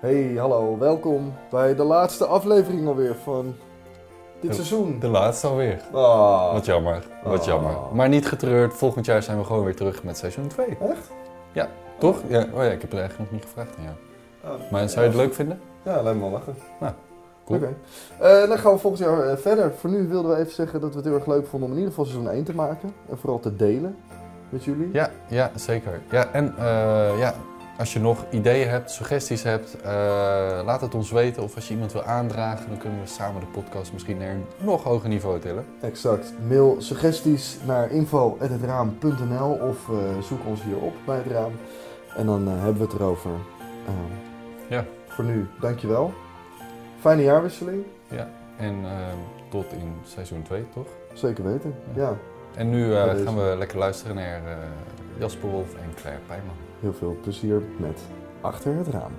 Hey, 0.00 0.34
hallo, 0.38 0.78
welkom 0.78 1.32
bij 1.50 1.74
de 1.74 1.82
laatste 1.84 2.26
aflevering 2.26 2.86
alweer 2.86 3.14
van 3.14 3.54
dit 4.40 4.50
De- 4.50 4.56
seizoen. 4.56 4.98
De 5.00 5.08
laatste 5.08 5.46
alweer. 5.46 5.80
Ah, 5.92 6.52
Wat 6.52 6.64
jammer, 6.66 7.06
wat 7.24 7.40
Oh. 7.40 7.44
jammer. 7.46 7.72
Maar 7.92 8.08
niet 8.08 8.26
getreurd, 8.26 8.74
volgend 8.74 9.06
jaar 9.06 9.22
zijn 9.22 9.38
we 9.38 9.44
gewoon 9.44 9.64
weer 9.64 9.76
terug 9.76 10.02
met 10.04 10.16
seizoen 10.16 10.46
2. 10.46 10.66
echt? 10.80 11.10
Toch? 11.98 12.22
Ja, 12.26 12.46
oh 12.54 12.62
ja, 12.62 12.70
ik 12.70 12.80
heb 12.80 12.92
er 12.92 12.98
eigenlijk 12.98 13.30
nog 13.30 13.40
niet 13.40 13.42
gevraagd 13.50 13.76
aan 13.78 13.84
jou. 13.84 13.96
Ah, 14.44 14.70
Maar 14.70 14.88
zou 14.88 15.00
je 15.04 15.10
het 15.10 15.20
leuk 15.20 15.34
vinden? 15.34 15.60
Ja, 15.82 16.02
lijkt 16.02 16.18
me 16.18 16.24
wel 16.24 16.30
lachen. 16.32 16.54
Nou, 16.80 16.92
cool. 17.44 17.58
Oké. 17.58 17.74
Eh, 18.18 18.48
dan 18.48 18.58
gaan 18.58 18.72
we 18.72 18.78
volgend 18.78 19.02
jaar 19.04 19.28
eh, 19.28 19.36
verder. 19.36 19.72
Voor 19.78 19.90
nu 19.90 20.08
wilden 20.08 20.30
we 20.30 20.36
even 20.36 20.52
zeggen 20.52 20.80
dat 20.80 20.90
we 20.90 20.96
het 20.96 21.04
heel 21.04 21.14
erg 21.14 21.26
leuk 21.26 21.46
vonden 21.46 21.68
om 21.68 21.74
in 21.74 21.80
ieder 21.80 21.94
geval 21.94 22.04
seizoen 22.10 22.30
1 22.32 22.44
te 22.44 22.54
maken. 22.54 22.92
En 23.10 23.18
vooral 23.18 23.38
te 23.40 23.56
delen 23.56 23.96
met 24.48 24.64
jullie. 24.64 24.88
Ja, 24.92 25.10
ja, 25.28 25.50
zeker. 25.54 26.00
Ja, 26.10 26.26
en 26.32 26.54
eh, 26.58 27.18
ja, 27.18 27.34
als 27.78 27.92
je 27.92 28.00
nog 28.00 28.24
ideeën 28.30 28.68
hebt, 28.68 28.90
suggesties 28.90 29.42
hebt, 29.42 29.80
eh, 29.80 29.90
laat 30.64 30.80
het 30.80 30.94
ons 30.94 31.10
weten. 31.10 31.42
Of 31.42 31.54
als 31.54 31.68
je 31.68 31.74
iemand 31.74 31.92
wil 31.92 32.02
aandragen, 32.02 32.68
dan 32.68 32.78
kunnen 32.78 33.00
we 33.00 33.06
samen 33.06 33.40
de 33.40 33.46
podcast 33.46 33.92
misschien 33.92 34.18
naar 34.18 34.30
een 34.30 34.44
nog 34.58 34.82
hoger 34.82 35.08
niveau 35.08 35.40
tillen. 35.40 35.64
Exact. 35.80 36.32
Mail 36.48 36.76
suggesties 36.78 37.58
naar 37.66 37.90
info.hetraam.nl 37.90 39.50
of 39.52 39.88
eh, 39.88 40.22
zoek 40.22 40.46
ons 40.46 40.62
hier 40.62 40.76
op 40.76 40.94
bij 41.06 41.16
het 41.16 41.26
raam. 41.26 41.52
En 42.16 42.26
dan 42.26 42.48
eh, 42.48 42.54
hebben 42.54 42.76
we 42.76 42.82
het 42.82 42.92
erover. 42.92 43.30
Ehm, 43.86 44.74
Ja. 44.74 44.84
Voor 45.06 45.24
nu, 45.24 45.48
dankjewel. 45.60 46.12
Fijne 47.00 47.22
jaarwisseling. 47.22 47.84
En 48.56 48.74
eh, 48.84 48.90
tot 49.48 49.72
in 49.72 49.94
seizoen 50.04 50.42
2, 50.42 50.64
toch? 50.74 50.86
Zeker 51.12 51.44
weten. 51.44 51.74
Ja. 51.94 52.02
Ja. 52.02 52.16
En 52.54 52.70
nu 52.70 52.92
gaan 52.94 53.36
we 53.36 53.54
lekker 53.58 53.78
luisteren 53.78 54.16
naar 54.16 54.40
Jasper 55.18 55.48
Wolf 55.48 55.74
en 55.74 55.94
Claire 55.94 56.20
Pijman. 56.26 56.67
Heel 56.80 56.94
veel 56.94 57.18
plezier 57.22 57.62
met 57.78 58.00
Achter 58.40 58.74
het 58.74 58.86
Raam. 58.86 59.12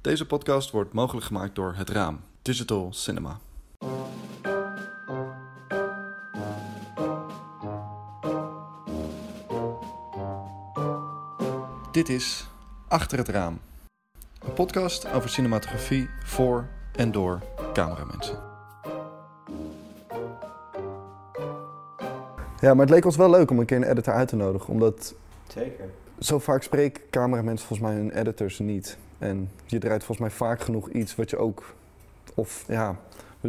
Deze 0.00 0.26
podcast 0.26 0.70
wordt 0.70 0.92
mogelijk 0.92 1.26
gemaakt 1.26 1.54
door 1.54 1.74
Het 1.74 1.90
Raam, 1.90 2.20
Digital 2.42 2.92
Cinema. 2.92 3.38
Dit 11.92 12.08
is 12.08 12.46
Achter 12.88 13.18
het 13.18 13.28
Raam. 13.28 13.60
Een 14.38 14.52
podcast 14.52 15.12
over 15.12 15.28
cinematografie 15.30 16.08
voor 16.24 16.68
en 16.92 17.12
door 17.12 17.42
cameramensen. 17.72 18.55
Ja, 22.66 22.74
maar 22.74 22.86
het 22.86 22.94
leek 22.94 23.04
ons 23.04 23.16
wel 23.16 23.30
leuk 23.30 23.50
om 23.50 23.58
een 23.58 23.66
keer 23.66 23.76
een 23.76 23.90
editor 23.90 24.14
uit 24.14 24.28
te 24.28 24.36
nodigen. 24.36 24.72
Omdat 24.72 25.14
Zeker. 25.48 25.84
zo 26.18 26.38
vaak 26.38 26.62
spreken 26.62 27.02
cameramensen 27.10 27.66
volgens 27.66 27.88
mij 27.88 27.98
hun 27.98 28.10
editors 28.10 28.58
niet. 28.58 28.96
En 29.18 29.50
je 29.66 29.78
draait 29.78 30.04
volgens 30.04 30.28
mij 30.28 30.36
vaak 30.36 30.60
genoeg 30.60 30.88
iets 30.88 31.14
wat 31.14 31.30
je 31.30 31.36
ook... 31.36 31.74
Of 32.34 32.64
ja, 32.68 32.96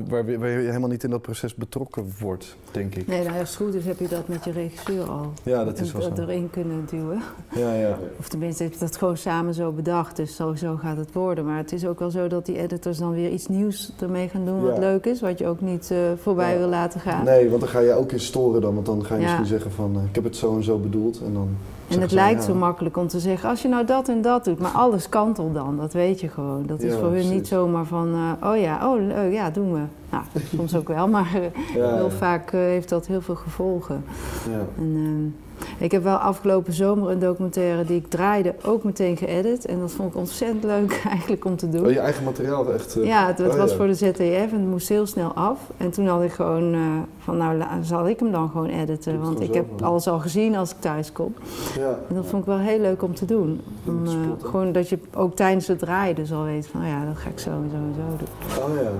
waar, 0.10 0.30
je 0.30 0.38
helemaal 0.40 0.90
niet 0.90 1.04
in 1.04 1.10
dat 1.10 1.22
proces 1.22 1.56
betrokken 1.56 2.14
wordt, 2.20 2.56
denk 2.72 2.96
ik. 2.96 3.08
Nee, 3.08 3.24
nou, 3.24 3.40
als 3.40 3.50
het 3.50 3.58
goed 3.58 3.74
is 3.74 3.86
heb 3.86 4.00
je 4.00 4.08
dat 4.08 4.28
met 4.28 4.44
je 4.44 4.52
regisseur 4.52 5.04
al. 5.10 5.32
Ja, 5.44 5.64
dat 5.66 5.80
is 5.80 5.92
wel 5.92 6.02
zo. 6.02 6.12
erin 6.22 6.50
kunnen 6.50 6.86
duwen. 6.90 7.22
Ja, 7.56 7.74
ja. 7.74 7.98
Of 8.20 8.28
tenminste, 8.30 8.64
heb 8.64 8.74
je 8.74 8.80
dat 8.80 8.98
gewoon 8.98 9.18
samen 9.18 9.54
zo 9.54 9.72
bedacht. 9.72 10.16
Dus 10.16 10.36
sowieso 10.36 10.76
gaat 10.76 10.98
het 10.98 11.14
worden. 11.14 11.46
Maar 11.46 11.58
het 11.58 11.72
is 11.72 11.86
ook 11.86 12.00
wel 12.00 12.12
zo 12.12 12.28
dat 12.28 12.46
die 12.46 12.58
editors 12.58 12.98
dan 12.98 13.12
weer 13.12 13.30
iets 13.30 13.48
nieuws 13.48 13.92
ermee 14.02 14.30
gaan 14.30 14.46
doen 14.46 14.62
wat 14.62 14.74
Ja. 14.76 14.80
leuk 14.80 15.06
is. 15.06 15.22
Wat 15.22 15.38
je 15.40 15.48
ook 15.48 15.62
niet 15.62 15.92
eh, 15.92 15.98
voorbij 16.22 16.52
Ja. 16.54 16.58
wil 16.60 16.68
laten 16.70 17.00
gaan. 17.00 17.26
Nee, 17.26 17.50
want 17.50 17.62
dan 17.62 17.70
ga 17.70 17.80
je 17.80 17.94
ook 17.94 18.12
in 18.12 18.20
storen 18.20 18.62
dan. 18.62 18.74
Want 18.74 18.86
dan 18.86 19.06
ga 19.06 19.16
je 19.16 19.22
misschien 19.22 19.46
zeggen 19.46 19.72
van... 19.72 19.96
eh, 19.96 20.04
ik 20.10 20.16
heb 20.16 20.24
het 20.24 20.36
zo 20.36 20.56
en 20.56 20.64
zo 20.64 20.78
bedoeld. 20.80 21.22
En 21.26 21.34
dan 21.34 21.50
en 21.88 22.02
het 22.02 22.12
lijkt 22.12 22.40
ja. 22.40 22.46
zo 22.46 22.56
makkelijk 22.56 22.98
om 22.98 23.08
te 23.08 23.20
zeggen, 23.20 23.50
als 23.50 23.62
je 23.62 23.68
nou 23.68 23.86
dat 23.86 24.10
en 24.10 24.22
dat 24.22 24.44
doet. 24.44 24.60
Maar 24.60 24.72
alles 24.72 25.10
kantelt 25.10 25.54
dan, 25.54 25.78
dat 25.78 25.94
weet 25.94 26.20
je 26.20 26.28
gewoon. 26.28 26.66
Dat 26.66 26.82
is 26.82 26.94
Ja, 26.94 27.00
voor 27.00 27.12
hun 27.12 27.30
niet 27.30 27.48
zomaar 27.48 27.86
van, 27.86 28.14
eh, 28.14 28.50
oh 28.50 28.58
ja, 28.58 28.90
oh 28.94 29.02
leuk, 29.02 29.34
ja, 29.34 29.50
doen 29.50 29.74
we. 29.74 29.82
Nou, 30.10 30.24
soms 30.56 30.76
ook 30.76 30.88
wel, 30.88 31.08
maar 31.18 31.32
eh, 31.34 31.42
heel 31.54 32.06
ja. 32.06 32.10
vaak 32.10 32.52
eh, 32.52 32.60
heeft 32.60 32.90
dat 32.90 33.08
heel 33.08 33.22
veel 33.22 33.36
gevolgen. 33.36 34.04
Ja. 34.50 34.66
En, 34.78 34.94
ehm, 34.96 35.47
ik 35.78 35.92
heb 35.92 36.04
wel 36.04 36.16
afgelopen 36.16 36.74
zomer 36.74 37.12
een 37.12 37.20
documentaire 37.20 37.86
die 37.86 37.98
ik 37.98 38.08
draaide 38.08 38.56
ook 38.64 38.84
meteen 38.84 39.18
geëdit. 39.18 39.66
En 39.66 39.80
dat 39.80 39.92
vond 39.92 40.10
ik 40.10 40.18
ontzettend 40.18 40.64
leuk 40.64 41.02
eigenlijk 41.16 41.46
om 41.46 41.56
te 41.56 41.70
doen. 41.70 41.86
Oh, 41.86 41.92
je 41.92 42.00
eigen 42.00 42.24
materiaal 42.24 42.74
echt... 42.74 42.96
eh, 42.96 43.06
ja, 43.06 43.28
het, 43.28 43.38
het 43.38 43.52
oh, 43.52 43.58
was 43.58 43.72
ja. 43.72 43.78
voor 43.78 43.88
de 43.88 43.94
ZTF 43.94 44.52
en 44.52 44.60
het 44.60 44.70
moest 44.70 44.90
heel 44.90 45.06
snel 45.06 45.34
af. 45.34 45.60
En 45.78 45.92
toen 45.92 46.08
had 46.08 46.24
ik 46.24 46.32
gewoon 46.32 46.74
eh, 46.74 46.80
van 47.20 47.38
nou 47.38 47.64
zal 47.82 48.08
ik 48.08 48.20
hem 48.20 48.32
dan 48.32 48.50
gewoon 48.50 48.70
editen. 48.70 49.22
Want 49.22 49.42
ik 49.42 49.54
heb 49.54 49.82
alles 49.82 50.08
al 50.08 50.20
gezien 50.20 50.56
als 50.56 50.72
ik 50.72 50.80
thuis 50.80 51.12
kom. 51.12 51.34
Ja. 51.78 52.00
En 52.10 52.16
dat 52.16 52.26
vond 52.26 52.42
ik 52.42 52.48
wel 52.48 52.58
heel 52.58 52.80
leuk 52.80 53.04
om 53.04 53.16
te 53.16 53.26
doen. 53.26 53.62
Om, 53.86 54.06
eh, 54.06 54.14
gewoon 54.42 54.72
dat 54.72 54.90
je 54.90 55.00
ook 55.14 55.36
tijdens 55.36 55.68
het 55.68 55.80
draaien 55.80 56.16
dus 56.16 56.32
al 56.32 56.44
weet 56.44 56.68
van 56.68 56.82
oh 56.82 56.88
ja, 56.88 57.06
dat 57.06 57.18
ga 57.18 57.30
ik 57.30 57.40
zo 57.40 57.50
en 57.50 57.70
zo 57.72 57.76
en 57.76 57.94
zo 57.96 58.18
doen. 58.18 58.64
Oh 58.64 58.82
ja. 58.82 58.92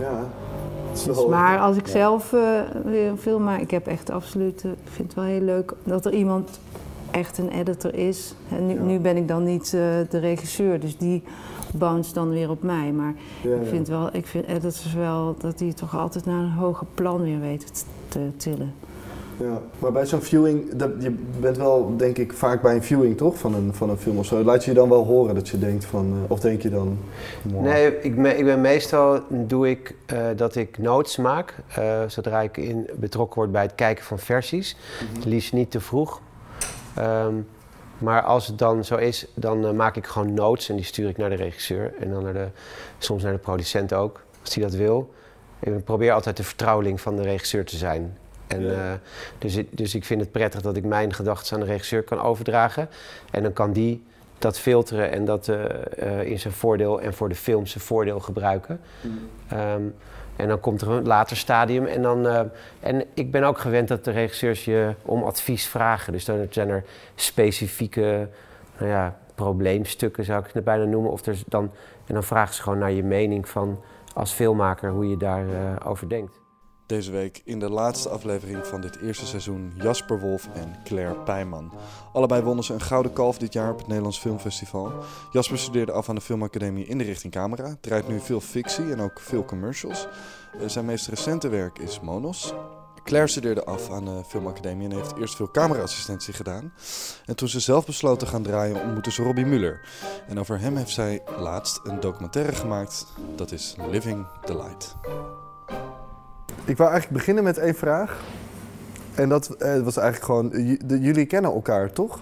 Ja. 0.00 0.24
Dus, 0.92 1.26
maar 1.26 1.58
als 1.58 1.76
ik 1.76 1.86
Ja. 1.86 1.92
zelf 1.92 2.32
eh, 2.32 2.60
weer 2.84 3.08
een 3.08 3.18
film 3.18 3.42
maak, 3.42 3.60
ik 3.60 3.70
heb 3.70 3.86
echt 3.86 4.10
absoluut, 4.10 4.64
eh, 4.64 4.70
ik 4.70 4.76
vind 4.90 5.06
het 5.08 5.16
wel 5.16 5.24
heel 5.24 5.40
leuk 5.40 5.72
dat 5.84 6.04
er 6.06 6.12
iemand 6.12 6.60
echt 7.10 7.38
een 7.38 7.48
editor 7.50 7.94
is. 7.94 8.34
En 8.50 8.66
nu, 8.66 8.74
Ja. 8.74 8.80
nu 8.82 8.98
ben 8.98 9.16
ik 9.16 9.28
dan 9.28 9.44
niet 9.44 9.64
eh, 9.64 9.80
de 10.10 10.18
regisseur, 10.18 10.80
dus 10.80 10.96
die 10.96 11.22
bounce 11.74 12.12
dan 12.12 12.30
weer 12.30 12.50
op 12.50 12.62
mij. 12.62 12.92
Maar 12.92 13.14
Ja, 13.42 13.54
ik 13.56 13.66
vind 13.66 13.88
wel, 13.88 14.08
ik 14.12 14.26
vind 14.26 14.46
editors 14.46 14.92
wel 14.94 15.34
dat 15.38 15.58
die 15.58 15.74
toch 15.74 15.96
altijd 15.98 16.24
naar 16.24 16.42
een 16.42 16.50
hoger 16.52 16.86
plan 16.94 17.22
weer 17.22 17.40
weten 17.40 17.68
te 18.08 18.20
tillen. 18.36 18.74
Ja, 19.36 19.60
maar 19.78 19.92
bij 19.92 20.06
zo'n 20.06 20.22
viewing, 20.22 20.74
dat, 20.74 20.90
je 20.98 21.10
bent 21.40 21.56
wel 21.56 21.96
denk 21.96 22.18
ik 22.18 22.32
vaak 22.32 22.62
bij 22.62 22.74
een 22.74 22.82
viewing 22.82 23.16
toch 23.16 23.38
van 23.38 23.54
een, 23.54 23.74
van 23.74 23.90
een 23.90 23.96
film 23.98 24.18
of 24.18 24.26
zo. 24.26 24.42
Laat 24.44 24.64
je 24.64 24.70
je 24.70 24.76
dan 24.76 24.88
wel 24.88 25.04
horen 25.04 25.34
dat 25.34 25.48
je 25.48 25.58
denkt 25.58 25.84
van, 25.84 26.12
eh, 26.24 26.30
of 26.30 26.40
denk 26.40 26.62
je 26.62 26.70
dan... 26.70 26.98
Nee, 27.42 28.00
ik, 28.00 28.16
me- 28.16 28.36
ik 28.36 28.44
ben 28.44 28.60
meestal 28.60 29.20
doe 29.28 29.70
ik 29.70 29.94
eh, 30.06 30.26
dat 30.36 30.54
ik 30.56 30.78
notes 30.78 31.16
maak 31.16 31.54
eh, 31.76 32.00
zodra 32.06 32.40
ik 32.40 32.56
in 32.56 32.88
betrokken 32.94 33.36
word 33.40 33.52
bij 33.52 33.62
het 33.62 33.74
kijken 33.74 34.04
van 34.04 34.18
versies. 34.18 34.76
Mhm. 35.18 35.28
Liefst 35.28 35.52
niet 35.52 35.70
te 35.70 35.80
vroeg. 35.80 36.20
Ehm, 36.96 37.34
maar 37.98 38.22
als 38.22 38.46
het 38.46 38.58
dan 38.58 38.84
zo 38.84 38.96
is, 38.96 39.26
dan 39.34 39.76
maak 39.76 39.96
ik 39.96 40.06
gewoon 40.06 40.34
notes 40.34 40.68
en 40.68 40.76
die 40.76 40.84
stuur 40.84 41.08
ik 41.08 41.16
naar 41.16 41.30
de 41.30 41.36
regisseur 41.36 41.94
en 42.00 42.10
dan 42.10 42.22
naar 42.22 42.32
de, 42.32 42.46
soms 42.98 43.22
naar 43.22 43.32
de 43.32 43.38
producent 43.38 43.92
ook, 43.92 44.20
als 44.40 44.50
die 44.50 44.62
dat 44.62 44.74
wil. 44.74 45.12
Ik 45.60 45.84
probeer 45.84 46.12
altijd 46.12 46.36
de 46.36 46.42
vertrouweling 46.44 47.00
van 47.00 47.16
de 47.16 47.22
regisseur 47.22 47.64
te 47.64 47.76
zijn. 47.76 48.16
En, 48.52 48.62
Ja. 48.64 48.70
eh, 48.70 48.92
dus, 49.38 49.56
ik- 49.56 49.76
dus 49.76 49.94
ik 49.94 50.04
vind 50.04 50.20
het 50.20 50.30
prettig 50.32 50.60
dat 50.60 50.76
ik 50.76 50.84
mijn 50.84 51.12
gedachten 51.14 51.54
aan 51.54 51.60
de 51.60 51.66
regisseur 51.66 52.02
kan 52.02 52.20
overdragen. 52.20 52.88
En 53.30 53.42
dan 53.42 53.52
kan 53.52 53.72
die 53.72 54.02
dat 54.38 54.58
filteren 54.58 55.10
en 55.12 55.24
dat 55.24 55.48
eh, 55.48 55.64
eh, 56.20 56.26
in 56.30 56.38
zijn 56.38 56.52
voordeel 56.54 57.00
en 57.00 57.14
voor 57.14 57.28
de 57.28 57.34
film 57.34 57.66
zijn 57.66 57.84
voordeel 57.84 58.20
gebruiken. 58.20 58.80
Mhm. 59.00 59.12
Ehm, 59.58 59.82
en 60.36 60.48
dan 60.48 60.60
komt 60.60 60.80
er 60.80 60.88
een 60.90 61.06
later 61.06 61.36
stadium. 61.36 61.84
En, 61.86 62.02
dan, 62.02 62.26
en 62.80 63.04
ik 63.14 63.30
ben 63.30 63.42
ook 63.44 63.58
gewend 63.58 63.88
dat 63.88 64.04
de 64.04 64.10
regisseurs 64.10 64.64
je 64.64 64.94
om 65.02 65.22
advies 65.22 65.66
vragen. 65.66 66.12
Dus 66.12 66.24
dan 66.24 66.46
zijn 66.50 66.68
er 66.68 66.84
specifieke 67.14 68.28
nou 68.78 68.90
ja, 68.90 69.16
probleemstukken, 69.34 70.24
zou 70.24 70.44
ik 70.44 70.50
het 70.52 70.64
bijna 70.64 70.84
noemen. 70.84 71.10
Of 71.10 71.26
er 71.26 71.36
dan, 71.46 71.70
en 72.06 72.14
dan 72.14 72.24
vragen 72.24 72.54
ze 72.54 72.62
gewoon 72.62 72.78
naar 72.78 72.92
je 72.92 73.02
mening 73.04 73.48
van 73.48 73.80
als 74.14 74.32
filmmaker 74.32 74.90
hoe 74.90 75.08
je 75.08 75.16
daarover 75.16 75.86
over 75.86 76.08
denkt. 76.08 76.40
Deze 76.86 77.10
week 77.10 77.42
in 77.44 77.58
de 77.58 77.70
laatste 77.70 78.08
aflevering 78.08 78.66
van 78.66 78.80
dit 78.80 78.96
eerste 79.00 79.26
seizoen 79.26 79.72
Jasper 79.76 80.20
Wolf 80.20 80.48
en 80.54 80.76
Claire 80.84 81.14
Pijman. 81.14 81.72
Allebei 82.12 82.42
wonnen 82.42 82.64
ze 82.64 82.72
een 82.74 82.80
gouden 82.80 83.12
kalf 83.12 83.38
dit 83.38 83.52
jaar 83.52 83.70
op 83.70 83.78
het 83.78 83.86
Nederlands 83.86 84.18
Filmfestival. 84.18 84.92
Jasper 85.30 85.58
studeerde 85.58 85.92
af 85.92 86.08
aan 86.08 86.14
de 86.14 86.20
Filmacademie 86.20 86.86
in 86.86 86.98
de 86.98 87.04
richting 87.04 87.32
camera, 87.32 87.76
draait 87.80 88.08
nu 88.08 88.20
veel 88.20 88.40
fictie 88.40 88.92
en 88.92 89.00
ook 89.00 89.20
veel 89.20 89.44
commercials. 89.44 90.06
Eh, 90.60 90.68
Zijn 90.68 90.84
meest 90.84 91.06
recente 91.08 91.48
werk 91.48 91.78
is 91.78 92.00
Monos. 92.00 92.52
Claire 93.04 93.28
studeerde 93.28 93.64
af 93.64 93.90
aan 93.90 94.04
de 94.04 94.22
Filmacademie 94.26 94.88
en 94.88 94.96
heeft 94.96 95.16
eerst 95.16 95.36
veel 95.36 95.50
cameraassistentie 95.50 96.34
gedaan. 96.34 96.72
En 97.26 97.36
toen 97.36 97.48
ze 97.48 97.60
zelf 97.60 97.86
besloot 97.86 98.18
te 98.18 98.26
gaan 98.26 98.42
draaien, 98.42 98.82
ontmoette 98.82 99.10
ze 99.12 99.22
Robbie 99.22 99.46
Muller. 99.46 99.80
En 100.28 100.38
over 100.40 100.60
hem 100.60 100.76
heeft 100.76 100.90
zij 100.90 101.22
laatst 101.38 101.80
een 101.84 102.00
documentaire 102.00 102.52
gemaakt. 102.52 103.06
Dat 103.36 103.52
is 103.52 103.76
Living 103.90 104.26
the 104.44 104.56
Light. 104.56 104.94
Ik 106.64 106.76
wou 106.76 106.90
eigenlijk 106.90 107.18
beginnen 107.20 107.44
met 107.44 107.58
één 107.58 107.74
vraag. 107.74 108.20
En 109.14 109.28
dat 109.28 109.50
eh, 109.50 109.80
was 109.80 109.96
eigenlijk 109.96 110.24
gewoon, 110.24 110.66
j- 110.66 110.78
de- 110.86 111.00
jullie 111.00 111.26
kennen 111.26 111.52
elkaar 111.52 111.92
toch? 111.92 112.20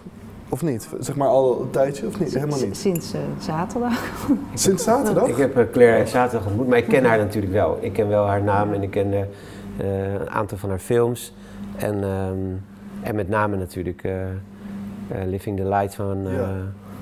Of 0.49 0.62
niet? 0.62 0.88
Zeg 1.00 1.17
maar 1.17 1.29
al 1.29 1.61
een 1.61 1.71
tijdje 1.71 2.06
of 2.06 2.21
niet? 2.21 2.35
Helemaal 2.35 2.59
niet. 2.61 2.77
Sinds 2.77 3.12
eh, 3.12 3.21
zaterdag. 3.38 3.93
Sinds 4.55 4.82
zaterdag? 4.85 5.27
Ik 5.29 5.37
heb 5.37 5.56
eh, 5.56 5.65
Claire 5.73 6.06
zaterdag 6.06 6.47
ontmoet, 6.49 6.69
maar 6.69 6.79
ik 6.79 6.88
ken 6.88 7.05
haar 7.05 7.19
natuurlijk 7.19 7.53
wel. 7.53 7.79
Ik 7.81 7.93
ken 7.93 8.09
wel 8.09 8.27
haar 8.27 8.43
naam 8.43 8.73
en 8.73 8.82
ik 8.82 8.91
ken 8.91 9.12
eh, 9.12 9.21
eh, 9.77 10.12
een 10.21 10.31
aantal 10.31 10.59
van 10.59 10.69
haar 10.69 10.79
films. 10.79 11.35
En, 11.76 12.03
ehm, 12.05 12.37
en 13.03 13.15
met 13.15 13.29
name 13.29 13.56
natuurlijk 13.56 14.03
eh, 14.05 14.23
eh, 14.23 14.31
Living 15.26 15.56
the 15.56 15.69
Light 15.69 15.94
van, 15.94 16.26
eh, 16.26 16.33
Ja. 16.35 16.49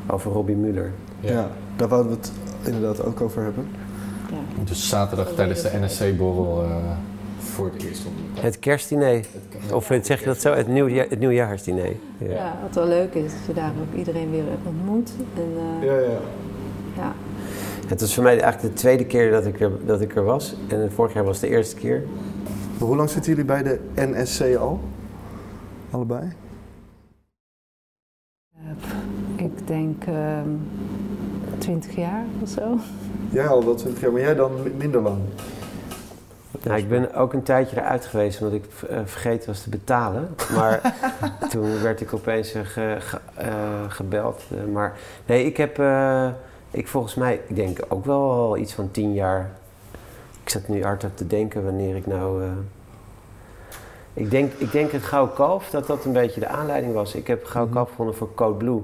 over 0.07 0.33
Robbie 0.33 0.57
Muller. 0.57 0.91
Ja, 1.21 1.49
daar 1.77 1.89
wouden 1.89 2.13
we 2.13 2.19
het 2.19 2.33
inderdaad 2.63 3.05
ook 3.05 3.21
over 3.21 3.43
hebben. 3.43 3.67
Ja. 4.31 4.37
Dus 4.65 4.89
zaterdag 4.89 5.29
tijdens 5.29 5.63
de 5.63 5.71
NSC-borrel 5.85 6.65
voor 7.59 7.71
het 7.73 7.83
eerst 7.85 8.07
ontmoet? 8.07 8.43
Het 8.43 8.59
kerstdiner. 8.59 9.27
Of 9.73 9.89
het- 9.89 10.07
zeg 10.07 10.19
je 10.21 10.25
dat 10.27 10.41
zo? 10.41 10.53
Het, 10.55 10.69
nieuwjaar, 10.69 11.07
het 11.09 11.19
nieuwjaarsdiner. 11.19 11.93
Ja. 12.19 12.29
Ja, 12.31 12.59
wat 12.63 12.75
wel 12.75 12.87
leuk 12.87 13.15
is, 13.15 13.33
dat 13.33 13.47
je 13.47 13.53
daar 13.53 13.73
ook 13.81 13.99
iedereen 13.99 14.31
weer 14.31 14.45
ontmoet. 14.65 15.11
En, 15.35 15.53
eh, 15.81 15.87
Ja, 15.87 15.99
ja. 15.99 16.19
ja. 16.97 17.15
Het 17.87 18.01
was 18.01 18.15
voor 18.15 18.23
mij 18.23 18.41
eigenlijk 18.41 18.75
de 18.75 18.81
tweede 18.81 19.07
keer 19.07 19.31
dat 19.31 19.47
ik 19.47 19.61
er, 19.61 19.71
dat 19.87 20.01
ik 20.01 20.17
er 20.17 20.25
was. 20.25 20.55
En 20.69 20.93
vorig 20.93 21.13
jaar 21.15 21.25
was 21.25 21.41
de 21.41 21.49
eerste 21.49 21.77
keer. 21.77 22.03
Maar 22.79 22.89
hoe 22.89 22.97
lang 22.97 23.11
zitten 23.11 23.31
jullie 23.31 23.47
bij 23.47 23.63
de 23.63 23.79
NSC 23.95 24.57
al? 24.57 24.81
Allebei? 25.91 26.33
Ik 29.37 29.67
denk 29.67 30.05
ehm 30.05 30.49
20 31.59 31.97
jaar 31.97 32.25
of 32.43 32.49
zo. 32.49 32.77
Jij 33.31 33.47
al 33.47 33.65
wel 33.65 33.75
20 33.75 34.03
jaar, 34.03 34.13
maar 34.13 34.21
jij 34.21 34.35
dan 34.35 34.51
minder 34.77 35.01
lang. 35.03 35.19
Nou, 36.63 36.79
ik 36.79 36.89
ben 36.89 37.15
ook 37.15 37.33
een 37.33 37.43
tijdje 37.43 37.77
eruit 37.77 38.07
geweest 38.07 38.41
omdat 38.41 38.55
ik 38.55 38.65
eh, 38.89 38.99
vergeten 39.05 39.47
was 39.47 39.63
te 39.63 39.69
betalen. 39.71 40.29
Maar 40.55 40.95
toen 41.51 41.83
werd 41.83 42.01
ik 42.01 42.15
opeens 42.15 42.53
eh, 42.53 42.63
ge- 42.65 43.19
eh, 43.35 43.51
gebeld. 43.89 44.43
Maar 44.73 44.97
nee, 45.27 45.45
ik 45.45 45.57
heb, 45.57 45.83
ik 46.71 46.89
volgens 46.89 47.15
mij, 47.15 47.41
ik 47.47 47.57
denk 47.57 47.79
ook 47.89 48.05
wel 48.05 48.57
iets 48.57 48.73
van 48.73 48.91
tien 48.91 49.15
jaar. 49.15 49.51
Ik 50.43 50.49
zat 50.51 50.69
nu 50.69 50.85
hard 50.85 51.05
op 51.05 51.17
te 51.17 51.27
denken 51.27 51.65
wanneer 51.65 51.97
ik 51.97 52.07
nou. 52.07 52.43
ik, 54.15 54.31
denk, 54.31 54.53
ik 54.53 54.73
denk 54.73 54.93
het 54.93 55.03
Gouden 55.03 55.35
Kalf, 55.35 55.71
dat 55.71 55.87
dat 55.87 56.05
een 56.05 56.13
beetje 56.13 56.41
de 56.41 56.49
aanleiding 56.49 56.95
was. 56.95 57.15
Ik 57.15 57.27
heb 57.27 57.45
Gouden 57.45 57.75
Kalf 57.75 57.91
gewonnen 57.91 58.15
voor 58.15 58.35
Code 58.35 58.57
Blue 58.57 58.83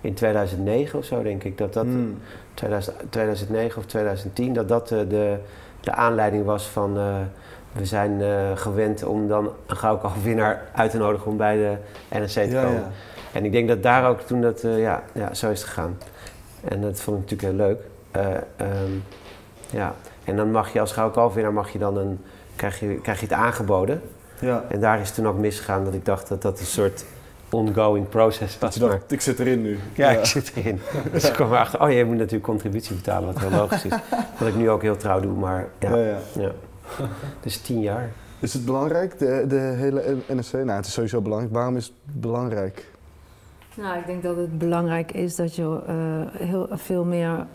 in 0.00 0.14
2009 0.14 0.98
of 0.98 1.04
zo, 1.04 1.22
denk 1.22 1.44
ik. 1.44 1.58
Dat 1.58 1.72
dat 1.72 1.84
Hmm. 1.84 2.18
2000 2.54 2.96
2009 3.10 3.78
of 3.78 3.86
2010, 3.86 4.52
dat 4.52 4.68
dat 4.68 4.88
de, 4.88 5.36
de 5.82 5.92
aanleiding 5.92 6.44
was 6.44 6.66
van 6.66 6.98
eh, 6.98 7.14
we 7.72 7.84
zijn 7.84 8.20
eh, 8.22 8.56
gewend 8.56 9.04
om 9.04 9.28
dan 9.28 9.52
een 9.66 9.76
goudkalfwinnaar 9.76 10.62
uit 10.74 10.90
te 10.90 10.96
nodigen 10.96 11.30
om 11.30 11.36
bij 11.36 11.56
de 11.56 11.76
NSC 12.18 12.34
te 12.34 12.60
komen. 12.62 12.72
ja. 12.72 12.90
En 13.32 13.44
ik 13.44 13.52
denk 13.52 13.68
dat 13.68 13.82
daar 13.82 14.08
ook 14.08 14.20
toen 14.20 14.40
dat, 14.40 14.62
eh, 14.62 14.80
ja, 14.80 15.02
ja, 15.12 15.34
zo 15.34 15.50
is 15.50 15.60
het 15.60 15.68
gegaan. 15.68 15.98
En 16.68 16.80
dat 16.80 17.00
vond 17.00 17.16
ik 17.16 17.30
natuurlijk 17.30 17.58
heel 17.58 17.66
leuk. 17.66 17.80
Eh, 18.10 18.34
ehm, 18.56 18.92
ja. 19.70 19.94
En 20.24 20.36
dan 20.36 20.50
mag 20.50 20.72
je 20.72 20.80
als 20.80 20.92
goudkalfwinnaar 20.92 21.52
mag 21.52 21.70
je 21.70 21.78
dan 21.78 21.96
een, 21.96 22.20
krijg 22.56 22.80
je, 22.80 23.00
krijg 23.00 23.20
je 23.20 23.26
het 23.26 23.34
aangeboden. 23.34 24.02
Ja. 24.38 24.64
En 24.68 24.80
daar 24.80 25.00
is 25.00 25.10
toen 25.10 25.28
ook 25.28 25.38
misgegaan 25.38 25.84
dat 25.84 25.94
ik 25.94 26.04
dacht 26.04 26.28
dat 26.28 26.42
dat 26.42 26.60
een 26.60 26.66
soort 26.66 27.04
ongoing 27.52 28.08
process 28.08 28.58
was. 28.58 28.74
Dat 28.74 28.88
maar- 28.88 29.00
ik 29.08 29.20
zit 29.20 29.38
erin 29.38 29.62
nu. 29.62 29.78
ja, 29.94 30.10
ik 30.10 30.24
zit 30.24 30.52
erin. 30.54 30.80
Dus 31.12 31.24
ik 31.24 31.32
kwam 31.32 31.52
erachter, 31.52 31.80
oh 31.82 31.90
je 31.90 32.04
moet 32.04 32.16
natuurlijk 32.16 32.44
contributie 32.44 32.94
betalen, 32.94 33.32
wat 33.32 33.38
heel 33.38 33.58
logisch 33.58 33.84
is. 33.84 33.92
Wat 34.38 34.48
ik 34.48 34.54
nu 34.54 34.70
ook 34.70 34.82
heel 34.82 34.96
trouw 34.96 35.20
doe, 35.20 35.32
maar 35.32 35.68
ja. 35.78 35.96
Ja, 35.96 36.04
ja. 36.04 36.18
ja. 36.38 36.50
Dus 37.40 37.56
tien 37.56 37.80
jaar. 37.80 38.10
Is 38.38 38.52
het 38.52 38.64
belangrijk, 38.64 39.18
de, 39.18 39.44
de 39.48 39.58
hele 39.76 40.16
NSC? 40.28 40.52
Nou, 40.52 40.70
het 40.70 40.86
is 40.86 40.92
sowieso 40.92 41.20
belangrijk. 41.20 41.54
Waarom 41.54 41.76
is 41.76 41.84
het 41.84 42.20
belangrijk? 42.20 42.90
Nou, 43.74 43.98
ik 43.98 44.06
denk 44.06 44.22
dat 44.22 44.36
het 44.36 44.58
belangrijk 44.58 45.12
is 45.12 45.36
dat 45.36 45.56
je 45.56 45.80
eh, 45.86 46.46
heel 46.46 46.68
veel 46.70 47.04
meer 47.04 47.46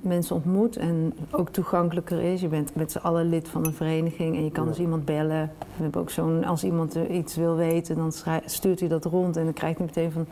mensen 0.00 0.36
ontmoet 0.36 0.76
en 0.76 1.12
ook 1.30 1.48
toegankelijker 1.48 2.22
is. 2.22 2.40
Je 2.40 2.48
bent 2.48 2.74
met 2.74 2.92
z'n 2.92 2.98
allen 2.98 3.28
lid 3.28 3.48
van 3.48 3.66
een 3.66 3.72
vereniging 3.72 4.36
en 4.36 4.44
je 4.44 4.50
kan 4.50 4.66
dus 4.66 4.78
iemand 4.78 5.04
bellen. 5.04 5.50
We 5.58 5.82
hebben 5.82 6.00
ook 6.00 6.10
zo'n, 6.10 6.44
als 6.44 6.64
iemand 6.64 6.94
iets 7.10 7.36
wil 7.36 7.56
weten, 7.56 7.96
dan 7.96 8.12
stuurt 8.44 8.80
hij 8.80 8.88
dat 8.88 9.04
rond 9.04 9.36
en 9.36 9.44
dan 9.44 9.52
krijgt 9.52 9.78
hij 9.78 9.86
meteen 9.86 10.12
van 10.12 10.26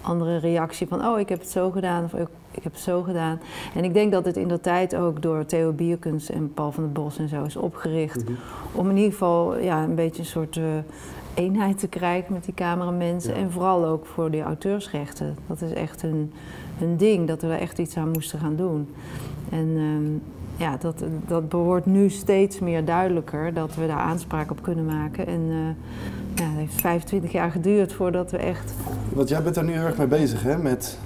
andere 0.00 0.36
reactie 0.36 0.88
van 0.88 1.06
oh, 1.06 1.18
ik 1.18 1.28
heb 1.28 1.40
het 1.40 1.50
zo 1.50 1.70
gedaan 1.70 2.04
of 2.04 2.14
ik, 2.14 2.28
heb 2.62 2.72
het 2.72 2.82
zo 2.82 3.02
gedaan. 3.02 3.40
En 3.74 3.84
ik 3.84 3.94
denk 3.94 4.12
dat 4.12 4.24
het 4.24 4.36
in 4.36 4.48
de 4.48 4.60
tijd 4.60 4.96
ook 4.96 5.22
door 5.22 5.46
Theo 5.46 5.72
Bierkens 5.72 6.30
en 6.30 6.54
Paul 6.54 6.72
van 6.72 6.82
der 6.82 6.92
Bos 6.92 7.18
en 7.18 7.28
zo 7.28 7.44
is 7.44 7.56
opgericht. 7.56 8.24
Om 8.72 8.90
in 8.90 8.96
ieder 8.96 9.12
geval 9.12 9.58
ja, 9.58 9.82
een 9.82 9.94
beetje 9.94 10.22
een 10.22 10.28
soort 10.28 10.56
eh, 10.56 10.64
eenheid 11.34 11.78
te 11.78 11.88
krijgen 11.88 12.32
met 12.32 12.44
die 12.44 12.54
cameramensen. 12.54 13.34
Ja. 13.34 13.40
En 13.40 13.50
vooral 13.50 13.84
ook 13.84 14.06
voor 14.06 14.30
die 14.30 14.42
auteursrechten. 14.42 15.36
Dat 15.46 15.60
is 15.60 15.72
echt 15.72 16.02
hun, 16.02 16.32
hun 16.78 16.96
ding, 16.96 17.28
dat 17.28 17.42
we 17.42 17.48
er 17.48 17.60
echt 17.60 17.78
iets 17.78 17.96
aan 17.96 18.10
moesten 18.10 18.38
gaan 18.38 18.56
doen. 18.56 18.88
En 19.50 19.68
ehm, 19.76 20.32
ja, 20.56 20.76
dat, 20.76 21.04
dat 21.26 21.42
wordt 21.48 21.86
nu 21.86 22.08
steeds 22.08 22.58
meer 22.58 22.84
duidelijker 22.84 23.54
dat 23.54 23.74
we 23.74 23.86
daar 23.86 23.98
aanspraak 23.98 24.50
op 24.50 24.62
kunnen 24.62 24.86
maken. 24.86 25.26
En 25.26 25.40
eh, 25.48 26.44
ja, 26.44 26.50
het 26.50 26.58
heeft 26.58 26.80
25 26.80 27.32
jaar 27.32 27.50
geduurd 27.50 27.92
voordat 27.92 28.30
we 28.30 28.36
echt 28.36 28.74
Want 29.12 29.28
jij 29.28 29.42
bent 29.42 29.54
daar 29.54 29.64
nu 29.64 29.72
heel 29.72 29.84
erg 29.84 29.96
mee 29.96 30.06
bezig, 30.06 30.42
hè? 30.42 30.58
Met 30.58 30.98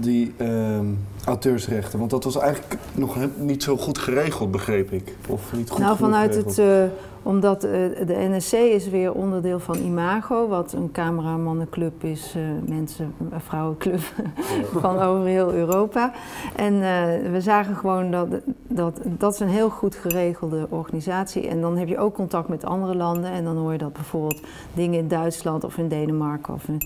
die 0.00 0.34
ehm, 0.36 0.86
auteursrechten. 1.24 1.98
Want 1.98 2.10
dat 2.10 2.24
was 2.24 2.36
eigenlijk 2.36 2.76
nog 2.94 3.16
niet 3.36 3.62
zo 3.62 3.76
goed 3.76 3.98
geregeld, 3.98 4.50
begreep 4.50 4.92
ik. 4.92 5.16
Of 5.28 5.52
niet 5.52 5.70
goed 5.70 5.78
nou, 5.78 5.96
vanuit 5.96 6.30
geregeld. 6.30 6.56
het, 6.56 6.66
eh, 6.66 6.96
omdat 7.26 7.64
eh, 7.64 7.70
de 8.06 8.28
NSC 8.30 8.52
is 8.52 8.88
weer 8.88 9.12
onderdeel 9.12 9.58
van 9.58 9.76
Imago, 9.76 10.48
wat 10.48 10.72
een 10.72 10.92
cameramannenclub 10.92 12.04
is, 12.04 12.34
eh, 12.36 12.42
mensen, 12.68 13.14
een 13.30 13.40
vrouwenclub 13.40 14.00
van 14.82 14.98
over 14.98 15.26
heel 15.26 15.52
Europa. 15.52 16.12
En 16.56 16.74
eh, 16.74 17.30
we 17.30 17.40
zagen 17.40 17.76
gewoon 17.76 18.10
dat, 18.10 18.28
dat 18.68 19.00
dat 19.18 19.32
is 19.32 19.40
een 19.40 19.48
heel 19.48 19.70
goed 19.70 19.94
geregelde 19.94 20.66
organisatie. 20.70 21.48
En 21.48 21.60
dan 21.60 21.76
heb 21.76 21.88
je 21.88 21.98
ook 21.98 22.14
contact 22.14 22.48
met 22.48 22.64
andere 22.64 22.94
landen. 22.94 23.30
En 23.30 23.44
dan 23.44 23.56
hoor 23.56 23.72
je 23.72 23.78
dat 23.78 23.92
bijvoorbeeld 23.92 24.40
dingen 24.74 24.98
in 24.98 25.08
Duitsland 25.08 25.64
of 25.64 25.78
in 25.78 25.88
Denemarken 25.88 26.54
of 26.54 26.68
in 26.68 26.80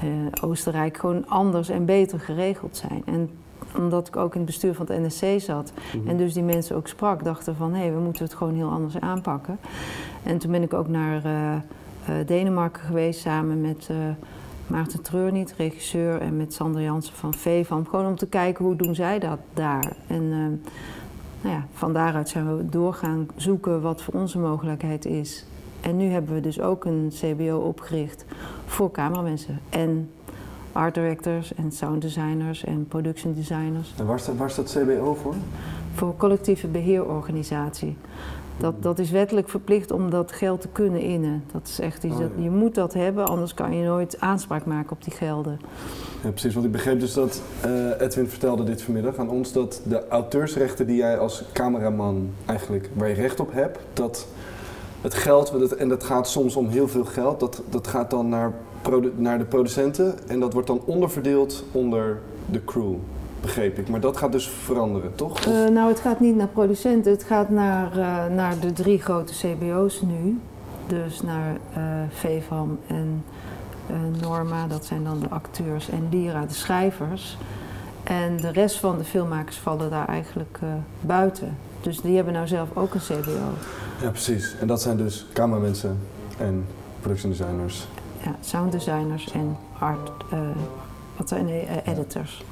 eh, 0.00 0.08
Oostenrijk 0.44 0.96
gewoon 0.96 1.28
anders 1.28 1.68
en 1.68 1.84
beter 1.84 2.20
geregeld 2.20 2.76
zijn. 2.76 3.02
En 3.04 3.30
omdat 3.76 4.08
ik 4.08 4.16
ook 4.16 4.32
in 4.32 4.40
het 4.40 4.46
bestuur 4.46 4.74
van 4.74 4.86
het 4.88 5.00
NSC 5.00 5.40
zat 5.40 5.72
en 6.06 6.16
dus 6.16 6.32
die 6.32 6.42
mensen 6.42 6.76
ook 6.76 6.88
sprak, 6.88 7.24
dachten 7.24 7.56
van 7.56 7.74
hé, 7.74 7.92
we 7.92 8.00
moeten 8.00 8.24
het 8.24 8.34
gewoon 8.34 8.54
heel 8.54 8.70
anders 8.70 9.00
aanpakken. 9.00 9.58
En 10.22 10.38
toen 10.38 10.50
ben 10.50 10.62
ik 10.62 10.74
ook 10.74 10.88
naar 10.88 11.24
eh, 11.24 11.54
eh, 11.54 12.26
Denemarken 12.26 12.82
geweest 12.82 13.20
samen 13.20 13.60
met 13.60 13.86
eh, 13.90 13.96
Maarten 14.66 15.02
Treurniet, 15.02 15.54
regisseur, 15.56 16.20
en 16.20 16.36
met 16.36 16.54
Sander 16.54 16.82
Jansen 16.82 17.14
van 17.14 17.34
VEVAM. 17.34 17.86
Gewoon 17.86 18.06
om 18.06 18.16
te 18.16 18.26
kijken 18.26 18.64
hoe 18.64 18.76
doen 18.76 18.94
zij 18.94 19.18
dat 19.18 19.38
daar. 19.54 19.92
En 20.06 20.28
nou 21.42 21.54
ja, 21.54 21.66
van 21.72 21.92
daaruit 21.92 22.28
zijn 22.28 22.56
we 22.56 22.68
doorgaan 22.68 23.28
zoeken 23.36 23.80
wat 23.80 24.02
voor 24.02 24.14
onze 24.14 24.38
mogelijkheid 24.38 25.04
is. 25.04 25.44
En 25.80 25.96
nu 25.96 26.06
hebben 26.06 26.34
we 26.34 26.40
dus 26.40 26.60
ook 26.60 26.84
een 26.84 27.12
CBO 27.14 27.56
opgericht 27.56 28.24
voor 28.66 28.90
cameramensen. 28.90 29.60
En 29.68 30.10
art 30.72 30.94
directors 30.94 31.54
en 31.54 31.72
sound 31.72 32.02
designers 32.02 32.64
en 32.64 32.86
production 32.88 33.34
designers. 33.34 33.94
En 33.98 34.06
waar 34.06 34.20
staat, 34.20 34.36
waar 34.36 34.50
staat 34.50 34.76
CBO 34.78 35.14
voor? 35.14 35.34
Voor 35.94 36.16
collectieve 36.16 36.66
beheerorganisatie. 36.66 37.96
Dat, 38.60 38.82
dat 38.82 38.98
is 38.98 39.10
wettelijk 39.10 39.48
verplicht 39.48 39.90
om 39.90 40.10
dat 40.10 40.32
geld 40.32 40.60
te 40.60 40.68
kunnen 40.68 41.00
innen. 41.00 41.44
Dat 41.52 41.68
is 41.68 41.80
echt 41.80 42.04
iets 42.04 42.14
Oh, 42.14 42.20
dat, 42.20 42.30
je 42.38 42.50
moet 42.50 42.74
dat 42.74 42.94
hebben, 42.94 43.26
anders 43.26 43.54
kan 43.54 43.76
je 43.76 43.84
nooit 43.84 44.20
aanspraak 44.20 44.64
maken 44.64 44.92
op 44.92 45.04
die 45.04 45.12
gelden. 45.12 45.60
Ja, 46.22 46.30
precies. 46.30 46.54
Want 46.54 46.66
ik 46.66 46.72
begreep 46.72 47.00
dus 47.00 47.12
dat 47.12 47.42
eh, 47.60 48.00
Edwin 48.00 48.28
vertelde 48.28 48.64
dit 48.64 48.82
vanmiddag 48.82 49.16
aan 49.16 49.30
ons 49.30 49.52
dat 49.52 49.80
de 49.84 50.08
auteursrechten 50.08 50.86
die 50.86 50.96
jij 50.96 51.18
als 51.18 51.44
cameraman 51.52 52.30
eigenlijk 52.46 52.90
waar 52.94 53.08
je 53.08 53.14
recht 53.14 53.40
op 53.40 53.52
hebt, 53.52 53.78
dat 53.92 54.26
het 55.00 55.14
geld, 55.14 55.74
en 55.76 55.88
dat 55.88 56.04
gaat 56.04 56.28
soms 56.28 56.56
om 56.56 56.68
heel 56.68 56.88
veel 56.88 57.04
geld, 57.04 57.40
dat, 57.40 57.62
dat 57.70 57.86
gaat 57.86 58.10
dan 58.10 58.28
naar, 58.28 58.52
naar 59.16 59.38
de 59.38 59.44
producenten 59.44 60.28
en 60.28 60.40
dat 60.40 60.52
wordt 60.52 60.68
dan 60.68 60.82
onderverdeeld 60.84 61.64
onder 61.72 62.20
de 62.50 62.64
crew, 62.64 62.94
begreep 63.40 63.78
ik. 63.78 63.88
Maar 63.88 64.00
dat 64.00 64.16
gaat 64.16 64.32
dus 64.32 64.48
veranderen, 64.48 65.14
toch? 65.14 65.40
Eh, 65.40 65.68
nou, 65.68 65.88
het 65.88 66.00
gaat 66.00 66.20
niet 66.20 66.36
naar 66.36 66.48
producenten, 66.48 67.12
het 67.12 67.24
gaat 67.24 67.50
naar, 67.50 67.98
eh, 67.98 68.34
naar 68.34 68.58
de 68.60 68.72
drie 68.72 69.00
grote 69.00 69.32
CBO's 69.32 70.00
nu. 70.00 70.38
Dus 70.86 71.22
naar 71.22 71.56
eh 71.74 71.82
VEVAM 72.10 72.78
en 72.86 73.24
Norma, 74.20 74.66
dat 74.66 74.84
zijn 74.84 75.04
dan 75.04 75.20
de 75.20 75.28
acteurs, 75.28 75.90
en 75.90 76.08
Lira, 76.10 76.46
de 76.46 76.54
schrijvers. 76.54 77.38
En 78.02 78.36
de 78.36 78.50
rest 78.50 78.76
van 78.76 78.98
de 78.98 79.04
filmmakers 79.04 79.56
vallen 79.56 79.90
daar 79.90 80.08
eigenlijk 80.08 80.58
buiten. 81.00 81.56
Dus 81.80 82.00
die 82.00 82.16
hebben 82.16 82.32
nou 82.32 82.46
zelf 82.46 82.68
ook 82.74 82.94
een 82.94 83.00
CBO. 83.00 83.52
Ja, 84.02 84.10
precies. 84.10 84.54
En 84.60 84.66
dat 84.66 84.82
zijn 84.82 84.96
dus 84.96 85.26
cameramensen 85.32 85.98
en 86.38 86.66
production 87.00 87.30
designers. 87.30 87.86
Ja, 88.24 88.36
sound 88.40 88.72
designers 88.72 89.32
en 89.32 89.56
art, 89.78 90.10
eh, 90.30 90.38
wat 91.16 91.28
zijn 91.28 91.44
nee, 91.44 91.62
eh, 91.62 91.92
editors. 91.92 92.44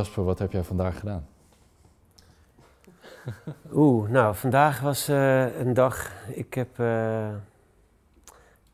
Jasper, 0.00 0.24
wat 0.24 0.38
heb 0.38 0.52
jij 0.52 0.62
vandaag 0.62 0.98
gedaan? 0.98 1.26
Oeh, 3.72 4.08
nou, 4.08 4.34
vandaag 4.34 4.80
was 4.80 5.08
eh, 5.08 5.58
een 5.60 5.74
dag. 5.74 6.12
Ik 6.34 6.54
heb. 6.54 6.78
eh, 6.78 7.28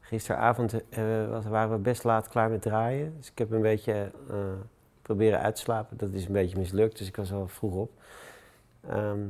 gisteravond 0.01 0.89
eh, 0.89 1.29
was- 1.31 1.45
waren 1.47 1.71
we 1.71 1.79
best 1.79 2.05
laat 2.05 2.29
klaar 2.29 2.51
met 2.51 2.63
draaien. 2.63 3.15
Dus 3.17 3.31
ik 3.31 3.39
heb 3.39 3.51
een 3.51 3.63
beetje 3.63 4.11
eh, 4.31 4.37
proberen 5.03 5.41
uit 5.41 5.55
te 5.55 5.61
slapen. 5.61 5.97
Dat 5.97 6.11
is 6.13 6.27
een 6.27 6.33
beetje 6.33 6.59
mislukt, 6.59 6.99
dus 6.99 7.07
ik 7.07 7.17
was 7.17 7.33
al 7.33 7.49
vroeg 7.49 7.75
op. 7.75 7.91
Ehm, 8.89 9.21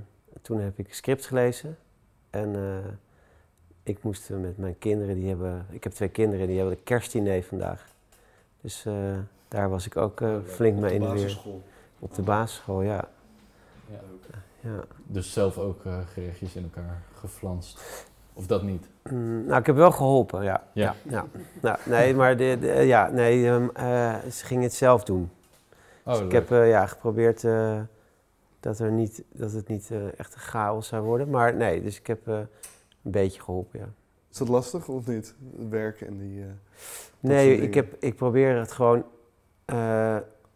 toen 0.43 0.61
heb 0.61 0.79
ik 0.79 0.95
script 0.95 1.27
gelezen. 1.27 1.77
En 2.31 2.55
eh, 2.57 2.91
ik 3.83 4.03
moest 4.03 4.31
met 4.31 4.59
mijn 4.59 4.79
kinderen, 4.79 5.15
die 5.15 5.29
hebben, 5.29 5.67
ik 5.71 5.85
heb 5.85 5.93
twee 5.93 6.09
kinderen, 6.09 6.47
die 6.47 6.57
hebben 6.59 6.75
de 6.77 6.83
kerstdiner 6.83 7.43
vandaag. 7.43 7.87
Dus 8.61 8.85
eh, 8.87 8.95
daar 9.49 9.69
was 9.69 9.87
ik 9.87 9.97
ook 9.97 10.21
uh, 10.21 10.37
flink 10.47 10.79
mee 10.79 10.95
in 10.95 11.01
de 11.01 11.07
weer. 11.13 11.39
Op 11.99 12.15
de 12.15 12.23
basisschool, 12.23 12.83
ja. 12.83 13.09
Ja. 13.91 14.01
ja. 14.61 14.85
Dus 15.07 15.33
zelf 15.33 15.59
ook 15.59 15.85
uh, 15.85 15.99
gerechtjes 16.13 16.55
in 16.55 16.63
elkaar 16.63 17.03
geflanst? 17.15 18.05
Of 18.33 18.47
dat 18.47 18.63
niet? 18.63 18.89
Mm, 19.11 19.47
nou, 19.47 19.61
ik 19.61 19.67
heb 19.67 19.77
wel 19.77 19.91
geholpen, 19.91 20.45
ja. 20.45 20.63
Ja. 20.73 20.95
ja. 21.03 21.27
Nou, 21.63 21.79
nee, 21.85 22.15
maar 22.15 22.37
de, 22.37 22.57
de, 22.61 22.67
ja, 22.67 23.09
nee, 23.09 23.47
um, 23.47 23.71
ze 24.31 24.45
gingen 24.45 24.63
het 24.63 24.75
zelf 24.75 25.05
doen. 25.05 25.31
Oh, 26.05 26.13
dus 26.13 26.23
ik 26.23 26.33
heb 26.33 26.49
ja, 26.49 26.87
geprobeerd 26.87 27.43
dat, 28.61 28.79
er 28.79 28.91
niet, 28.91 29.25
dat 29.33 29.53
het 29.53 29.69
niet 29.69 29.91
echt 30.17 30.35
een 30.35 30.41
chaos 30.41 30.87
zou 30.87 31.05
worden. 31.05 31.31
Maar 31.31 31.55
nee, 31.55 31.83
dus 31.83 31.99
ik 31.99 32.07
heb 32.07 32.27
een 32.27 32.49
beetje 33.03 33.41
geholpen, 33.41 33.79
ja. 33.79 33.89
Is 34.37 34.43
dat 34.43 34.51
lastig 34.51 34.89
of 34.89 35.07
niet? 35.07 35.35
Werken 35.69 36.07
en 36.07 36.19
die. 36.19 36.39
Uh, 36.39 36.47
nee, 37.21 37.61
ik, 37.61 37.75
heb, 37.75 37.97
ik 37.99 38.17
probeer 38.17 38.59
het 38.59 38.73
gewoon. 38.73 39.05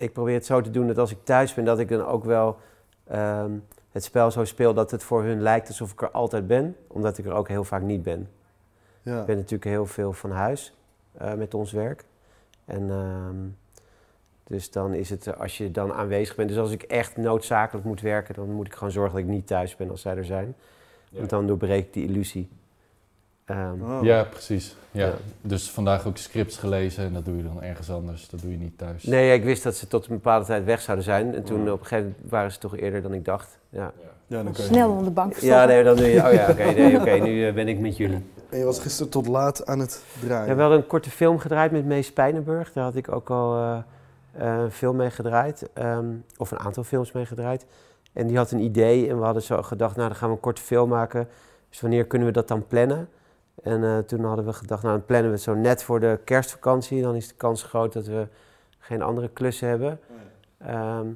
Ik 0.00 0.12
probeer 0.12 0.34
het 0.34 0.46
zo 0.46 0.60
te 0.60 0.70
doen 0.70 0.86
dat 0.86 0.98
als 0.98 1.10
ik 1.10 1.18
thuis 1.22 1.54
ben, 1.54 1.64
dat 1.64 1.78
ik 1.78 1.88
dan 1.88 2.06
ook 2.06 2.24
wel 2.24 2.58
um, 3.12 3.64
het 3.90 4.04
spel 4.04 4.30
zo 4.30 4.44
speel 4.44 4.74
dat 4.74 4.90
het 4.90 5.02
voor 5.02 5.22
hun 5.22 5.42
lijkt 5.42 5.68
alsof 5.68 5.92
ik 5.92 6.02
er 6.02 6.10
altijd 6.10 6.46
ben, 6.46 6.76
omdat 6.86 7.18
ik 7.18 7.26
er 7.26 7.32
ook 7.32 7.48
heel 7.48 7.64
vaak 7.64 7.82
niet 7.82 8.02
ben. 8.02 8.28
Ja. 9.02 9.20
Ik 9.20 9.26
ben 9.26 9.36
natuurlijk 9.36 9.64
heel 9.64 9.86
veel 9.86 10.12
van 10.12 10.30
huis 10.30 10.74
uh, 11.22 11.34
met 11.34 11.54
ons 11.54 11.72
werk. 11.72 12.04
En 12.64 12.90
um, 12.90 13.56
dus 14.44 14.70
dan 14.70 14.94
is 14.94 15.10
het, 15.10 15.38
als 15.38 15.58
je 15.58 15.70
dan 15.70 15.92
aanwezig 15.92 16.36
bent, 16.36 16.48
dus 16.48 16.58
als 16.58 16.72
ik 16.72 16.82
echt 16.82 17.16
noodzakelijk 17.16 17.86
moet 17.86 18.00
werken, 18.00 18.34
dan 18.34 18.52
moet 18.52 18.66
ik 18.66 18.74
gewoon 18.74 18.92
zorgen 18.92 19.12
dat 19.12 19.22
ik 19.22 19.30
niet 19.30 19.46
thuis 19.46 19.76
ben 19.76 19.90
als 19.90 20.00
zij 20.00 20.16
er 20.16 20.24
zijn. 20.24 20.54
Ja. 21.08 21.18
Want 21.18 21.30
dan 21.30 21.46
doorbreek 21.46 21.86
ik 21.86 21.92
die 21.92 22.06
illusie. 22.06 22.48
Um, 23.50 23.82
Oh. 23.82 24.02
Ja, 24.02 24.24
precies. 24.24 24.76
Ja. 24.90 25.06
Ja. 25.06 25.12
Dus 25.40 25.70
vandaag 25.70 26.06
ook 26.06 26.16
scripts 26.16 26.56
gelezen 26.56 27.04
en 27.04 27.12
dat 27.12 27.24
doe 27.24 27.36
je 27.36 27.42
dan 27.42 27.62
ergens 27.62 27.90
anders. 27.90 28.28
Dat 28.28 28.40
doe 28.40 28.50
je 28.50 28.56
niet 28.56 28.78
thuis. 28.78 29.02
Nee, 29.04 29.34
ik 29.34 29.44
wist 29.44 29.62
dat 29.62 29.74
ze 29.76 29.86
tot 29.86 30.06
een 30.06 30.14
bepaalde 30.14 30.44
tijd 30.46 30.64
weg 30.64 30.80
zouden 30.80 31.04
zijn. 31.04 31.34
En 31.34 31.42
toen 31.44 31.60
Mm. 31.60 31.68
op 31.68 31.80
een 31.80 31.86
gegeven 31.86 32.04
moment 32.16 32.30
waren 32.30 32.52
ze 32.52 32.58
toch 32.58 32.76
eerder 32.76 33.02
dan 33.02 33.12
ik 33.14 33.24
dacht. 33.24 33.58
Ja, 33.68 33.92
Ja, 34.26 34.42
dan 34.42 34.52
kan 34.52 34.62
je. 34.64 34.68
Snel 34.70 34.90
onder 34.90 35.04
de 35.04 35.10
bank 35.10 35.32
verstoppen. 35.32 35.60
ja 35.60 35.66
nee, 35.74 35.84
dan 35.84 35.96
doe 35.96 36.06
je... 36.06 36.26
Oh 36.26 36.32
ja, 36.32 36.46
oké, 36.50 36.64
nee, 36.64 37.00
oké, 37.00 37.10
nu 37.28 37.46
eh, 37.46 37.54
ben 37.54 37.68
ik 37.68 37.78
met 37.78 37.96
jullie. 37.96 38.24
En 38.50 38.58
je 38.58 38.64
was 38.64 38.78
gisteren 38.80 39.10
tot 39.10 39.26
laat 39.26 39.66
aan 39.66 39.78
het 39.78 40.02
draaien. 40.20 40.48
Ja, 40.48 40.54
we 40.54 40.60
hadden 40.60 40.78
een 40.78 40.86
korte 40.86 41.10
film 41.10 41.38
gedraaid 41.38 41.70
met 41.70 41.84
Mees 41.84 42.12
Pijnenburg. 42.12 42.72
Daar 42.72 42.84
had 42.84 42.96
ik 42.96 43.12
ook 43.12 43.30
al 43.30 43.56
eh, 43.56 43.78
eh, 44.32 44.60
een 44.62 44.70
film 44.70 44.96
mee 44.96 45.10
gedraaid. 45.10 45.68
ehm, 45.74 46.06
of 46.36 46.50
een 46.50 46.58
aantal 46.58 46.82
films 46.84 47.12
mee 47.12 47.26
gedraaid. 47.26 47.66
En 48.12 48.26
die 48.26 48.36
had 48.36 48.50
een 48.50 48.60
idee 48.60 49.08
en 49.08 49.18
we 49.18 49.24
hadden 49.24 49.42
zo 49.42 49.62
gedacht, 49.62 49.96
nou 49.96 50.08
dan 50.08 50.16
gaan 50.16 50.28
we 50.28 50.34
een 50.34 50.40
korte 50.40 50.62
film 50.62 50.88
maken. 50.88 51.28
Dus 51.68 51.80
wanneer 51.80 52.04
kunnen 52.06 52.28
we 52.28 52.34
dat 52.34 52.48
dan 52.48 52.66
plannen? 52.66 53.08
En 53.62 53.84
eh, 53.84 53.98
toen 53.98 54.24
hadden 54.24 54.44
we 54.44 54.52
gedacht, 54.52 54.82
nou 54.82 54.96
dan 54.96 55.06
plannen 55.06 55.30
we 55.30 55.34
het 55.36 55.44
zo 55.44 55.54
net 55.54 55.82
voor 55.82 56.00
de 56.00 56.18
kerstvakantie. 56.24 57.02
Dan 57.02 57.14
is 57.14 57.28
de 57.28 57.34
kans 57.34 57.62
groot 57.62 57.92
dat 57.92 58.06
we 58.06 58.26
geen 58.78 59.02
andere 59.02 59.28
klussen 59.28 59.68
hebben. 59.68 60.00
Ehm, 60.58 61.06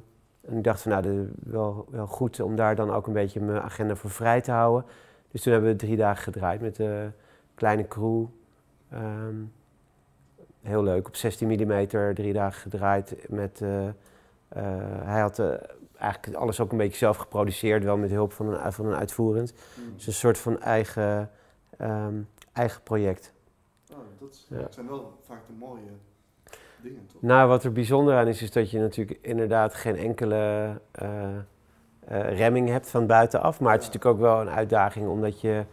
en 0.41 0.57
ik 0.57 0.63
dacht 0.63 0.81
van, 0.81 0.91
nou, 0.91 1.03
dat 1.03 1.13
is 1.13 1.51
wel, 1.51 1.85
wel 1.89 2.07
goed 2.07 2.39
om 2.39 2.55
daar 2.55 2.75
dan 2.75 2.91
ook 2.91 3.07
een 3.07 3.13
beetje 3.13 3.39
mijn 3.39 3.61
agenda 3.61 3.95
voor 3.95 4.09
vrij 4.09 4.41
te 4.41 4.51
houden. 4.51 4.85
Dus 5.31 5.41
toen 5.41 5.53
hebben 5.53 5.71
we 5.71 5.77
drie 5.77 5.97
dagen 5.97 6.23
gedraaid 6.23 6.61
met 6.61 6.75
de 6.75 7.09
kleine 7.55 7.87
crew. 7.87 8.25
Ehm, 8.89 9.35
heel 10.61 10.83
leuk, 10.83 11.07
op 11.07 11.15
16 11.15 11.47
mm 11.47 11.87
drie 12.13 12.33
dagen 12.33 12.61
gedraaid. 12.61 13.15
Met, 13.29 13.61
eh, 13.61 13.87
eh, 13.87 13.93
hij 15.03 15.21
had 15.21 15.39
eigenlijk 15.97 16.37
alles 16.37 16.59
ook 16.59 16.71
een 16.71 16.77
beetje 16.77 16.97
zelf 16.97 17.17
geproduceerd, 17.17 17.83
wel 17.83 17.97
met 17.97 18.09
hulp 18.09 18.33
van 18.33 18.53
een, 18.53 18.73
van 18.73 18.85
een 18.85 18.95
uitvoerend. 18.95 19.53
Dus 19.95 20.07
een 20.07 20.13
soort 20.13 20.37
van 20.37 20.61
eigen, 20.61 21.29
ehm, 21.77 22.15
eigen 22.55 22.83
project. 22.83 23.33
Oh, 23.91 23.97
dat 24.19 24.45
Ja. 24.49 24.67
zijn 24.69 24.87
wel 24.87 25.19
vaak 25.27 25.47
de 25.47 25.53
mooie 25.53 25.81
dingen, 26.81 27.05
toch? 27.11 27.21
Nou, 27.21 27.49
wat 27.49 27.63
er 27.63 27.71
bijzonder 27.71 28.15
aan 28.15 28.27
is, 28.27 28.41
is 28.41 28.51
dat 28.51 28.71
je 28.71 28.79
natuurlijk 28.79 29.19
inderdaad 29.21 29.73
geen 29.73 29.95
enkele 29.95 30.71
eh, 30.91 31.37
eh, 31.99 32.37
remming 32.37 32.69
hebt 32.69 32.89
van 32.89 33.07
buitenaf. 33.07 33.59
Maar 33.59 33.71
het 33.71 33.81
is 33.81 33.87
natuurlijk 33.87 34.15
ook 34.15 34.21
wel 34.21 34.41
een 34.41 34.49
uitdaging, 34.49 35.07
omdat 35.07 35.41
je, 35.41 35.65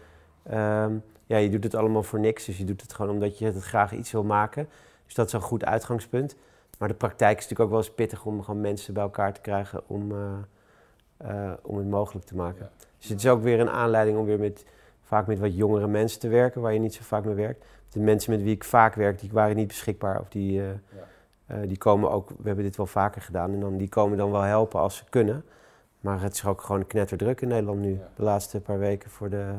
ehm, 0.42 0.94
ja, 1.26 1.36
je 1.36 1.50
doet 1.50 1.64
het 1.64 1.74
allemaal 1.74 2.02
voor 2.02 2.20
niks. 2.20 2.44
Dus 2.44 2.58
je 2.58 2.64
doet 2.64 2.82
het 2.82 2.92
gewoon 2.92 3.10
omdat 3.12 3.38
je 3.38 3.44
het 3.44 3.62
graag 3.62 3.92
iets 3.92 4.12
wil 4.12 4.24
maken. 4.24 4.68
Dus 5.04 5.14
dat 5.14 5.26
is 5.26 5.32
een 5.32 5.40
goed 5.40 5.64
uitgangspunt. 5.64 6.36
Maar 6.78 6.88
de 6.88 6.94
praktijk 6.94 7.38
is 7.38 7.42
natuurlijk 7.42 7.60
ook 7.60 7.76
wel 7.76 7.78
eens 7.86 7.94
pittig 7.94 8.24
om 8.24 8.42
gewoon 8.42 8.60
mensen 8.60 8.94
bij 8.94 9.02
elkaar 9.02 9.32
te 9.32 9.40
krijgen 9.40 9.82
om, 9.88 10.12
eh, 10.12 10.32
eh, 11.16 11.52
om 11.62 11.76
het 11.76 11.88
mogelijk 11.88 12.26
te 12.26 12.36
maken. 12.36 12.70
Ja. 12.78 12.86
Dus 12.98 13.08
het 13.08 13.18
is 13.18 13.28
ook 13.28 13.42
weer 13.42 13.60
een 13.60 13.70
aanleiding 13.70 14.18
om 14.18 14.24
weer 14.24 14.38
met, 14.38 14.64
vaak 15.12 15.26
met 15.26 15.38
wat 15.38 15.56
jongere 15.56 15.86
mensen 15.86 16.20
te 16.20 16.28
werken, 16.28 16.60
waar 16.60 16.72
je 16.72 16.78
niet 16.78 16.94
zo 16.94 17.02
vaak 17.02 17.24
mee 17.24 17.34
werkt. 17.34 17.64
De 17.90 18.00
mensen 18.00 18.32
met 18.32 18.42
wie 18.42 18.54
ik 18.54 18.64
vaak 18.64 18.94
werk, 18.94 19.20
die 19.20 19.30
waren 19.32 19.56
niet 19.56 19.66
beschikbaar 19.66 20.20
of 20.20 20.28
die... 20.28 20.60
eh, 20.60 20.68
eh, 21.46 21.68
die 21.68 21.78
komen 21.78 22.10
ook, 22.10 22.28
we 22.28 22.46
hebben 22.46 22.64
dit 22.64 22.76
wel 22.76 22.86
vaker 22.86 23.22
gedaan, 23.22 23.52
en 23.52 23.60
dan, 23.60 23.76
die 23.76 23.88
komen 23.88 24.18
dan 24.18 24.30
wel 24.30 24.40
helpen 24.40 24.80
als 24.80 24.96
ze 24.96 25.04
kunnen. 25.10 25.44
Maar 26.00 26.22
het 26.22 26.34
is 26.34 26.44
ook 26.44 26.60
gewoon 26.60 26.86
knetterdruk 26.86 27.40
in 27.40 27.48
Nederland 27.48 27.80
nu, 27.80 27.90
Ja. 27.92 28.08
de 28.16 28.22
laatste 28.22 28.60
paar 28.60 28.78
weken 28.78 29.10
voor 29.10 29.30
de... 29.30 29.50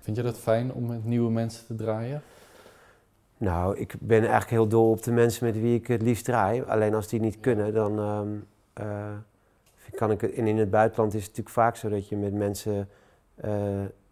Vind 0.00 0.16
je 0.16 0.22
dat 0.22 0.38
fijn 0.38 0.72
om 0.72 0.86
met 0.86 1.04
nieuwe 1.04 1.30
mensen 1.30 1.66
te 1.66 1.74
draaien? 1.74 2.22
Nou, 3.36 3.78
ik 3.78 3.94
ben 4.00 4.20
eigenlijk 4.20 4.50
heel 4.50 4.68
dol 4.68 4.90
op 4.90 5.02
de 5.02 5.12
mensen 5.12 5.46
met 5.46 5.60
wie 5.60 5.74
ik 5.74 5.86
het 5.86 6.02
liefst 6.02 6.24
draai. 6.24 6.62
Alleen 6.62 6.94
als 6.94 7.08
die 7.08 7.20
niet 7.20 7.40
kunnen, 7.40 7.74
dan 7.74 7.98
ehm, 7.98 8.28
eh, 8.72 9.14
kan 9.94 10.10
ik 10.10 10.20
het... 10.20 10.32
En 10.32 10.46
in 10.46 10.58
het 10.58 10.70
buitenland 10.70 11.14
is 11.14 11.20
het 11.20 11.28
natuurlijk 11.28 11.54
vaak 11.56 11.76
zo 11.76 11.88
dat 11.88 12.08
je 12.08 12.16
met 12.16 12.32
mensen 12.34 12.88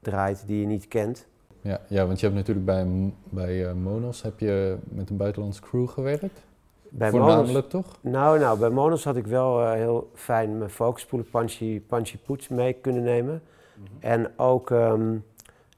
draait 0.00 0.42
die 0.46 0.60
je 0.60 0.66
niet 0.66 0.88
kent. 0.88 1.26
Ja, 1.60 1.80
ja, 1.88 2.06
want 2.06 2.20
je 2.20 2.26
hebt 2.26 2.38
natuurlijk 2.38 2.66
bij, 2.66 3.12
bij 3.24 3.66
eh, 3.66 3.74
Monos 3.74 4.22
heb 4.22 4.40
je 4.40 4.76
met 4.84 5.10
een 5.10 5.16
buitenlandse 5.16 5.60
crew 5.60 5.88
gewerkt. 5.88 6.42
Bij 6.90 7.10
Voornamelijk 7.10 7.46
Monos- 7.46 7.70
toch? 7.70 7.96
Nou, 8.00 8.38
nou, 8.38 8.58
bij 8.58 8.70
Monos 8.70 9.04
had 9.04 9.16
ik 9.16 9.26
wel 9.26 9.62
eh, 9.62 9.72
heel 9.72 10.10
fijn 10.14 10.58
mijn 10.58 10.70
focuspoelen 10.70 11.30
Panchi, 11.30 11.80
Panchi 11.80 12.18
Poets 12.18 12.48
mee 12.48 12.72
kunnen 12.72 13.02
nemen. 13.02 13.42
En 13.98 14.38
ook 14.38 14.70
ehm, 14.70 15.16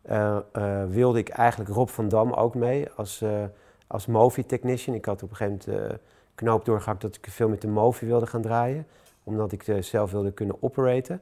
eh, 0.02 0.36
eh, 0.52 0.84
wilde 0.88 1.18
ik 1.18 1.28
eigenlijk 1.28 1.70
Rob 1.70 1.88
van 1.88 2.08
Dam 2.08 2.32
ook 2.32 2.54
mee 2.54 2.88
als, 2.96 3.20
eh 3.20 3.44
als 3.86 4.06
movie 4.06 4.46
technician. 4.46 4.96
Ik 4.96 5.04
had 5.04 5.22
op 5.22 5.30
een 5.30 5.36
gegeven 5.36 5.60
moment 5.66 5.90
de 5.90 5.98
knoop 6.34 6.64
doorgehakt 6.64 7.00
dat 7.00 7.16
ik 7.16 7.26
veel 7.30 7.48
met 7.48 7.60
de 7.60 7.68
movie 7.68 8.08
wilde 8.08 8.26
gaan 8.26 8.42
draaien. 8.42 8.86
Omdat 9.24 9.52
ik 9.52 9.76
zelf 9.80 10.10
wilde 10.10 10.32
kunnen 10.32 10.56
operaten. 10.60 11.20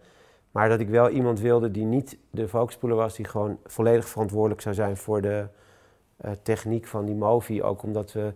Maar 0.50 0.68
dat 0.68 0.80
ik 0.80 0.88
wel 0.88 1.08
iemand 1.08 1.40
wilde 1.40 1.70
die 1.70 1.84
niet 1.84 2.18
de 2.30 2.48
focuspoeler 2.48 2.96
was, 2.96 3.16
die 3.16 3.24
gewoon 3.26 3.58
volledig 3.66 4.08
verantwoordelijk 4.08 4.60
zou 4.60 4.74
zijn 4.74 4.96
voor 4.96 5.20
de 5.20 5.46
eh, 6.16 6.30
techniek 6.42 6.86
van 6.86 7.04
die 7.04 7.14
movie. 7.14 7.62
Ook 7.62 7.82
omdat 7.82 8.12
we 8.12 8.32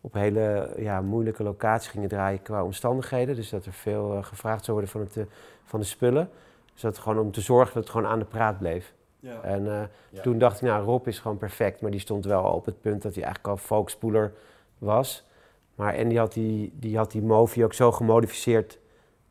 op 0.00 0.14
hele 0.14 0.74
ja, 0.76 1.00
moeilijke 1.00 1.42
locaties 1.42 1.90
gingen 1.90 2.08
draaien 2.08 2.42
qua 2.42 2.64
omstandigheden. 2.64 3.36
Dus 3.36 3.50
dat 3.50 3.66
er 3.66 3.72
veel 3.72 4.16
eh, 4.16 4.24
gevraagd 4.24 4.64
zou 4.64 4.72
worden 4.76 4.90
van, 4.94 5.00
het, 5.00 5.16
eh, 5.16 5.24
van 5.64 5.80
de 5.80 5.86
spullen. 5.86 6.30
Dus 6.72 6.82
dat 6.82 6.98
gewoon 6.98 7.18
om 7.18 7.30
te 7.32 7.40
zorgen 7.40 7.74
dat 7.74 7.82
het 7.82 7.92
gewoon 7.92 8.06
aan 8.06 8.18
de 8.18 8.24
praat 8.24 8.58
bleef. 8.58 8.92
Ja. 9.20 9.40
En 9.42 9.66
eh, 9.66 9.82
Ja. 10.10 10.22
toen 10.22 10.38
dacht 10.38 10.56
ik, 10.56 10.68
nou, 10.68 10.84
Rob 10.84 11.06
is 11.06 11.18
gewoon 11.18 11.36
perfect. 11.38 11.80
Maar 11.80 11.90
die 11.90 12.00
stond 12.00 12.24
wel 12.24 12.42
al 12.44 12.54
op 12.54 12.64
het 12.64 12.80
punt 12.80 13.02
dat 13.02 13.14
hij 13.14 13.22
eigenlijk 13.24 13.54
al 13.54 13.64
folkspoeler 13.64 14.32
was. 14.78 15.26
Maar 15.74 15.94
en 15.94 16.08
die 16.08 16.18
had 16.18 16.32
die, 16.32 16.72
die, 16.74 16.96
had 16.96 17.10
die 17.10 17.22
Movi 17.22 17.64
ook 17.64 17.72
zo 17.74 17.92
gemodificeerd 17.92 18.78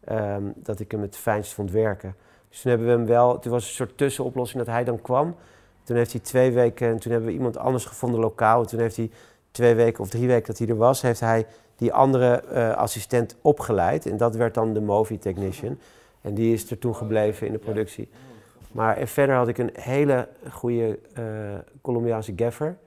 ehm, 0.04 0.44
dat 0.56 0.80
ik 0.80 0.92
hem 0.92 1.02
het 1.02 1.18
fijnst 1.18 1.54
vond 1.54 1.72
werken. 1.72 2.16
Dus 2.50 2.62
toen 2.62 2.72
hebben 2.72 2.90
we 2.90 2.94
hem 2.94 3.06
wel, 3.06 3.40
toen 3.40 3.52
was 3.52 3.68
een 3.68 3.74
soort 3.74 3.98
tussenoplossing 3.98 4.64
dat 4.64 4.74
hij 4.74 4.84
dan 4.84 5.02
kwam. 5.02 5.36
Toen 5.84 5.96
heeft 5.96 6.12
hij 6.12 6.22
twee 6.22 6.52
weken, 6.52 6.88
en 6.88 7.00
toen 7.00 7.12
hebben 7.12 7.30
we 7.30 7.36
iemand 7.36 7.58
anders 7.58 7.86
gevonden 7.86 8.20
lokaal. 8.20 8.62
En 8.62 8.68
toen 8.68 8.80
heeft 8.80 8.98
hij 8.98 9.12
twee 9.52 9.76
weken 9.76 10.04
of 10.04 10.10
drie 10.10 10.28
weken 10.28 10.48
dat 10.48 10.58
hij 10.58 10.68
er 10.68 10.78
was, 10.78 11.02
heeft 11.02 11.20
hij 11.20 11.46
die 11.76 11.94
andere 11.94 12.42
eh, 12.42 12.76
assistent 12.76 13.36
opgeleid. 13.42 14.06
En 14.06 14.18
dat 14.18 14.36
werd 14.36 14.54
dan 14.54 14.74
de 14.74 14.82
Movi 14.82 15.18
technician. 15.18 15.80
En 16.22 16.34
die 16.34 16.54
is 16.54 16.72
er 16.72 16.78
toen 16.78 16.96
gebleven 16.96 17.48
in 17.48 17.54
de 17.54 17.60
productie. 17.60 18.10
Maar 18.72 18.98
en 18.98 19.08
verder 19.08 19.36
had 19.36 19.48
ik 19.48 19.58
een 19.58 19.70
hele 19.74 20.28
goede 20.50 21.00
eh, 21.14 21.24
Colombiaanse 21.82 22.34
gaffer. 22.36 22.78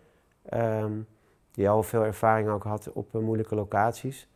ehm, 0.49 0.93
die 1.51 1.69
al 1.69 1.83
veel 1.83 2.05
ervaring 2.05 2.49
ook 2.49 2.65
had 2.65 2.93
op 2.93 3.15
eh, 3.15 3.21
moeilijke 3.21 3.55
locaties. 3.55 4.29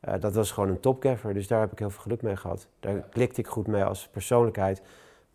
Eh, 0.00 0.14
dat 0.20 0.34
was 0.34 0.50
gewoon 0.50 0.68
een 0.68 0.80
topgaffer, 0.80 1.34
dus 1.34 1.46
daar 1.46 1.60
heb 1.60 1.72
ik 1.72 1.78
heel 1.78 1.90
veel 1.90 2.02
geluk 2.02 2.22
mee 2.22 2.36
gehad. 2.36 2.68
Daar 2.80 2.94
klikte 3.10 3.40
ik 3.40 3.46
goed 3.46 3.66
mee 3.66 3.84
als 3.84 4.08
persoonlijkheid. 4.08 4.82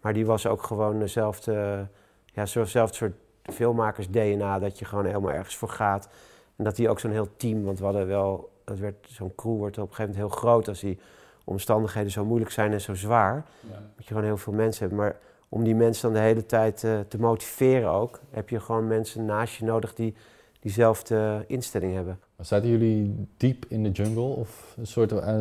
Maar 0.01 0.13
die 0.13 0.25
was 0.25 0.47
ook 0.47 0.63
gewoon 0.63 0.99
dezelfde, 0.99 1.87
ja, 2.25 2.45
zo'nzelfde 2.45 2.95
soort 2.95 3.13
filmmakers-DNA, 3.43 4.59
dat 4.59 4.79
je 4.79 4.85
gewoon 4.85 5.05
helemaal 5.05 5.31
ergens 5.31 5.55
voor 5.55 5.69
gaat. 5.69 6.09
En 6.55 6.63
dat 6.63 6.75
die 6.75 6.89
ook 6.89 6.99
zo'n 6.99 7.11
heel 7.11 7.35
team, 7.37 7.63
want 7.63 7.79
we 7.79 7.83
hadden 7.85 8.07
wel, 8.07 8.51
dat 8.63 8.77
werd, 8.77 8.95
zo'n 9.09 9.35
crew 9.35 9.57
wordt 9.57 9.77
op 9.77 9.89
een 9.89 9.95
gegeven 9.95 10.11
moment 10.13 10.31
heel 10.31 10.39
groot 10.41 10.67
als 10.67 10.79
die 10.79 10.99
omstandigheden 11.43 12.11
zo 12.11 12.25
moeilijk 12.25 12.51
zijn 12.51 12.71
en 12.71 12.81
zo 12.81 12.93
zwaar 12.95 13.45
Ja. 13.59 13.79
moet 13.79 14.03
je 14.03 14.07
gewoon 14.07 14.23
heel 14.23 14.37
veel 14.37 14.53
mensen 14.53 14.87
hebben. 14.87 15.05
Maar 15.05 15.17
om 15.49 15.63
die 15.63 15.75
mensen 15.75 16.01
dan 16.03 16.13
de 16.21 16.27
hele 16.27 16.45
tijd 16.45 16.83
eh, 16.83 16.99
te 16.99 17.19
motiveren 17.19 17.89
ook, 17.89 18.19
heb 18.29 18.49
je 18.49 18.59
gewoon 18.59 18.87
mensen 18.87 19.25
naast 19.25 19.55
je 19.55 19.65
nodig 19.65 19.93
die 19.93 20.15
diezelfde 20.61 21.43
instelling 21.47 21.93
hebben. 21.93 22.19
Zaten 22.39 22.69
jullie 22.69 23.27
diep 23.37 23.65
in 23.67 23.83
de 23.83 23.89
jungle 23.89 24.21
of 24.35 24.75
een 24.77 24.87
soort 24.87 25.11
eh, 25.11 25.39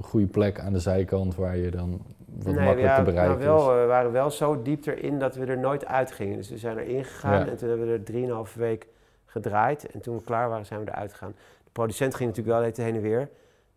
goede 0.00 0.26
plek 0.26 0.60
aan 0.60 0.72
de 0.72 0.78
zijkant 0.78 1.34
waar 1.34 1.56
je 1.56 1.70
dan 1.70 2.02
wat 2.26 2.54
Nee, 2.54 2.64
makkelijk 2.64 2.80
ja, 2.80 2.96
te 2.96 3.02
bereiken 3.02 3.38
nou 3.38 3.56
wel, 3.56 3.74
is. 3.74 3.80
we 3.80 3.86
waren 3.86 4.12
wel 4.12 4.30
zo 4.30 4.62
diep 4.62 4.86
erin 4.86 5.18
dat 5.18 5.34
we 5.36 5.44
er 5.46 5.58
nooit 5.58 5.86
uitgingen. 5.86 6.36
Dus 6.36 6.50
we 6.50 6.58
zijn 6.58 6.78
erin 6.78 7.04
gegaan 7.04 7.44
Ja. 7.44 7.50
en 7.50 7.56
toen 7.56 7.68
hebben 7.68 7.86
we 7.86 7.92
er 7.92 8.02
drieënhalve 8.02 8.58
week 8.58 8.86
gedraaid. 9.26 9.90
En 9.90 10.00
toen 10.00 10.16
we 10.16 10.22
klaar 10.24 10.48
waren, 10.48 10.66
zijn 10.66 10.84
we 10.84 10.90
eruit 10.90 11.12
gegaan. 11.12 11.34
De 11.64 11.70
producent 11.72 12.14
ging 12.14 12.28
natuurlijk 12.28 12.58
wel 12.76 12.84
heen 12.86 12.94
en 12.94 13.02
weer. 13.02 13.28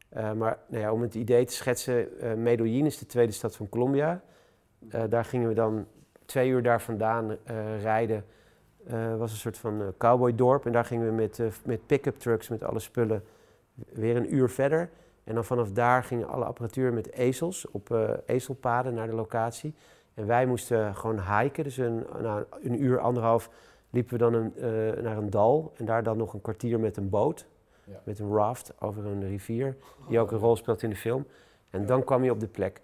Eh, 0.10 0.32
maar 0.32 0.58
nou 0.68 0.82
ja, 0.84 0.92
om 0.92 1.02
het 1.02 1.16
idee 1.16 1.46
te 1.46 1.54
schetsen, 1.54 2.20
eh 2.20 2.34
Medellin 2.34 2.86
is 2.86 2.98
de 2.98 3.06
tweede 3.06 3.32
stad 3.32 3.56
van 3.56 3.70
Colombia. 3.70 4.22
Eh, 4.90 5.02
daar 5.10 5.26
gingen 5.26 5.48
we 5.48 5.54
dan 5.54 5.86
twee 6.26 6.50
uur 6.50 6.64
daar 6.64 6.82
vandaan 6.82 7.38
eh, 7.44 7.82
rijden. 7.82 8.26
Het 8.88 9.18
was 9.18 9.32
een 9.32 9.38
soort 9.38 9.58
van 9.58 9.82
eh, 9.82 9.88
cowboydorp. 9.98 10.66
En 10.66 10.72
daar 10.72 10.86
gingen 10.86 11.08
we 11.08 11.14
met, 11.14 11.40
eh, 11.40 11.48
met 11.66 11.86
pick-up 11.86 12.18
trucks, 12.20 12.48
met 12.48 12.64
alle 12.64 12.80
spullen, 12.80 13.24
weer 13.94 14.16
een 14.16 14.36
uur 14.36 14.50
verder. 14.50 14.90
En 15.24 15.34
dan 15.36 15.46
vanaf 15.46 15.72
daar 15.72 16.04
gingen 16.04 16.28
alle 16.28 16.46
apparatuur 16.46 16.94
met 16.94 17.12
ezels 17.12 17.72
op 17.72 18.18
ezelpaden 18.26 18.94
naar 18.94 19.08
de 19.08 19.16
locatie. 19.16 19.74
En 20.14 20.26
wij 20.26 20.46
moesten 20.46 20.96
gewoon 20.96 21.20
hiken. 21.22 21.64
Dus 21.64 21.78
een, 21.78 22.06
na 22.22 22.46
een 22.62 22.84
uur, 22.84 23.00
anderhalf 23.00 23.50
liepen 23.90 24.12
we 24.12 24.18
dan 24.18 24.34
een, 24.34 24.54
naar 25.04 25.18
een 25.18 25.30
dal. 25.30 25.74
En 25.76 25.86
daar 25.86 26.04
dan 26.04 26.18
nog 26.18 26.34
een 26.34 26.42
kwartier 26.42 26.80
met 26.80 26.98
een 26.98 27.10
boot. 27.10 27.46
Ja. 27.84 28.02
Met 28.04 28.20
een 28.20 28.34
raft 28.34 28.74
over 28.80 29.06
een 29.06 29.28
rivier. 29.28 29.76
Die 30.08 30.20
ook 30.20 30.32
een 30.32 30.38
rol 30.38 30.56
speelt 30.56 30.84
in 30.84 30.90
de 30.90 30.96
film. 30.96 31.26
En 31.70 31.86
dan 31.86 32.04
kwam 32.04 32.24
je 32.24 32.32
op 32.32 32.40
de 32.40 32.48
plek. 32.48 32.82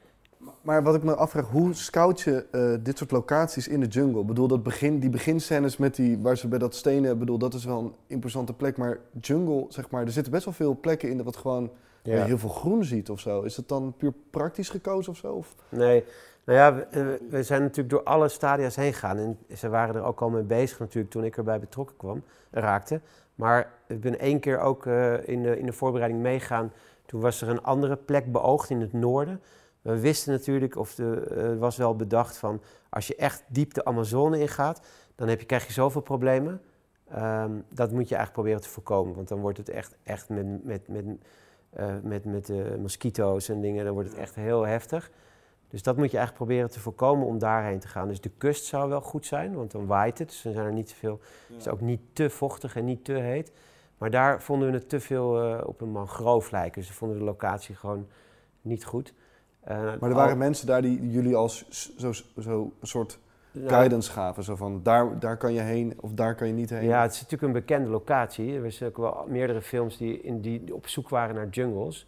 Maar 0.62 0.83
wat 0.83 0.95
ik 0.95 1.03
me 1.03 1.15
afvraag, 1.15 1.50
hoe 1.50 1.73
scout 1.73 2.21
je 2.21 2.45
eh, 2.51 2.73
dit 2.83 2.97
soort 2.97 3.12
locaties 3.12 3.67
in 3.67 3.79
de 3.79 3.88
jungle? 3.88 4.21
Ik 4.21 4.27
bedoel, 4.27 4.47
dat 4.47 4.63
begin, 4.63 5.00
die 5.00 5.09
beginscènes 5.09 5.77
met 5.77 5.95
die, 5.95 6.17
waar 6.17 6.38
ze 6.38 6.47
bij 6.47 6.59
dat 6.59 6.75
stenen, 6.75 7.19
bedoel, 7.19 7.38
dat 7.38 7.53
is 7.53 7.65
wel 7.65 7.79
een 7.79 7.93
imposante 8.07 8.53
plek. 8.53 8.77
Maar 8.77 9.00
jungle, 9.21 9.65
zeg 9.69 9.89
maar, 9.89 10.05
er 10.05 10.12
zitten 10.12 10.31
best 10.31 10.45
wel 10.45 10.53
veel 10.53 10.77
plekken 10.79 11.09
in 11.09 11.23
wat 11.23 11.38
gewoon 11.38 11.71
je 12.03 12.12
heel 12.12 12.38
veel 12.38 12.50
groen 12.50 12.83
ziet 12.83 13.09
of 13.09 13.19
zo. 13.19 13.41
Is 13.41 13.57
het 13.57 13.67
dan 13.67 13.93
puur 13.97 14.13
praktisch 14.29 14.69
gekozen 14.69 15.12
of 15.12 15.17
zo? 15.17 15.33
Of? 15.33 15.55
Nee, 15.69 16.03
nou 16.43 16.59
ja, 16.59 16.75
we, 16.75 16.81
eh, 16.81 17.05
we 17.29 17.43
zijn 17.43 17.62
natuurlijk 17.62 17.89
door 17.89 18.03
alle 18.03 18.29
stadia's 18.29 18.75
heen 18.75 18.93
gegaan. 18.93 19.17
En 19.17 19.38
ze 19.55 19.69
waren 19.69 19.95
er 19.95 20.03
ook 20.03 20.21
al 20.21 20.29
mee 20.29 20.43
bezig 20.43 20.79
natuurlijk 20.79 21.12
toen 21.12 21.23
ik 21.23 21.38
erbij 21.38 21.59
betrokken 21.59 21.97
kwam, 21.97 22.23
raakte. 22.51 23.01
Maar 23.35 23.71
ik 23.88 24.01
ben 24.01 24.19
één 24.19 24.39
keer 24.39 24.59
ook 24.59 24.85
eh, 24.85 25.27
in, 25.27 25.43
de, 25.43 25.59
in 25.59 25.65
de 25.65 25.73
voorbereiding 25.73 26.21
meegaan. 26.21 26.71
Toen 27.05 27.21
was 27.21 27.41
er 27.41 27.50
een 27.50 27.63
andere 27.63 27.95
plek 27.95 28.31
beoogd 28.31 28.69
in 28.69 28.81
het 28.81 28.93
noorden. 28.93 29.41
We 29.83 29.99
wisten 29.99 30.31
natuurlijk, 30.31 30.75
of 30.75 30.95
de, 30.95 31.19
eh, 31.19 31.57
was 31.57 31.77
wel 31.77 31.95
bedacht 31.95 32.37
van... 32.37 32.61
als 32.89 33.07
je 33.07 33.15
echt 33.15 33.43
diep 33.47 33.73
de 33.73 33.85
Amazone 33.85 34.39
ingaat, 34.39 34.81
dan 35.15 35.27
heb 35.27 35.39
je, 35.39 35.45
krijg 35.45 35.67
je 35.67 35.73
zoveel 35.73 36.01
problemen. 36.01 36.61
Ehm, 37.09 37.51
dat 37.69 37.91
moet 37.91 38.09
je 38.09 38.15
eigenlijk 38.15 38.31
proberen 38.31 38.61
te 38.61 38.69
voorkomen. 38.69 39.15
Want 39.15 39.27
dan 39.27 39.39
wordt 39.39 39.57
het 39.57 39.69
echt, 39.69 39.95
echt 40.03 40.29
met, 40.29 40.63
met, 40.63 40.87
met, 40.87 41.05
eh, 41.69 41.95
met, 42.01 42.25
met 42.25 42.49
eh, 42.49 42.75
mosquito's 42.75 43.49
en 43.49 43.61
dingen, 43.61 43.85
dan 43.85 43.93
wordt 43.93 44.09
het 44.09 44.17
echt 44.17 44.35
heel 44.35 44.61
heftig. 44.61 45.11
Dus 45.69 45.83
dat 45.83 45.97
moet 45.97 46.11
je 46.11 46.17
eigenlijk 46.17 46.45
proberen 46.45 46.71
te 46.71 46.79
voorkomen 46.79 47.27
om 47.27 47.39
daarheen 47.39 47.79
te 47.79 47.87
gaan. 47.87 48.07
Dus 48.07 48.21
de 48.21 48.31
kust 48.37 48.65
zou 48.65 48.89
wel 48.89 49.01
goed 49.01 49.25
zijn, 49.25 49.55
want 49.55 49.71
dan 49.71 49.85
waait 49.85 50.17
het. 50.17 50.27
Dus 50.27 50.41
dan 50.41 50.53
zijn 50.53 50.65
er 50.65 50.73
niet 50.73 50.89
zoveel. 50.89 51.19
Het 51.47 51.57
is 51.57 51.67
ook 51.67 51.81
niet 51.81 52.01
te 52.13 52.29
vochtig 52.29 52.75
en 52.75 52.85
niet 52.85 53.05
te 53.05 53.13
heet. 53.13 53.51
Maar 53.97 54.09
daar 54.09 54.41
vonden 54.41 54.71
we 54.71 54.77
het 54.77 54.89
te 54.89 54.99
veel 54.99 55.59
op 55.65 55.81
een 55.81 55.91
mangrove 55.91 56.51
lijken. 56.51 56.81
Dus 56.81 56.89
we 56.89 56.95
vonden 56.95 57.17
de 57.17 57.23
locatie 57.23 57.75
gewoon 57.75 58.07
niet 58.61 58.85
goed. 58.85 59.13
Eh, 59.63 59.77
Maar 59.77 59.93
er 60.01 60.01
al- 60.08 60.13
waren 60.13 60.38
mensen 60.38 60.67
daar 60.67 60.82
die 60.82 61.10
jullie 61.12 61.36
als 61.36 61.65
zo, 61.98 62.12
zo 62.39 62.72
een 62.82 62.88
soort 62.88 63.20
nou, 63.51 63.67
guidance 63.70 64.12
gaven. 64.12 64.43
Zo 64.43 64.55
van, 64.55 64.79
daar, 64.84 65.20
daar 65.20 65.38
kan 65.38 65.53
je 65.53 65.60
heen 65.62 65.93
of 66.00 66.12
daar 66.13 66.36
kan 66.36 66.48
je 66.48 66.53
niet 66.53 66.70
heen. 66.70 66.84
Ja, 66.84 67.01
het 67.01 67.12
is 67.13 67.22
natuurlijk 67.22 67.43
een 67.53 67.60
bekende 67.60 67.89
locatie. 67.89 68.60
Er 68.60 68.72
zijn 68.72 68.89
ook 68.89 68.98
wel 68.98 69.25
meerdere 69.27 69.62
films 69.62 69.98
die, 69.98 70.22
in 70.22 70.41
die 70.41 70.74
op 70.75 70.88
zoek 70.88 71.10
waren 71.10 71.36
naar 71.36 71.50
jungles. 71.50 72.08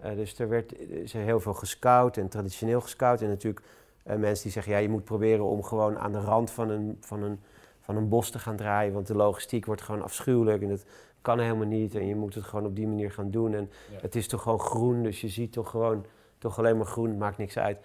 Eh, 0.00 0.14
dus 0.14 0.38
er 0.38 0.48
werd 0.48 0.70
er 0.72 0.90
is 1.02 1.12
heel 1.12 1.40
veel 1.40 1.54
gescout 1.54 2.16
en 2.16 2.28
traditioneel 2.28 2.80
gescout. 2.80 3.22
En 3.22 3.28
natuurlijk 3.28 3.64
eh, 4.02 4.16
mensen 4.16 4.42
die 4.42 4.52
zeggen, 4.52 4.72
ja, 4.72 4.78
je 4.78 4.88
moet 4.88 5.04
proberen 5.04 5.44
om 5.44 5.62
gewoon 5.62 5.98
aan 5.98 6.12
de 6.12 6.20
rand 6.20 6.50
van 6.50 6.70
een, 6.70 6.96
van, 7.00 7.22
een, 7.22 7.40
van 7.80 7.96
een 7.96 8.08
bos 8.08 8.30
te 8.30 8.38
gaan 8.38 8.56
draaien. 8.56 8.92
Want 8.92 9.06
de 9.06 9.14
logistiek 9.16 9.66
wordt 9.66 9.82
gewoon 9.82 10.02
afschuwelijk 10.02 10.62
en 10.62 10.68
dat 10.68 10.84
kan 11.22 11.38
helemaal 11.40 11.66
niet. 11.66 11.94
En 11.94 12.06
je 12.06 12.16
moet 12.16 12.34
het 12.34 12.44
gewoon 12.44 12.66
op 12.66 12.76
die 12.76 12.86
manier 12.86 13.10
gaan 13.10 13.30
doen. 13.30 13.54
En 13.54 13.70
Ja. 13.92 13.98
het 14.00 14.14
is 14.14 14.28
toch 14.28 14.42
gewoon 14.42 14.60
groen, 14.60 15.02
dus 15.02 15.20
je 15.20 15.28
ziet 15.28 15.52
toch 15.52 15.70
gewoon 15.70 16.04
toch 16.44 16.58
alleen 16.58 16.76
maar 16.76 16.86
groen, 16.86 17.18
maakt 17.18 17.38
niks 17.38 17.58
uit. 17.58 17.78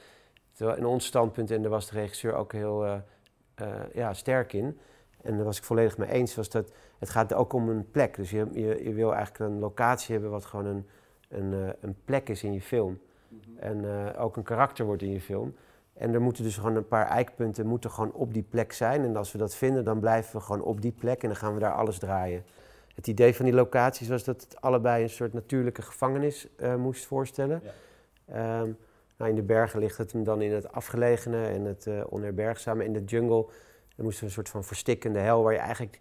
Terwijl 0.53 0.77
in 0.77 0.85
ons 0.85 1.05
standpunt, 1.05 1.51
en 1.51 1.61
daar 1.61 1.71
was 1.71 1.89
de 1.89 1.99
regisseur 1.99 2.33
ook 2.33 2.53
heel 2.53 2.85
eh, 2.85 2.95
eh, 3.55 3.93
ja, 3.93 4.13
sterk 4.13 4.53
in... 4.53 4.79
En 5.21 5.35
daar 5.35 5.45
was 5.45 5.57
ik 5.57 5.63
volledig 5.63 5.97
mee 5.97 6.09
eens, 6.09 6.35
was 6.35 6.49
dat 6.49 6.71
het 6.99 7.09
gaat 7.09 7.33
ook 7.33 7.53
om 7.53 7.69
een 7.69 7.91
plek. 7.91 8.15
Dus 8.15 8.29
je, 8.29 8.47
je, 8.51 8.83
je 8.83 8.93
wil 8.93 9.13
eigenlijk 9.13 9.51
een 9.51 9.59
locatie 9.59 10.13
hebben 10.13 10.31
wat 10.31 10.45
gewoon 10.45 10.65
een, 10.65 10.87
een, 11.29 11.53
eh, 11.53 11.73
een 11.81 11.95
plek 12.05 12.29
is 12.29 12.43
in 12.43 12.53
je 12.53 12.61
film. 12.61 12.99
En 13.59 13.85
eh, 13.85 14.23
ook 14.23 14.37
een 14.37 14.43
karakter 14.43 14.85
wordt 14.85 15.01
in 15.01 15.11
je 15.11 15.21
film. 15.21 15.55
En 15.93 16.13
er 16.13 16.21
moeten 16.21 16.43
dus 16.43 16.57
gewoon 16.57 16.75
een 16.75 16.87
paar 16.87 17.07
eikpunten 17.07 17.67
moeten 17.67 17.91
gewoon 17.91 18.11
op 18.11 18.33
die 18.33 18.45
plek 18.49 18.71
zijn. 18.71 19.03
En 19.03 19.15
als 19.15 19.31
we 19.31 19.37
dat 19.37 19.55
vinden, 19.55 19.83
dan 19.83 19.99
blijven 19.99 20.35
we 20.35 20.45
gewoon 20.45 20.61
op 20.61 20.81
die 20.81 20.91
plek 20.91 21.21
en 21.21 21.27
dan 21.27 21.37
gaan 21.37 21.53
we 21.53 21.59
daar 21.59 21.73
alles 21.73 21.97
draaien. 21.99 22.43
Het 22.95 23.07
idee 23.07 23.35
van 23.35 23.45
die 23.45 23.53
locaties 23.53 24.07
was 24.07 24.23
dat 24.23 24.41
het 24.41 24.61
allebei 24.61 25.03
een 25.03 25.09
soort 25.09 25.33
natuurlijke 25.33 25.81
gevangenis 25.81 26.47
moest 26.77 27.05
voorstellen. 27.05 27.61
Ehm, 28.31 28.71
nou, 29.17 29.29
in 29.29 29.35
de 29.35 29.43
bergen 29.43 29.79
ligt 29.79 29.97
het 29.97 30.11
hem 30.11 30.23
dan 30.23 30.41
in 30.41 30.51
het 30.51 30.71
afgelegene 30.71 31.45
en 31.45 31.65
het 31.65 31.87
eh 31.87 32.03
onherbergzame. 32.09 32.83
In 32.83 32.93
de 32.93 33.03
jungle 33.03 33.45
dan 33.95 34.05
moesten 34.05 34.19
we 34.19 34.25
een 34.25 34.33
soort 34.33 34.49
van 34.49 34.63
verstikkende 34.63 35.19
hel 35.19 35.43
waar 35.43 35.53
je 35.53 35.59
eigenlijk 35.59 35.99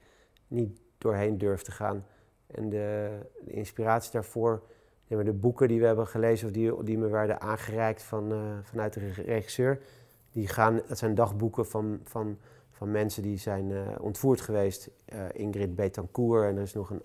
niet 0.48 0.80
doorheen 0.98 1.38
durft 1.38 1.64
te 1.64 1.70
gaan. 1.70 2.06
En 2.46 2.68
de, 2.68 3.18
inspiratie 3.44 4.12
daarvoor, 4.12 4.62
de 5.06 5.32
boeken 5.32 5.68
die 5.68 5.80
we 5.80 5.86
hebben 5.86 6.06
gelezen 6.06 6.46
of 6.46 6.52
die, 6.52 6.82
die 6.84 6.98
me 6.98 7.08
werden 7.08 7.40
aangereikt 7.40 8.02
van, 8.02 8.32
eh, 8.32 8.38
vanuit 8.62 8.92
de 8.92 9.00
reg- 9.00 9.24
regisseur, 9.24 9.80
die 10.30 10.48
gaan, 10.48 10.80
dat 10.88 10.98
zijn 10.98 11.14
dagboeken 11.14 11.66
van, 11.66 12.00
van, 12.04 12.38
van 12.70 12.90
mensen 12.90 13.22
die 13.22 13.38
zijn 13.38 13.72
eh, 13.72 13.80
ontvoerd 14.00 14.40
geweest. 14.40 14.90
Ingrid 15.32 15.74
Betancourt 15.74 16.44
en 16.44 16.56
er 16.56 16.62
is 16.62 16.74
nog 16.74 16.90
een 16.90 17.02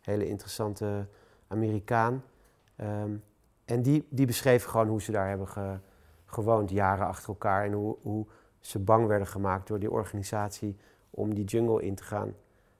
hele 0.00 0.26
interessante 0.26 1.06
Amerikaan. 1.48 2.24
Ehm, 2.76 3.10
en 3.70 3.82
die, 3.82 4.06
die 4.10 4.26
beschreven 4.26 4.70
gewoon 4.70 4.88
hoe 4.88 5.02
ze 5.02 5.12
daar 5.12 5.28
hebben 5.28 5.48
ge- 5.48 5.78
gewoond, 6.26 6.70
jaren 6.70 7.06
achter 7.06 7.28
elkaar. 7.28 7.64
En 7.64 7.72
hoe, 7.72 7.96
hoe 8.02 8.26
ze 8.60 8.78
bang 8.78 9.06
werden 9.06 9.26
gemaakt 9.26 9.66
door 9.68 9.78
die 9.78 9.90
organisatie 9.90 10.76
om 11.10 11.34
die 11.34 11.44
jungle 11.44 11.82
in 11.82 11.94
te 11.94 12.02
gaan. 12.02 12.34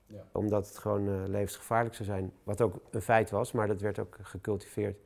Ja. 0.07 0.23
Omdat 0.33 0.67
het 0.69 0.79
gewoon 0.79 1.09
eh, 1.09 1.15
levensgevaarlijk 1.27 1.95
zou 1.95 2.09
zijn. 2.09 2.33
Wat 2.43 2.61
ook 2.61 2.75
een 2.91 3.03
feit 3.03 3.31
was, 3.31 3.53
maar 3.53 3.67
dat 3.67 3.81
werd 3.81 3.99
ook 3.99 4.17
gecultiveerd. 4.23 4.99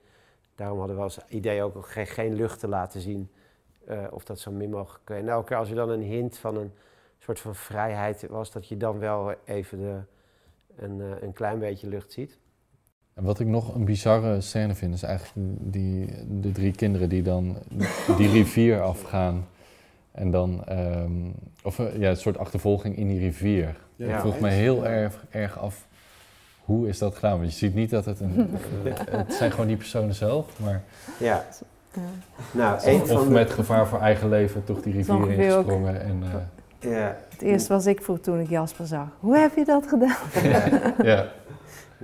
Daarom 0.54 0.78
hadden 0.78 0.96
we 0.96 1.02
als 1.02 1.18
idee 1.28 1.62
ook 1.62 1.86
geen, 1.86 2.06
geen 2.06 2.34
lucht 2.34 2.60
te 2.60 2.68
laten 2.68 3.00
zien. 3.00 3.30
eh, 3.86 4.04
of 4.10 4.24
dat 4.24 4.38
zo 4.38 4.50
min 4.50 4.70
mogelijk. 4.70 5.10
En 5.10 5.28
elke 5.28 5.46
keer 5.46 5.56
als 5.56 5.68
er 5.70 5.76
dan 5.76 5.88
een 5.88 6.02
hint 6.02 6.38
van 6.38 6.56
een 6.56 6.72
soort 7.18 7.40
van 7.40 7.54
vrijheid 7.54 8.26
was, 8.28 8.50
dat 8.52 8.68
je 8.68 8.76
dan 8.76 8.98
wel 8.98 9.34
even 9.44 9.78
de, 9.78 10.00
een, 10.76 11.00
eh, 11.00 11.22
een 11.22 11.32
klein 11.32 11.58
beetje 11.58 11.88
lucht 11.88 12.12
ziet. 12.12 12.38
En 13.14 13.24
wat 13.24 13.40
ik 13.40 13.46
nog 13.46 13.74
een 13.74 13.84
bizarre 13.84 14.40
scène 14.40 14.74
vind, 14.74 14.94
is 14.94 15.02
eigenlijk 15.02 15.34
die, 15.60 16.08
de 16.40 16.52
drie 16.52 16.72
kinderen 16.72 17.08
die 17.08 17.22
dan 17.22 17.56
die 18.16 18.30
rivier 18.30 18.80
afgaan. 18.82 19.46
En 20.12 20.30
dan, 20.30 20.64
ehm, 20.66 21.10
of 21.62 21.78
eh, 21.78 21.96
ja, 21.98 22.10
een 22.10 22.16
soort 22.16 22.38
achtervolging 22.38 22.96
in 22.96 23.08
die 23.08 23.18
rivier. 23.18 23.76
Ja. 23.96 24.14
Ik 24.14 24.20
vroeg 24.20 24.40
me 24.40 24.48
heel 24.48 24.86
erg, 24.86 25.24
erg 25.30 25.58
af, 25.58 25.86
hoe 26.64 26.88
is 26.88 26.98
dat 26.98 27.14
gedaan? 27.14 27.38
Want 27.38 27.50
je 27.52 27.56
ziet 27.58 27.74
niet 27.74 27.90
dat 27.90 28.04
het 28.04 28.20
een... 28.20 28.50
het 29.10 29.32
zijn 29.34 29.50
gewoon 29.50 29.66
die 29.66 29.76
personen 29.76 30.14
zelf, 30.14 30.46
maar... 30.60 30.82
Ja. 31.18 31.44
Ja. 31.94 32.00
Nou, 32.52 32.80
een 32.84 33.00
Of, 33.00 33.08
van 33.08 33.16
of 33.16 33.24
de- 33.24 33.30
met 33.30 33.50
gevaar 33.50 33.86
voor 33.86 34.00
eigen 34.00 34.28
leven 34.28 34.64
toch 34.64 34.82
die 34.82 34.92
rivier 34.92 35.30
ingesprongen. 35.30 36.02
En, 36.02 36.22
eh, 36.22 36.90
Ja. 36.90 37.16
Het 37.30 37.42
eerste 37.42 37.72
was 37.72 37.86
ik 37.86 38.02
vroeg 38.02 38.18
toen 38.20 38.40
ik 38.40 38.48
Jasper 38.48 38.86
zag. 38.86 39.06
Hoe 39.20 39.36
heb 39.36 39.56
je 39.56 39.64
dat 39.64 39.86
gedaan? 39.88 40.16
ja. 41.10 41.26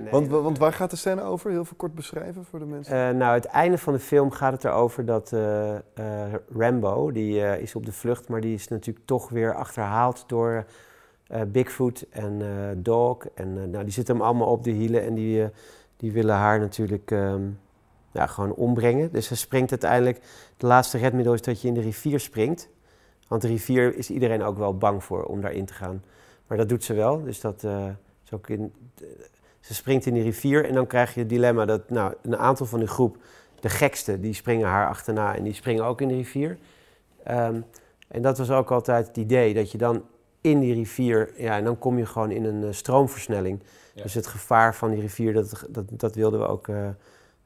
Nee. 0.01 0.11
Want, 0.11 0.27
want 0.27 0.57
waar 0.57 0.73
gaat 0.73 0.89
de 0.89 0.95
scène 0.95 1.21
over? 1.21 1.51
Heel 1.51 1.65
veel 1.65 1.77
kort 1.77 1.95
beschrijven 1.95 2.45
voor 2.45 2.59
de 2.59 2.65
mensen. 2.65 3.07
Eh, 3.07 3.15
nou, 3.15 3.33
het 3.33 3.45
einde 3.45 3.77
van 3.77 3.93
de 3.93 3.99
film 3.99 4.31
gaat 4.31 4.53
het 4.53 4.63
erover 4.63 5.05
dat 5.05 5.33
eh, 5.33 5.75
eh, 5.75 5.81
Rambo, 6.57 7.11
die 7.11 7.59
is 7.59 7.75
op 7.75 7.85
de 7.85 7.91
vlucht, 7.91 8.27
maar 8.27 8.41
die 8.41 8.53
is 8.53 8.67
natuurlijk 8.67 9.05
toch 9.05 9.29
weer 9.29 9.55
achterhaald 9.55 10.23
door 10.27 10.65
Bigfoot 11.47 12.05
en 12.09 12.41
Dog. 12.77 13.25
En 13.33 13.69
nou, 13.69 13.83
die 13.83 13.93
zitten 13.93 14.15
hem 14.15 14.23
allemaal 14.23 14.47
op 14.47 14.63
de 14.63 14.71
hielen 14.71 15.03
en 15.03 15.13
die, 15.13 15.49
die 15.97 16.11
willen 16.11 16.35
haar 16.35 16.59
natuurlijk 16.59 17.11
ehm, 17.11 17.41
ja, 18.11 18.27
gewoon 18.27 18.53
ombrengen. 18.53 19.11
Dus 19.11 19.27
ze 19.27 19.35
springt 19.35 19.71
uiteindelijk, 19.71 20.17
het 20.53 20.61
laatste 20.61 20.97
redmiddel 20.97 21.33
is 21.33 21.41
dat 21.41 21.61
je 21.61 21.67
in 21.67 21.73
de 21.73 21.81
rivier 21.81 22.19
springt. 22.19 22.69
Want 23.27 23.41
de 23.41 23.47
rivier 23.47 23.95
is 23.95 24.09
iedereen 24.09 24.43
ook 24.43 24.57
wel 24.57 24.77
bang 24.77 25.03
voor 25.03 25.23
om 25.23 25.41
daarin 25.41 25.65
te 25.65 25.73
gaan. 25.73 26.03
Maar 26.47 26.57
dat 26.57 26.69
doet 26.69 26.83
ze 26.83 26.93
wel, 26.93 27.23
dus 27.23 27.41
dat 27.41 27.63
eh, 27.63 27.87
is 28.23 28.33
ook 28.33 28.49
in... 28.49 28.73
Ze 29.61 29.73
springt 29.73 30.05
in 30.05 30.13
die 30.13 30.23
rivier 30.23 30.65
en 30.65 30.73
dan 30.73 30.87
krijg 30.87 31.13
je 31.13 31.19
het 31.19 31.29
dilemma 31.29 31.65
dat 31.65 31.89
nou, 31.89 32.13
een 32.21 32.37
aantal 32.37 32.65
van 32.65 32.79
de 32.79 32.87
groep, 32.87 33.17
de 33.59 33.69
gekste, 33.69 34.19
die 34.19 34.33
springen 34.33 34.67
haar 34.67 34.87
achterna 34.87 35.35
en 35.35 35.43
die 35.43 35.53
springen 35.53 35.85
ook 35.85 36.01
in 36.01 36.07
de 36.07 36.15
rivier. 36.15 36.57
Ehm, 37.23 37.61
en 38.07 38.21
dat 38.21 38.37
was 38.37 38.49
ook 38.51 38.71
altijd 38.71 39.07
het 39.07 39.17
idee, 39.17 39.53
dat 39.53 39.71
je 39.71 39.77
dan 39.77 40.03
in 40.41 40.59
die 40.59 40.73
rivier, 40.73 41.33
ja, 41.37 41.57
en 41.57 41.63
dan 41.63 41.79
kom 41.79 41.97
je 41.97 42.05
gewoon 42.05 42.31
in 42.31 42.45
een 42.45 42.63
eh, 42.63 42.71
stroomversnelling. 42.71 43.63
Ja. 43.93 44.03
Dus 44.03 44.13
het 44.13 44.27
gevaar 44.27 44.75
van 44.75 44.91
die 44.91 45.01
rivier, 45.01 45.33
dat, 45.33 45.65
dat, 45.69 45.85
dat 45.91 46.15
wilden 46.15 46.39
we 46.39 46.45
ook 46.45 46.67
eh, 46.67 46.87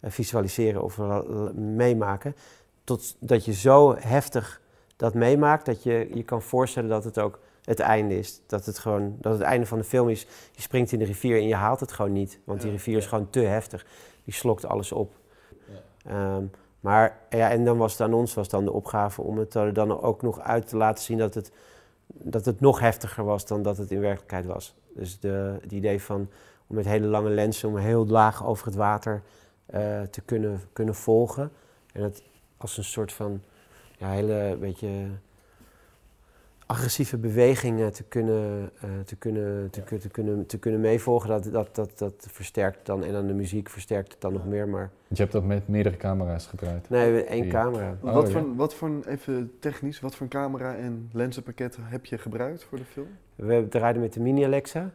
visualiseren 0.01 0.83
of 0.83 0.95
wel- 0.95 1.51
meemaken. 1.53 2.35
tot, 2.83 3.15
dat 3.19 3.45
je 3.45 3.53
zo 3.53 3.95
heftig 3.99 4.61
dat 4.95 5.13
meemaakt 5.13 5.65
dat 5.65 5.83
je 5.83 6.09
je 6.13 6.23
kan 6.23 6.41
voorstellen 6.41 6.89
dat 6.89 7.03
het 7.03 7.19
ook 7.19 7.39
het 7.65 7.79
einde 7.79 8.17
is. 8.17 8.41
Dat 8.47 8.65
het 8.65 8.79
gewoon, 8.79 9.15
dat 9.19 9.33
het 9.33 9.41
einde 9.41 9.65
van 9.65 9.77
de 9.77 9.83
film 9.83 10.09
is, 10.09 10.27
je 10.51 10.61
springt 10.61 10.91
in 10.91 10.99
de 10.99 11.05
rivier 11.05 11.37
en 11.37 11.47
je 11.47 11.55
haalt 11.55 11.79
het 11.79 11.91
gewoon 11.91 12.11
niet. 12.11 12.39
Want 12.43 12.61
die 12.61 12.71
rivier 12.71 12.97
is 12.97 13.05
gewoon 13.05 13.29
te 13.29 13.39
heftig. 13.39 13.85
Die 14.23 14.33
slokt 14.33 14.65
alles 14.65 14.91
op. 14.91 15.13
Ehm, 16.05 16.43
maar 16.79 17.17
ja, 17.29 17.49
en 17.49 17.65
dan 17.65 17.77
was 17.77 17.91
het 17.91 18.01
aan 18.01 18.13
ons 18.13 18.33
was 18.33 18.49
dan 18.49 18.65
de 18.65 18.71
opgave 18.71 19.21
om 19.21 19.37
het 19.37 19.53
er 19.53 19.73
dan 19.73 20.01
ook 20.01 20.21
nog 20.21 20.39
uit 20.39 20.67
te 20.67 20.77
laten 20.77 21.03
zien 21.03 21.17
dat 21.17 21.33
het, 21.33 21.51
dat 22.07 22.45
het 22.45 22.59
nog 22.59 22.79
heftiger 22.79 23.23
was 23.23 23.45
dan 23.45 23.61
dat 23.61 23.77
het 23.77 23.91
in 23.91 23.99
werkelijkheid 23.99 24.45
was. 24.45 24.75
Dus 24.95 25.19
de, 25.19 25.57
het 25.61 25.71
idee 25.71 26.01
van 26.01 26.29
om 26.67 26.75
met 26.75 26.85
hele 26.85 27.07
lange 27.07 27.29
lenzen, 27.29 27.69
om 27.69 27.77
heel 27.77 28.07
laag 28.07 28.45
over 28.45 28.65
het 28.65 28.75
water 28.75 29.21
eh, 29.65 30.01
te 30.01 30.21
kunnen, 30.21 30.61
kunnen 30.73 30.95
volgen. 30.95 31.51
En 31.93 32.03
het 32.03 32.23
als 32.57 32.77
een 32.77 32.83
soort 32.83 33.13
van 33.13 33.41
ja, 33.97 34.09
hele 34.09 34.57
beetje 34.59 34.89
agressieve 36.65 37.17
bewegingen 37.17 37.93
te 37.93 38.03
kunnen, 38.03 38.69
uh, 38.75 38.89
te 39.05 39.15
kunnen, 39.15 39.69
te, 39.69 39.83
te, 39.83 40.09
kunnen, 40.09 40.45
te 40.45 40.57
kunnen 40.57 40.81
meevolgen, 40.81 41.29
dat, 41.29 41.43
dat, 41.43 41.75
dat, 41.75 41.97
dat 41.97 42.27
versterkt 42.31 42.85
dan. 42.85 43.03
En 43.03 43.13
dan 43.13 43.27
de 43.27 43.33
muziek 43.33 43.69
versterkt 43.69 44.11
het 44.11 44.21
dan 44.21 44.33
nog 44.33 44.45
meer. 44.45 44.67
Maar... 44.67 44.89
Je 45.07 45.15
hebt 45.15 45.31
dat 45.31 45.43
met 45.43 45.67
meerdere 45.67 45.97
camera's 45.97 46.45
gedraaid? 46.45 46.89
Nee, 46.89 47.23
één 47.23 47.49
camera. 47.49 47.97
Oh, 48.01 48.13
wat, 48.13 48.31
voor, 48.31 48.55
wat 48.55 48.73
voor, 48.73 48.89
even 49.07 49.51
technisch, 49.59 49.99
wat 49.99 50.15
voor 50.15 50.27
camera 50.27 50.75
en 50.75 51.09
lenzenpakket 51.13 51.77
heb 51.81 52.05
je 52.05 52.17
gebruikt 52.17 52.63
voor 52.63 52.77
de 52.77 52.85
film? 52.85 53.07
We 53.35 53.67
draaiden 53.69 54.01
met 54.01 54.13
de 54.13 54.19
Mini 54.19 54.43
Alexa. 54.43 54.91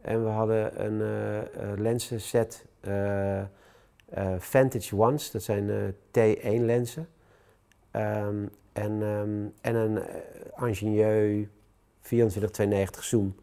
En 0.00 0.24
we 0.24 0.30
hadden 0.30 0.84
een 0.86 1.00
uh, 1.00 1.72
lenzenset 1.76 2.66
uh, 2.88 3.42
Vantage 4.38 4.96
Ones, 4.96 5.30
dat 5.30 5.42
zijn 5.42 5.94
T1 6.10 6.64
lenzen. 6.64 7.08
Um, 7.92 8.50
en, 8.72 9.02
um, 9.02 9.52
en 9.60 9.74
een 9.74 10.02
uh, 10.62 10.68
Ingenieux 10.68 11.48
24-290 12.02 12.98
zoom. 13.00 13.34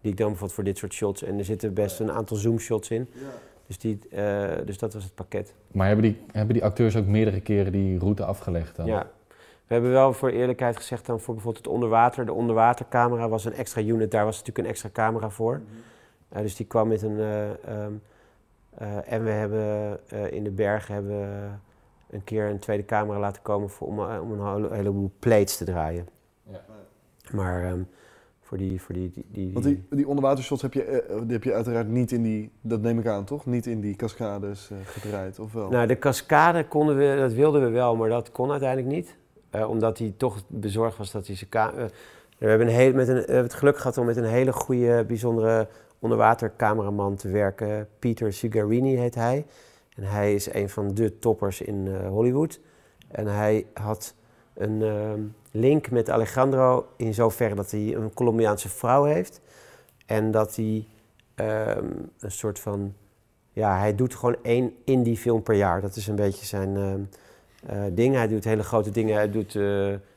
Die 0.00 0.10
ik 0.10 0.16
dan 0.16 0.26
bijvoorbeeld 0.26 0.52
voor 0.52 0.64
dit 0.64 0.78
soort 0.78 0.92
shots. 0.92 1.22
En 1.22 1.38
er 1.38 1.44
zitten 1.44 1.74
best 1.74 2.00
een 2.00 2.10
aantal 2.10 2.36
zoomshots 2.36 2.90
in. 2.90 3.08
Ja. 3.12 3.20
Dus, 3.66 3.78
die, 3.78 3.98
uh, 4.10 4.50
dus 4.64 4.78
dat 4.78 4.94
was 4.94 5.04
het 5.04 5.14
pakket. 5.14 5.54
Maar 5.72 5.86
hebben 5.86 6.04
die, 6.04 6.22
hebben 6.32 6.54
die 6.54 6.64
acteurs 6.64 6.96
ook 6.96 7.06
meerdere 7.06 7.40
keren 7.40 7.72
die 7.72 7.98
route 7.98 8.24
afgelegd 8.24 8.76
dan? 8.76 8.86
Ja. 8.86 9.10
We 9.66 9.74
hebben 9.74 9.90
wel 9.90 10.12
voor 10.12 10.30
eerlijkheid 10.30 10.76
gezegd 10.76 11.06
dan 11.06 11.20
voor 11.20 11.34
bijvoorbeeld 11.34 11.64
het 11.64 11.74
onderwater. 11.74 12.26
De 12.26 12.32
onderwatercamera 12.32 13.28
was 13.28 13.44
een 13.44 13.52
extra 13.52 13.82
unit. 13.82 14.10
Daar 14.10 14.24
was 14.24 14.38
natuurlijk 14.38 14.66
een 14.66 14.72
extra 14.72 14.90
camera 14.92 15.30
voor. 15.30 15.54
Mm 15.54 15.64
-hmm. 15.68 16.36
uh, 16.36 16.42
dus 16.42 16.56
die 16.56 16.66
kwam 16.66 16.88
met 16.88 17.02
een... 17.02 17.18
Um, 17.18 18.02
en 19.04 19.24
we 19.24 19.30
hebben 19.30 20.00
in 20.30 20.44
de 20.44 20.50
bergen 20.50 20.94
hebben 20.94 21.60
een 22.10 22.24
keer 22.24 22.50
een 22.50 22.58
tweede 22.58 22.84
camera 22.84 23.18
laten 23.18 23.42
komen 23.42 23.70
voor, 23.70 23.86
om, 23.86 24.00
om 24.00 24.40
een 24.40 24.72
heleboel 24.72 25.10
plates 25.18 25.56
te 25.56 25.64
draaien. 25.64 26.08
Ja. 26.42 26.64
Maar 27.32 27.70
um, 27.70 27.88
voor 28.40 28.58
die... 28.58 28.82
Voor 28.82 28.94
die, 28.94 29.10
die, 29.14 29.26
die, 29.28 29.52
Want 29.52 29.64
die, 29.64 29.86
die 29.90 30.08
onderwatershots 30.08 30.62
heb 30.62 30.72
je, 30.72 31.06
uh, 31.10 31.20
die 31.22 31.32
heb 31.32 31.44
je 31.44 31.54
uiteraard 31.54 31.88
niet 31.88 32.12
in 32.12 32.22
die, 32.22 32.50
dat 32.60 32.80
neem 32.80 32.98
ik 32.98 33.06
aan 33.06 33.24
toch, 33.24 33.46
niet 33.46 33.66
in 33.66 33.80
die 33.80 33.96
cascades 33.96 34.70
uh, 34.72 34.78
gedraaid, 34.84 35.38
of 35.38 35.52
wel? 35.52 35.68
Nou, 35.68 35.86
de 35.86 35.98
cascade 35.98 36.68
konden 36.68 36.96
we, 36.96 37.16
dat 37.18 37.32
wilden 37.32 37.62
we 37.62 37.68
wel, 37.68 37.96
maar 37.96 38.08
dat 38.08 38.30
kon 38.30 38.50
uiteindelijk 38.50 38.94
niet. 38.94 39.16
Uh, 39.54 39.70
omdat 39.70 39.98
hij 39.98 40.14
toch 40.16 40.42
bezorgd 40.46 40.96
was 40.96 41.10
dat 41.10 41.26
hij 41.26 41.36
zijn 41.36 41.50
camera... 41.50 41.88
we 42.38 42.46
hebben, 42.46 42.66
een 42.66 42.72
heel, 42.72 42.92
met 42.92 43.08
een, 43.08 43.14
we 43.14 43.20
hebben 43.20 43.42
het 43.42 43.54
geluk 43.54 43.76
gehad 43.76 43.98
om 43.98 44.06
met 44.06 44.16
een 44.16 44.24
hele 44.24 44.52
goede, 44.52 45.04
bijzondere 45.04 45.68
onderwatercameraman 45.98 47.16
te 47.16 47.28
werken. 47.28 47.88
Peter 47.98 48.32
Sugarini 48.32 48.96
heet 48.96 49.14
hij. 49.14 49.46
En 49.98 50.04
hij 50.04 50.34
is 50.34 50.52
een 50.52 50.68
van 50.68 50.94
de 50.94 51.18
toppers 51.18 51.60
in 51.60 51.86
uh, 51.86 52.08
Hollywood. 52.08 52.60
En 53.08 53.26
hij 53.26 53.66
had 53.74 54.14
een 54.54 54.80
uh, 54.80 55.12
link 55.50 55.90
met 55.90 56.10
Alejandro 56.10 56.86
in 56.96 57.14
zoverre 57.14 57.54
dat 57.54 57.70
hij 57.70 57.94
een 57.94 58.14
Colombiaanse 58.14 58.68
vrouw 58.68 59.04
heeft. 59.04 59.40
En 60.06 60.30
dat 60.30 60.56
hij 60.56 60.86
um, 61.34 62.10
een 62.18 62.30
soort 62.30 62.58
van. 62.58 62.94
Ja, 63.52 63.78
hij 63.78 63.94
doet 63.94 64.14
gewoon 64.14 64.36
één 64.42 64.74
indie 64.84 65.16
film 65.16 65.42
per 65.42 65.54
jaar. 65.54 65.80
Dat 65.80 65.96
is 65.96 66.06
een 66.06 66.16
beetje 66.16 66.46
zijn 66.46 66.76
uh, 67.70 67.82
ding. 67.92 68.14
Hij 68.14 68.28
doet 68.28 68.44
hele 68.44 68.62
grote 68.62 68.90
dingen. 68.90 69.14
Hij 69.14 69.30
doet 69.30 69.52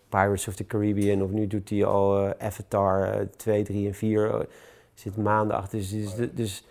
Pirates 0.10 0.48
of 0.48 0.56
the 0.56 0.66
Caribbean. 0.66 1.24
Of 1.24 1.30
nu 1.30 1.48
doet 1.48 1.70
hij 1.70 1.86
al 1.86 2.34
Avatar 2.40 3.28
2, 3.36 3.64
3 3.64 3.88
en 3.88 3.94
4. 3.94 4.48
zit 4.94 5.18
maanden 5.18 5.58
achter. 5.58 5.78
Dus, 5.78 6.16
dus, 6.16 6.30
dus 6.34 6.66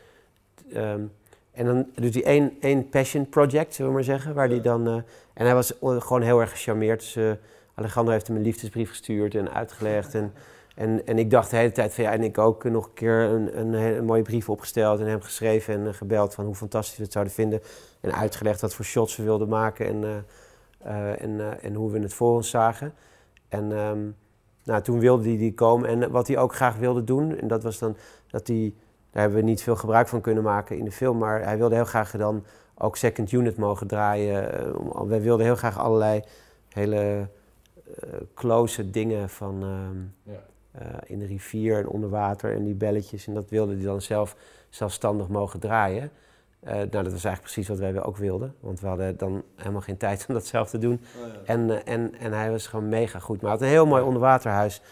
en 1.61 1.66
dan 1.66 1.87
doet 1.94 2.14
hij 2.14 2.25
één, 2.25 2.53
één 2.61 2.88
passion 2.88 3.29
project, 3.29 3.75
zullen 3.75 3.90
we 3.90 3.96
maar 3.96 4.07
zeggen. 4.07 4.35
Waar 4.35 4.49
die 4.49 4.61
dan, 4.61 4.88
uh, 4.88 4.94
en 5.35 5.44
hij 5.44 5.55
was 5.55 5.73
gewoon 5.81 6.23
heel 6.23 6.40
erg 6.40 6.51
gecharmeerd. 6.51 7.01
Dus, 7.01 7.16
uh, 7.16 7.33
Alejandro 7.75 8.12
heeft 8.12 8.27
hem 8.27 8.37
een 8.37 8.42
liefdesbrief 8.42 8.88
gestuurd 8.88 9.35
en 9.35 9.53
uitgelegd. 9.53 10.14
En, 10.14 10.33
en, 10.75 11.07
en 11.07 11.18
ik 11.18 11.31
dacht 11.31 11.51
de 11.51 11.57
hele 11.57 11.73
tijd 11.73 11.94
van 11.94 12.05
ja, 12.05 12.12
en 12.12 12.23
ik 12.23 12.38
ook 12.38 12.64
nog 12.64 12.85
een 12.85 12.92
keer 12.92 13.20
een, 13.20 13.75
een, 13.75 14.05
mooie 14.05 14.23
brief 14.23 14.49
opgesteld 14.49 15.01
en 15.01 15.07
hem 15.07 15.20
geschreven 15.20 15.87
en 15.87 15.94
gebeld 15.94 16.35
van 16.35 16.44
hoe 16.44 16.55
fantastisch 16.55 16.96
we 16.96 17.03
het 17.03 17.12
zouden 17.12 17.35
vinden. 17.35 17.61
En 18.01 18.14
uitgelegd 18.14 18.61
wat 18.61 18.75
voor 18.75 18.85
shots 18.85 19.16
we 19.16 19.23
wilden 19.23 19.49
maken 19.49 19.87
en, 19.87 20.25
en, 21.18 21.62
en 21.62 21.75
hoe 21.75 21.90
we 21.90 21.99
het 21.99 22.14
voor 22.14 22.35
ons 22.35 22.51
zagen. 22.51 22.94
En 23.49 23.70
um, 23.70 24.16
nou, 24.64 24.83
toen 24.83 24.99
wilde 24.99 25.29
hij 25.29 25.38
die 25.38 25.55
komen. 25.55 25.88
En 25.88 26.11
wat 26.11 26.27
hij 26.27 26.38
ook 26.38 26.55
graag 26.55 26.77
wilde 26.77 27.05
doen, 27.05 27.38
en 27.38 27.49
dat 27.49 27.62
was 27.62 27.79
dan 27.79 27.96
dat 28.31 28.46
hij 28.46 28.75
daar 29.11 29.23
hebben 29.23 29.40
we 29.40 29.46
niet 29.46 29.62
veel 29.62 29.77
gebruik 29.77 30.09
van 30.09 30.20
kunnen 30.20 30.42
maken 30.42 30.79
in 30.79 30.85
de 30.85 30.92
film. 30.92 31.18
Maar 31.18 31.42
hij 31.42 31.59
wilde 31.59 31.75
heel 31.75 31.85
graag 31.85 32.11
dan 32.11 32.44
ook 32.75 32.96
second 32.96 33.33
unit 33.33 33.57
mogen 33.57 33.87
draaien. 33.87 34.68
Uh, 34.75 35.01
wij 35.01 35.20
wilden 35.20 35.46
heel 35.46 35.57
graag 35.57 35.79
allerlei 35.79 36.23
hele 36.68 37.29
uh, 38.05 38.14
close 38.35 38.90
dingen 38.90 39.29
van 39.29 39.64
uh, 39.64 40.35
ja. 40.35 41.01
in 41.05 41.18
de 41.18 41.27
rivier 41.27 41.79
en 41.79 41.88
onder 41.88 42.11
water 42.11 42.55
en 42.55 42.64
die 42.64 42.75
belletjes. 42.75 43.27
En 43.27 43.35
dat 43.35 43.51
wilde 43.51 43.75
hij 43.75 43.85
dan 43.85 44.01
zelf 44.01 44.37
zelfstandig 44.68 45.29
mogen 45.29 45.61
draaien. 45.61 46.11
nou, 46.61 46.88
dat 46.88 47.12
was 47.12 47.25
eigenlijk 47.25 47.40
precies 47.40 47.68
wat 47.68 47.79
wij 47.79 48.03
ook 48.03 48.16
wilden. 48.16 48.55
Want 48.61 48.81
we 48.81 48.87
hadden 48.87 49.16
dan 49.16 49.42
helemaal 49.57 49.81
geen 49.81 49.96
tijd 49.96 50.25
om 50.29 50.35
dat 50.35 50.46
zelf 50.46 50.70
te 50.70 50.79
doen. 50.79 51.01
Oh, 51.23 51.27
ja. 51.27 51.40
en, 51.44 51.87
en, 51.87 52.14
en 52.18 52.33
hij 52.33 52.51
was 52.51 52.66
gewoon 52.66 52.88
mega 52.88 53.18
goed. 53.18 53.40
Maar 53.40 53.51
hij 53.51 53.59
had 53.59 53.68
een 53.68 53.75
heel 53.75 53.87
mooi 53.87 54.03
onderwaterhuis. 54.03 54.83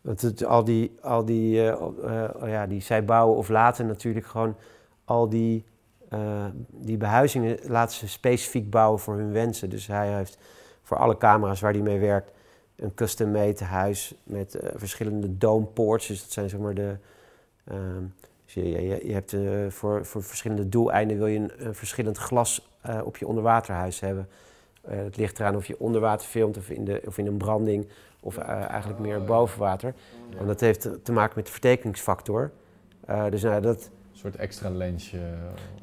Want 0.00 0.20
het, 0.20 0.44
al 0.44 0.64
die, 0.64 0.96
al 1.02 1.24
die, 1.24 1.56
uh, 1.56 1.80
uh, 2.04 2.28
ja, 2.44 2.66
die 2.66 2.80
zij 2.80 3.04
bouwen 3.04 3.36
of 3.36 3.48
laten 3.48 3.86
natuurlijk 3.86 4.26
gewoon 4.26 4.56
al 5.04 5.28
die, 5.28 5.64
uh, 6.12 6.44
die 6.70 6.96
behuizingen 6.96 7.58
laten 7.62 7.96
ze 7.96 8.08
specifiek 8.08 8.70
bouwen 8.70 9.00
voor 9.00 9.16
hun 9.16 9.32
wensen. 9.32 9.70
Dus 9.70 9.86
hij 9.86 10.14
heeft 10.14 10.38
voor 10.82 10.96
alle 10.96 11.16
camera's 11.16 11.60
waar 11.60 11.72
hij 11.72 11.82
mee 11.82 11.98
werkt 11.98 12.30
een 12.76 12.94
custom-made 12.94 13.64
huis 13.64 14.14
met 14.22 14.58
verschillende 14.74 15.38
domeports. 15.38 16.06
Dus 16.06 16.20
dat 16.20 16.32
zijn 16.32 16.48
zeg 16.48 16.60
maar 16.60 16.74
de... 16.74 16.96
Ehm, 17.64 18.02
dus 18.44 18.54
je, 18.54 18.70
je, 18.70 19.06
je, 19.06 19.12
hebt 19.12 19.36
voor, 19.74 20.06
voor 20.06 20.22
verschillende 20.22 20.68
doeleinden 20.68 21.16
wil 21.16 21.26
je 21.26 21.38
een, 21.38 21.74
verschillend 21.74 22.18
glas 22.18 22.70
op 23.04 23.16
je 23.16 23.26
onderwaterhuis 23.26 24.00
hebben. 24.00 24.28
het 24.86 25.16
ligt 25.16 25.38
eraan 25.38 25.56
of 25.56 25.66
je 25.66 25.80
onder 25.80 26.00
water 26.00 26.26
filmt 26.26 26.56
of 26.56 26.70
in, 26.70 26.84
de, 26.84 27.02
of 27.06 27.18
in 27.18 27.26
een 27.26 27.36
branding 27.36 27.88
of 28.20 28.38
uh, 28.38 28.48
eigenlijk 28.48 29.00
meer 29.00 29.24
boven 29.24 29.58
water. 29.58 29.94
En 30.38 30.46
dat 30.46 30.60
heeft 30.60 30.88
te 31.02 31.12
maken 31.12 31.32
met 31.36 31.46
de 31.46 31.52
vertekingsfactor. 31.52 32.50
Uh, 33.10 33.24
dus 33.30 33.42
nou, 33.42 33.60
dat... 33.60 33.90
Een 34.12 34.18
soort 34.18 34.36
extra 34.36 34.70
lensje 34.70 35.18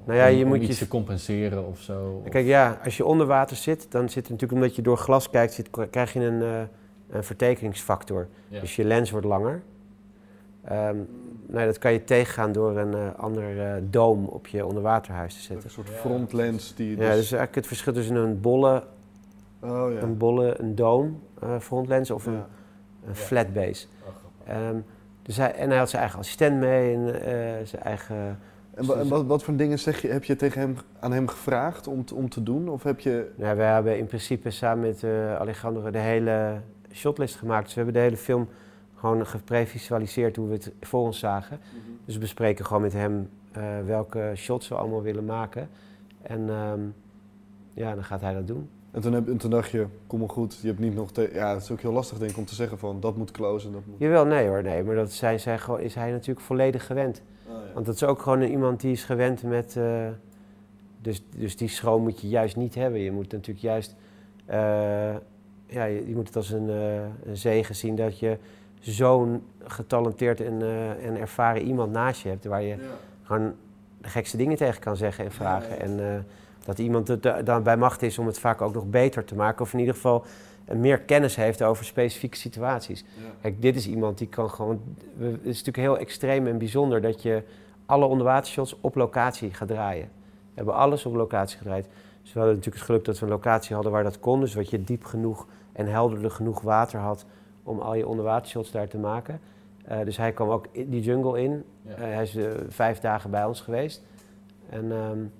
nou 0.05 0.17
ja, 0.17 0.25
je 0.25 0.43
om, 0.43 0.49
moet 0.49 0.61
iets 0.61 0.79
je... 0.79 0.85
te 0.85 0.87
compenseren 0.87 1.65
of 1.65 1.79
zo. 1.79 2.21
Kijk, 2.29 2.43
of... 2.43 2.49
ja, 2.49 2.79
als 2.83 2.97
je 2.97 3.05
onder 3.05 3.27
water 3.27 3.55
zit, 3.55 3.91
dan 3.91 4.09
zit 4.09 4.23
het 4.23 4.31
natuurlijk 4.31 4.61
omdat 4.61 4.75
je 4.75 4.81
door 4.81 4.97
glas 4.97 5.29
kijkt, 5.29 5.53
zit, 5.53 5.69
krijg 5.89 6.13
je 6.13 6.19
een, 6.19 6.41
uh, 6.41 7.59
een. 7.59 8.27
Ja. 8.47 8.59
Dus 8.59 8.75
je 8.75 8.83
lens 8.83 9.11
wordt 9.11 9.25
langer. 9.25 9.61
Um, 10.71 11.07
nou, 11.47 11.65
dat 11.65 11.77
kan 11.77 11.93
je 11.93 12.03
tegengaan 12.03 12.51
door 12.51 12.77
een 12.77 12.95
uh, 12.95 13.13
ander 13.17 13.55
uh, 13.55 13.83
doom 13.89 14.25
op 14.25 14.47
je 14.47 14.65
onderwaterhuis 14.65 15.33
te 15.33 15.41
zetten. 15.41 15.65
Een 15.65 15.71
soort 15.71 15.89
frontlens 15.89 16.75
die. 16.75 16.95
Dus... 16.95 17.05
Ja, 17.05 17.11
dus 17.11 17.31
eigenlijk 17.31 17.55
het 17.55 17.67
verschil 17.67 17.93
tussen 17.93 18.15
een 18.15 18.41
bolle, 18.41 18.83
oh, 19.59 19.93
ja. 19.93 20.01
een 20.01 20.17
bolle, 20.17 20.59
een 20.59 20.75
doom 20.75 21.21
frontlens 21.59 22.11
of 22.11 22.25
een, 22.25 22.33
ja. 22.33 22.47
een 23.07 23.15
flat 23.15 23.53
base. 23.53 23.87
Um, 24.49 24.85
dus 25.21 25.37
hij, 25.37 25.53
en 25.53 25.69
hij 25.69 25.77
had 25.77 25.89
zijn 25.89 26.01
eigen 26.01 26.19
assistent 26.19 26.59
mee 26.59 26.93
en 26.93 26.99
uh, 26.99 27.65
zijn 27.65 27.81
eigen... 27.83 28.39
En, 28.73 28.99
en 28.99 29.07
wat, 29.07 29.25
wat, 29.25 29.43
voor 29.43 29.55
dingen 29.55 29.79
zeg 29.79 30.01
je, 30.01 30.07
heb 30.07 30.23
je 30.23 30.35
tegen 30.35 30.61
hem, 30.61 30.75
aan 30.99 31.11
hem 31.11 31.27
gevraagd 31.27 31.87
om, 31.87 32.03
om 32.13 32.29
te 32.29 32.43
doen? 32.43 32.69
Of 32.69 32.83
heb 32.83 32.99
je... 32.99 33.31
Ja, 33.37 33.55
we 33.55 33.61
hebben 33.61 33.97
in 33.97 34.05
principe 34.05 34.49
samen 34.49 34.87
met 34.87 35.03
uh, 35.03 35.35
Alejandro 35.35 35.89
de 35.89 35.97
hele 35.97 36.61
shotlist 36.91 37.35
gemaakt. 37.35 37.63
Dus 37.63 37.73
we 37.73 37.81
hebben 37.81 38.01
de 38.01 38.05
hele 38.05 38.17
film 38.17 38.47
gewoon 38.95 39.25
geprevisualiseerd 39.25 40.35
hoe 40.35 40.47
we 40.47 40.53
het 40.53 40.71
voor 40.81 41.01
ons 41.01 41.19
zagen. 41.19 41.59
Mm 41.61 41.79
-hmm. 41.85 41.99
Dus 42.05 42.13
we 42.13 42.19
bespreken 42.19 42.65
gewoon 42.65 42.81
met 42.81 42.93
hem 42.93 43.29
uh, 43.57 43.63
welke 43.85 44.31
shots 44.35 44.67
we 44.67 44.75
allemaal 44.75 45.01
willen 45.01 45.25
maken. 45.25 45.69
En 46.21 46.49
um, 46.49 46.93
ja, 47.73 47.95
dan 47.95 48.03
gaat 48.03 48.21
hij 48.21 48.33
dat 48.33 48.47
doen. 48.47 48.69
En 48.95 49.01
toen, 49.01 49.13
heb, 49.13 49.27
en 49.27 49.37
toen 49.37 49.49
dacht 49.49 49.69
je, 49.69 49.85
kom 50.07 50.19
maar 50.19 50.29
goed, 50.29 50.57
je 50.61 50.67
hebt 50.67 50.79
niet 50.79 50.95
nog... 50.95 51.11
Te, 51.11 51.29
ja, 51.33 51.53
het 51.53 51.63
is 51.63 51.71
ook 51.71 51.81
heel 51.81 51.91
lastig 51.91 52.17
denk 52.17 52.31
ik 52.31 52.37
om 52.37 52.45
te 52.45 52.55
zeggen 52.55 52.77
van, 52.77 52.99
dat 52.99 53.17
moet 53.17 53.31
close 53.31 53.67
en 53.67 53.73
dat 53.73 53.85
moet... 53.85 53.95
Jawel, 53.99 54.25
nee 54.25 54.47
hoor, 54.47 54.63
nee. 54.63 54.83
Maar 54.83 54.95
dat 54.95 55.11
zijn, 55.11 55.39
zijn, 55.39 55.59
is 55.79 55.95
hij 55.95 56.11
natuurlijk 56.11 56.45
volledig 56.45 56.85
gewend. 56.85 57.21
Oh, 57.47 57.53
ja. 57.53 57.73
Want 57.73 57.85
dat 57.85 57.95
is 57.95 58.03
ook 58.03 58.21
gewoon 58.21 58.41
iemand 58.41 58.81
die 58.81 58.91
is 58.91 59.03
gewend 59.03 59.43
met... 59.43 59.75
Uh, 59.77 60.07
dus, 61.01 61.23
dus 61.37 61.57
die 61.57 61.67
schroom 61.67 62.03
moet 62.03 62.21
je 62.21 62.29
juist 62.29 62.55
niet 62.55 62.75
hebben. 62.75 62.99
Je 62.99 63.11
moet 63.11 63.31
natuurlijk 63.31 63.65
juist 63.65 63.95
ja, 65.67 65.83
je, 65.85 66.07
je, 66.07 66.15
moet 66.15 66.27
het 66.27 66.35
als 66.35 66.51
een, 66.51 66.69
een 67.25 67.37
zegen 67.37 67.75
zien 67.75 67.95
dat 67.95 68.19
je 68.19 68.37
zo'n 68.79 69.43
getalenteerd 69.63 70.41
en, 70.41 70.61
en 71.01 71.19
ervaren 71.19 71.61
iemand 71.61 71.91
naast 71.91 72.21
je 72.21 72.29
hebt. 72.29 72.45
Waar 72.45 72.63
je 72.63 72.75
gewoon 73.23 73.53
de 74.01 74.09
gekste 74.09 74.37
dingen 74.37 74.57
tegen 74.57 74.81
kan 74.81 74.97
zeggen 74.97 75.25
en 75.25 75.31
vragen. 75.31 75.79
En 75.79 76.25
dat 76.65 76.79
iemand 76.79 77.07
het 77.07 77.45
dan 77.45 77.63
bij 77.63 77.77
macht 77.77 78.01
is 78.01 78.17
om 78.17 78.25
het 78.25 78.39
vaak 78.39 78.61
ook 78.61 78.73
nog 78.73 78.85
beter 78.89 79.25
te 79.25 79.35
maken. 79.35 79.61
Of 79.61 79.73
in 79.73 79.79
ieder 79.79 79.93
geval 79.93 80.25
meer 80.73 80.99
kennis 80.99 81.35
heeft 81.35 81.63
over 81.63 81.85
specifieke 81.85 82.37
situaties. 82.37 83.05
Kijk, 83.41 83.61
dit 83.61 83.75
is 83.75 83.87
iemand 83.87 84.17
die 84.17 84.27
kan 84.27 84.49
gewoon. 84.49 84.81
Het 85.17 85.39
is 85.41 85.45
natuurlijk 85.45 85.77
heel 85.77 85.97
extreem 85.97 86.47
en 86.47 86.57
bijzonder 86.57 87.01
dat 87.01 87.21
je 87.21 87.43
alle 87.85 88.05
onderwatershots 88.05 88.77
op 88.81 88.95
locatie 88.95 89.53
gaat 89.53 89.67
draaien. 89.67 90.09
We 90.25 90.51
hebben 90.53 90.73
alles 90.73 91.05
op 91.05 91.15
locatie 91.15 91.57
gedraaid. 91.57 91.87
Dus 92.21 92.33
we 92.33 92.39
hadden 92.39 92.55
natuurlijk 92.57 92.83
het 92.83 92.85
geluk 92.85 93.05
dat 93.05 93.19
we 93.19 93.25
een 93.25 93.31
locatie 93.31 93.75
hadden 93.75 93.91
waar 93.91 94.03
dat 94.03 94.19
kon. 94.19 94.39
Dus 94.39 94.53
wat 94.53 94.69
je 94.69 94.83
diep 94.83 95.03
genoeg 95.03 95.47
en 95.71 95.87
helderder 95.87 96.31
genoeg 96.31 96.61
water 96.61 96.99
had 96.99 97.25
om 97.63 97.79
al 97.79 97.93
je 97.93 98.07
onderwatershots 98.07 98.71
daar 98.71 98.87
te 98.87 98.97
maken. 98.97 99.39
Uh, 99.91 99.99
dus 100.03 100.17
hij 100.17 100.31
kwam 100.31 100.49
ook 100.49 100.67
in 100.71 100.89
die 100.89 101.01
jungle 101.01 101.41
in. 101.41 101.63
Ja. 101.81 101.91
Uh, 101.91 101.97
hij 101.97 102.23
is 102.23 102.35
uh, 102.35 102.51
vijf 102.67 102.99
dagen 102.99 103.29
bij 103.31 103.45
ons 103.45 103.61
geweest. 103.61 104.03
En 104.69 104.91
um, 104.91 105.31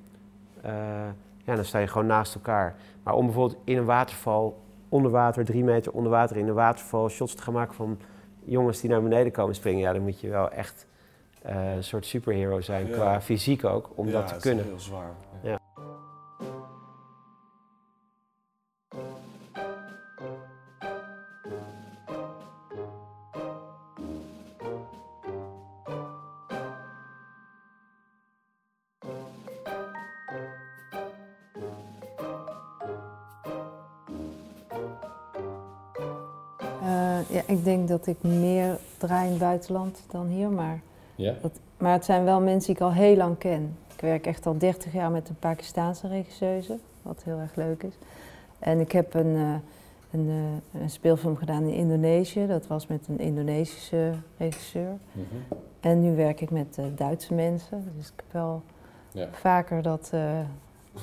ja, 1.44 1.56
dan 1.56 1.66
sta 1.66 1.80
je 1.80 1.88
gewoon 1.88 2.08
naast 2.08 2.36
elkaar. 2.36 2.76
Maar 3.04 3.14
om 3.14 3.26
bijvoorbeeld 3.26 3.62
in 3.64 3.78
een 3.78 3.86
waterval 3.86 4.64
onder 4.90 5.12
water, 5.12 5.46
drie 5.46 5.64
meter 5.64 5.92
onder 5.92 6.12
water 6.12 6.38
in 6.38 6.48
een 6.48 6.54
waterval, 6.54 7.10
shots 7.10 7.36
te 7.36 7.42
gaan 7.42 7.54
maken 7.54 7.76
van 7.76 8.00
jongens 8.44 8.82
die 8.82 8.90
naar 8.90 9.02
beneden 9.02 9.32
komen 9.32 9.56
springen, 9.56 9.82
ja, 9.82 9.94
dan 9.94 10.02
moet 10.02 10.20
je 10.20 10.30
wel 10.30 10.52
echt 10.52 10.88
uh, 11.46 11.76
een 11.76 11.84
soort 11.84 12.06
superhero 12.06 12.62
zijn, 12.62 12.90
qua 12.90 13.22
fysiek 13.22 13.66
ook, 13.66 13.90
om 13.96 14.12
dat 14.12 14.28
te 14.28 14.36
kunnen. 14.40 14.64
Ja, 14.64 14.70
dat 14.72 14.80
is 14.80 14.86
heel 14.88 14.96
zwaar. 14.98 15.12
Dat 38.06 38.16
ik 38.16 38.24
meer 38.24 38.78
draai 38.98 39.26
in 39.26 39.32
het 39.32 39.40
buitenland 39.40 40.04
dan 40.12 40.28
hier, 40.28 40.50
maar, 40.50 40.82
ja? 41.16 41.34
dat, 41.42 41.52
maar 41.78 41.94
het 41.94 42.06
zijn 42.06 42.26
wel 42.26 42.42
mensen 42.42 42.74
die 42.74 42.76
ik 42.84 42.90
al 42.90 42.94
heel 42.94 43.16
lang 43.16 43.38
ken. 43.38 43.78
Ik 43.96 44.02
werk 44.02 44.28
echt 44.28 44.46
al 44.46 44.58
30 44.58 44.94
jaar 44.94 45.12
met 45.12 45.30
een 45.30 45.40
Pakistaanse 45.40 46.08
regisseuse, 46.08 46.78
wat 47.02 47.24
heel 47.24 47.38
erg 47.40 47.56
leuk 47.56 47.84
is. 47.84 47.94
En 48.60 48.80
ik 48.80 48.92
heb 48.92 49.14
een, 49.14 49.36
uh, 49.36 49.54
een, 50.12 50.28
uh, 50.28 50.82
een, 50.82 50.90
speelfilm 50.90 51.38
gedaan 51.38 51.64
in 51.64 51.74
Indonesië, 51.74 52.48
dat 52.48 52.68
was 52.68 52.88
met 52.88 53.08
een 53.08 53.20
Indonesische 53.20 54.14
regisseur. 54.38 54.98
Mm 55.12 55.26
-hmm. 55.30 55.58
En 55.80 56.02
nu 56.02 56.16
werk 56.16 56.42
ik 56.42 56.52
met 56.52 56.78
uh, 56.80 56.86
Duitse 56.96 57.34
mensen, 57.34 57.92
dus 57.98 58.08
ik 58.08 58.14
heb 58.16 58.32
wel 58.32 58.62
ja. 59.12 59.28
vaker 59.32 59.82
dat... 59.82 60.10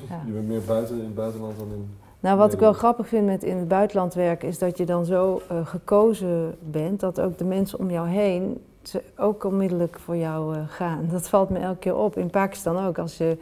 Ja. 0.08 0.22
Je 0.26 0.32
bent 0.32 0.46
meer 0.46 0.62
buiten 0.62 0.98
in 0.98 1.04
het 1.04 1.14
buitenland 1.14 1.58
dan 1.58 1.68
in 1.68 1.96
nou, 2.22 2.38
wat 2.38 2.52
ik 2.52 2.58
wel 2.58 2.72
grappig 2.72 3.08
vind 3.08 3.26
met 3.26 3.42
in 3.42 3.56
het 3.56 3.68
buitenland 3.68 4.14
werken, 4.14 4.48
is 4.48 4.58
dat 4.58 4.78
je 4.78 4.86
dan 4.86 5.04
zo 5.04 5.40
uh, 5.52 5.66
gekozen 5.66 6.54
bent 6.60 7.00
dat 7.00 7.20
ook 7.20 7.38
de 7.38 7.44
mensen 7.44 7.78
om 7.78 7.90
jou 7.90 8.08
heen 8.08 8.60
ze 8.82 9.02
ook 9.16 9.44
onmiddellijk 9.44 9.98
voor 9.98 10.16
jou 10.16 10.56
uh, 10.56 10.62
gaan. 10.68 11.08
Dat 11.10 11.28
valt 11.28 11.50
me 11.50 11.58
elke 11.58 11.78
keer 11.78 11.96
op. 11.96 12.16
In 12.16 12.30
Pakistan 12.30 12.86
ook. 12.86 12.98
Als 12.98 13.16
je 13.16 13.36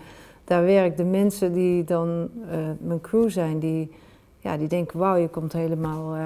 daar 0.44 0.64
werkt, 0.64 0.96
de 0.96 1.04
mensen 1.04 1.52
die 1.52 1.84
dan 1.84 2.28
uh, 2.50 2.56
mijn 2.80 3.00
crew 3.00 3.30
zijn, 3.30 3.58
die, 3.58 3.92
ja, 4.38 4.56
die 4.56 4.68
denken: 4.68 4.98
wauw, 4.98 5.16
je 5.16 5.28
komt 5.28 5.52
helemaal 5.52 6.16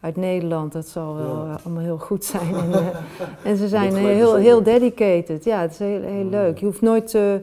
uit 0.00 0.16
Nederland, 0.16 0.72
dat 0.72 0.86
zal 0.86 1.16
wel 1.16 1.46
ja. 1.46 1.58
allemaal 1.64 1.82
heel 1.82 1.98
goed 1.98 2.24
zijn. 2.24 2.54
en, 2.72 2.92
en 3.44 3.56
ze 3.56 3.68
zijn 3.68 3.94
heel, 3.94 4.34
heel 4.34 4.62
dedicated. 4.62 5.44
Ja, 5.44 5.60
het 5.60 5.70
is 5.70 5.78
heel, 5.78 6.02
heel 6.02 6.24
leuk. 6.24 6.58
Je 6.58 6.66
hoeft 6.66 6.80
nooit 6.80 7.06
te 7.06 7.40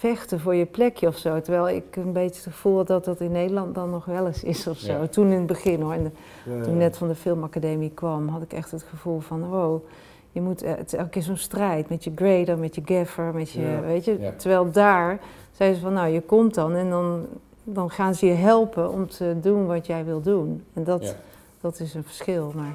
vechten 0.00 0.40
voor 0.40 0.54
je 0.54 0.66
plekje 0.66 1.06
of 1.06 1.16
zo. 1.16 1.40
Terwijl 1.40 1.68
ik 1.68 1.96
een 1.96 2.12
beetje 2.12 2.42
het 2.42 2.52
gevoel 2.52 2.76
had 2.76 2.86
dat 2.86 3.04
dat 3.04 3.20
in 3.20 3.32
Nederland 3.32 3.74
dan 3.74 3.90
nog 3.90 4.04
wel 4.04 4.26
eens 4.26 4.42
is 4.42 4.66
of 4.66 4.78
zo. 4.78 4.92
Ja. 4.92 5.06
Toen 5.06 5.26
in 5.26 5.38
het 5.38 5.46
begin 5.46 5.80
hoor, 5.80 5.92
en 5.92 6.02
de, 6.02 6.10
ja, 6.44 6.62
toen 6.62 6.72
ik 6.72 6.78
net 6.78 6.96
van 6.96 7.08
de 7.08 7.14
filmacademie 7.14 7.90
kwam, 7.94 8.28
had 8.28 8.42
ik 8.42 8.52
echt 8.52 8.70
het 8.70 8.82
gevoel 8.82 9.20
van, 9.20 9.48
wow, 9.48 9.84
je 10.32 10.40
moet, 10.40 10.60
het 10.60 10.92
is 10.92 10.98
elke 10.98 11.10
keer 11.10 11.22
zo'n 11.22 11.36
strijd 11.36 11.88
met 11.88 12.04
je 12.04 12.12
grader, 12.14 12.58
met 12.58 12.74
je 12.74 12.82
gaffer, 12.84 13.34
met 13.34 13.50
je, 13.50 13.80
weet 13.80 14.04
je. 14.04 14.32
Terwijl 14.36 14.70
daar 14.70 15.20
zeiden 15.52 15.78
ze 15.78 15.84
van, 15.84 15.94
nou, 15.94 16.08
je 16.08 16.20
komt 16.20 16.54
dan 16.54 16.74
en 16.74 16.90
dan, 16.90 17.26
dan 17.64 17.90
gaan 17.90 18.14
ze 18.14 18.26
je 18.26 18.32
helpen 18.32 18.90
om 18.90 19.08
te 19.08 19.36
doen 19.40 19.66
wat 19.66 19.86
jij 19.86 20.04
wil 20.04 20.20
doen. 20.20 20.64
En 20.72 20.84
dat, 20.84 21.14
dat 21.60 21.80
is 21.80 21.94
een 21.94 22.04
verschil, 22.04 22.52
maar... 22.56 22.74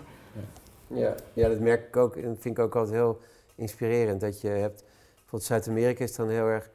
Ja. 0.87 1.15
ja, 1.33 1.49
dat 1.49 1.59
merk 1.59 1.87
ik 1.87 1.97
ook 1.97 2.15
en 2.15 2.37
vind 2.39 2.57
ik 2.57 2.63
ook 2.63 2.75
altijd 2.75 2.95
heel 2.95 3.19
inspirerend. 3.55 4.21
Dat 4.21 4.41
je 4.41 4.47
hebt, 4.47 4.83
bijvoorbeeld 5.13 5.43
Zuid-Amerika 5.43 6.03
is 6.03 6.15
dan 6.15 6.29
heel 6.29 6.45
erg 6.45 6.69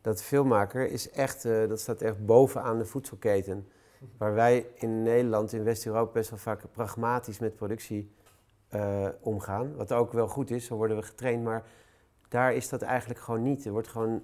dat 0.00 0.22
filmmaker 0.22 0.90
is 0.90 1.10
echt, 1.10 1.44
uh, 1.44 1.68
dat 1.68 1.80
staat 1.80 2.02
echt 2.02 2.26
bovenaan 2.26 2.78
de 2.78 2.84
voedselketen. 2.84 3.68
Waar 4.18 4.34
wij 4.34 4.66
in 4.74 5.02
Nederland, 5.02 5.52
in 5.52 5.64
West-Europa, 5.64 6.12
best 6.12 6.30
wel 6.30 6.38
vaak 6.38 6.62
pragmatisch 6.72 7.38
met 7.38 7.56
productie 7.56 8.14
uh, 8.74 9.08
omgaan. 9.20 9.76
Wat 9.76 9.92
ook 9.92 10.12
wel 10.12 10.28
goed 10.28 10.50
is, 10.50 10.64
zo 10.64 10.76
worden 10.76 10.96
we 10.96 11.02
getraind. 11.02 11.44
Maar 11.44 11.64
daar 12.28 12.54
is 12.54 12.68
dat 12.68 12.82
eigenlijk 12.82 13.20
gewoon 13.20 13.42
niet. 13.42 13.64
Er 13.64 13.72
wordt 13.72 13.88
gewoon 13.88 14.22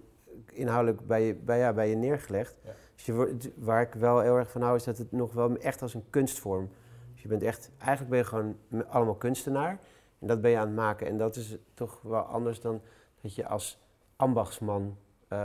inhoudelijk 0.53 1.07
bij 1.07 1.23
je, 1.23 1.35
bij, 1.35 1.59
ja, 1.59 1.73
bij 1.73 1.89
je 1.89 1.97
neergelegd. 1.97 2.57
Ja. 2.65 2.71
Dus 2.95 3.07
je 3.07 3.13
wordt, 3.13 3.51
waar 3.57 3.83
ik 3.83 3.95
wel 3.95 4.21
heel 4.21 4.37
erg 4.37 4.51
van 4.51 4.63
hou, 4.63 4.77
is 4.77 4.85
dat 4.85 4.99
het 4.99 5.13
nog 5.13 5.33
wel 5.33 5.57
echt 5.57 5.83
als 5.83 5.95
een 5.95 6.11
kunstvorm. 6.11 6.71
Dus 7.13 7.23
je 7.23 7.29
bent 7.29 7.43
echt, 7.43 7.71
eigenlijk 7.79 8.11
ben 8.11 8.19
je 8.19 8.25
gewoon 8.25 8.57
allemaal 8.89 9.15
kunstenaar. 9.15 9.79
En 10.19 10.27
dat 10.27 10.41
ben 10.41 10.51
je 10.51 10.59
aan 10.59 10.67
het 10.67 10.77
maken. 10.77 11.07
En 11.07 11.17
dat 11.17 11.37
is 11.37 11.57
toch 11.75 12.01
wel 12.03 12.23
anders 12.23 12.61
dan 12.61 12.81
dat 13.23 13.35
je 13.35 13.47
als 13.47 13.81
ambachtsman 14.17 14.97
uh, 15.33 15.39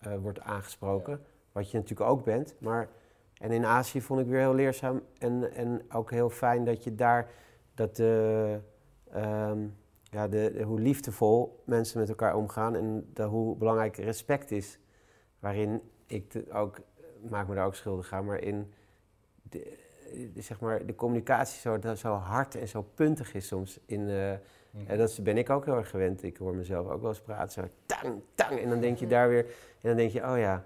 ja. 0.00 0.12
uh, 0.12 0.18
wordt 0.18 0.40
aangesproken. 0.40 1.20
Wat 1.52 1.70
je 1.70 1.76
natuurlijk 1.78 2.10
ook 2.10 2.24
bent. 2.24 2.54
Maar, 2.58 2.88
en 3.38 3.50
in 3.50 3.64
Azië 3.64 4.00
vond 4.00 4.20
ik 4.20 4.26
weer 4.26 4.40
heel 4.40 4.54
leerzaam 4.54 5.02
en, 5.18 5.52
en 5.52 5.82
ook 5.92 6.10
heel 6.10 6.30
fijn 6.30 6.64
dat 6.64 6.84
je 6.84 6.94
daar 6.94 7.30
dat 7.74 7.96
de, 7.96 8.58
um, 9.16 9.76
ja, 10.02 10.28
de, 10.28 10.52
de, 10.52 10.62
hoe 10.62 10.80
liefdevol 10.80 11.62
mensen 11.64 12.00
met 12.00 12.08
elkaar 12.08 12.36
omgaan 12.36 12.76
en 12.76 13.10
de, 13.12 13.22
hoe 13.22 13.56
belangrijk 13.56 13.96
respect 13.96 14.50
is. 14.50 14.78
Waarin 15.38 15.80
ik 16.06 16.30
de, 16.30 16.52
ook, 16.52 16.80
maak 17.28 17.48
me 17.48 17.54
daar 17.54 17.66
ook 17.66 17.74
schuldig 17.74 18.12
aan, 18.12 18.24
maar 18.24 18.42
in 18.42 18.72
de, 19.42 19.78
de, 20.34 20.40
zeg 20.40 20.60
maar, 20.60 20.86
de 20.86 20.94
communicatie 20.94 21.60
zo, 21.60 21.94
zo 21.94 22.12
hard 22.12 22.54
en 22.54 22.68
zo 22.68 22.82
puntig 22.82 23.34
is 23.34 23.46
soms 23.46 23.80
in, 23.86 24.00
uh, 24.00 24.32
Mm. 24.70 24.80
En 24.86 24.98
dat 24.98 25.18
ben 25.22 25.38
ik 25.38 25.50
ook 25.50 25.64
heel 25.64 25.76
erg 25.76 25.90
gewend. 25.90 26.22
Ik 26.22 26.36
hoor 26.36 26.54
mezelf 26.54 26.88
ook 26.88 27.00
wel 27.00 27.10
eens 27.10 27.20
praten. 27.20 27.50
Zo 27.50 27.68
tang, 27.86 28.20
tang. 28.34 28.60
En 28.60 28.68
dan 28.68 28.80
denk 28.80 28.98
je 28.98 29.06
daar 29.06 29.28
weer. 29.28 29.44
En 29.80 29.88
dan 29.88 29.96
denk 29.96 30.10
je, 30.10 30.20
oh 30.20 30.38
ja. 30.38 30.64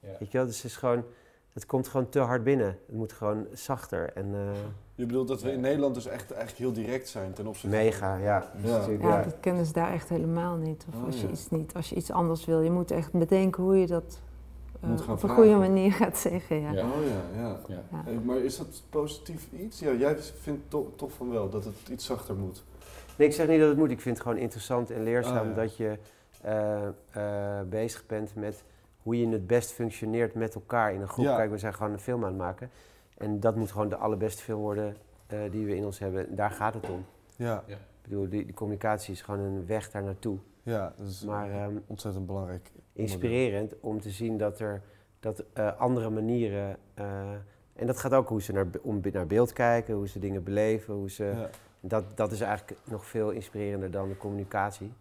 ja. 0.00 0.16
Weet 0.18 0.30
je 0.30 0.38
wel, 0.38 0.46
dus 0.46 0.56
het 0.56 0.64
is 0.64 0.76
gewoon. 0.76 1.04
Het 1.52 1.66
komt 1.66 1.88
gewoon 1.88 2.08
te 2.08 2.18
hard 2.18 2.44
binnen. 2.44 2.66
Het 2.66 2.96
moet 2.96 3.12
gewoon 3.12 3.46
zachter. 3.52 4.12
En, 4.14 4.26
uh, 4.26 4.50
je 4.94 5.06
bedoelt 5.06 5.28
dat 5.28 5.42
we 5.42 5.52
in 5.52 5.60
Nederland 5.60 5.94
dus 5.94 6.06
echt 6.06 6.30
eigenlijk 6.30 6.58
heel 6.58 6.84
direct 6.84 7.08
zijn 7.08 7.32
ten 7.32 7.46
opzichte 7.46 7.76
Mega, 7.76 8.12
van... 8.12 8.22
ja. 8.22 8.52
Ja. 8.62 8.86
ja. 9.00 9.22
dat 9.22 9.36
kennen 9.40 9.66
ze 9.66 9.72
daar 9.72 9.92
echt 9.92 10.08
helemaal 10.08 10.56
niet. 10.56 10.84
Of 10.88 10.94
oh, 10.94 11.04
als, 11.04 11.20
je 11.20 11.30
iets 11.30 11.50
niet. 11.50 11.74
als 11.74 11.88
je 11.88 11.94
iets 11.94 12.10
anders 12.10 12.44
wil, 12.44 12.60
je 12.60 12.70
moet 12.70 12.90
echt 12.90 13.12
bedenken 13.12 13.62
hoe 13.62 13.76
je 13.76 13.86
dat 13.86 14.20
uh, 14.84 15.10
op 15.10 15.22
een 15.22 15.28
goede 15.28 15.56
manier 15.56 15.92
gaat 16.02 16.18
zeggen. 16.18 16.60
Ja. 16.60 16.70
Oh 16.70 16.74
ja, 16.74 17.40
ja. 17.42 17.60
ja. 17.68 18.02
Hey, 18.04 18.18
maar 18.24 18.36
is 18.36 18.56
dat 18.56 18.82
positief 18.90 19.48
iets? 19.52 19.78
Ja, 19.78 19.92
jij 19.92 20.16
vindt 20.18 20.70
toch, 20.70 20.86
toch 20.96 21.12
van 21.12 21.30
wel 21.30 21.50
dat 21.50 21.64
het 21.64 21.88
iets 21.90 22.04
zachter 22.04 22.34
moet. 22.34 22.64
Nee, 23.16 23.28
ik 23.28 23.34
zeg 23.34 23.48
niet 23.48 23.60
dat 23.60 23.68
het 23.68 23.78
moet. 23.78 23.90
Ik 23.90 24.00
vind 24.00 24.16
het 24.16 24.26
gewoon 24.26 24.42
interessant 24.42 24.90
en 24.90 25.02
leerzaam 25.02 25.50
oh, 25.50 25.56
dat 25.56 25.76
je 25.76 25.98
uh, 26.46 26.82
uh, 27.16 27.60
bezig 27.68 28.06
bent 28.06 28.34
met 28.34 28.64
hoe 29.02 29.20
je 29.20 29.28
het 29.28 29.46
best 29.46 29.72
functioneert 29.72 30.34
met 30.34 30.54
elkaar 30.54 30.92
in 30.92 31.00
een 31.00 31.08
groep. 31.08 31.24
Ja. 31.24 31.36
Kijk, 31.36 31.50
we 31.50 31.58
zijn 31.58 31.74
gewoon 31.74 31.92
een 31.92 31.98
film 31.98 32.22
aan 32.22 32.28
het 32.28 32.38
maken. 32.38 32.70
En 33.18 33.40
dat 33.40 33.56
moet 33.56 33.70
gewoon 33.70 33.88
de 33.88 33.96
allerbeste 33.96 34.42
film 34.42 34.60
worden 34.60 34.96
uh, 35.32 35.40
die 35.50 35.66
we 35.66 35.76
in 35.76 35.84
ons 35.84 35.98
hebben. 35.98 36.36
Daar 36.36 36.50
gaat 36.50 36.74
het 36.74 36.90
om. 36.90 37.04
Ja. 37.36 37.64
ja. 37.66 37.74
Ik 37.74 38.12
bedoel, 38.12 38.28
die, 38.28 38.44
die, 38.44 38.54
communicatie 38.54 39.12
is 39.12 39.22
gewoon 39.22 39.40
een 39.40 39.66
weg 39.66 39.90
daar 39.90 40.02
naartoe. 40.02 40.38
Ja, 40.62 40.92
dat 40.96 41.06
is 41.06 41.24
maar, 41.24 41.64
um, 41.64 41.82
ontzettend 41.86 42.26
belangrijk. 42.26 42.70
Inspirerend 42.92 43.74
om 43.80 44.00
te 44.00 44.10
zien 44.10 44.38
dat 44.38 44.58
er 44.58 44.82
dat, 45.20 45.44
andere 45.78 46.10
manieren... 46.10 46.76
en 47.74 47.86
dat 47.86 47.98
gaat 47.98 48.12
ook 48.12 48.28
hoe 48.28 48.42
ze 48.42 48.52
naar, 48.52 48.66
om, 48.82 49.00
naar 49.12 49.26
beeld 49.26 49.52
kijken, 49.52 49.94
hoe 49.94 50.08
ze 50.08 50.18
dingen 50.18 50.42
beleven, 50.42 50.94
hoe 50.94 51.10
ze... 51.10 51.24
Ja 51.24 51.50
dat, 51.88 52.04
dat 52.14 52.32
is 52.32 52.40
eigenlijk 52.40 52.78
nog 52.84 53.06
veel 53.06 53.30
inspirerender 53.30 53.90
dan 53.90 54.08
de 54.08 54.16
communicatie. 54.16 54.92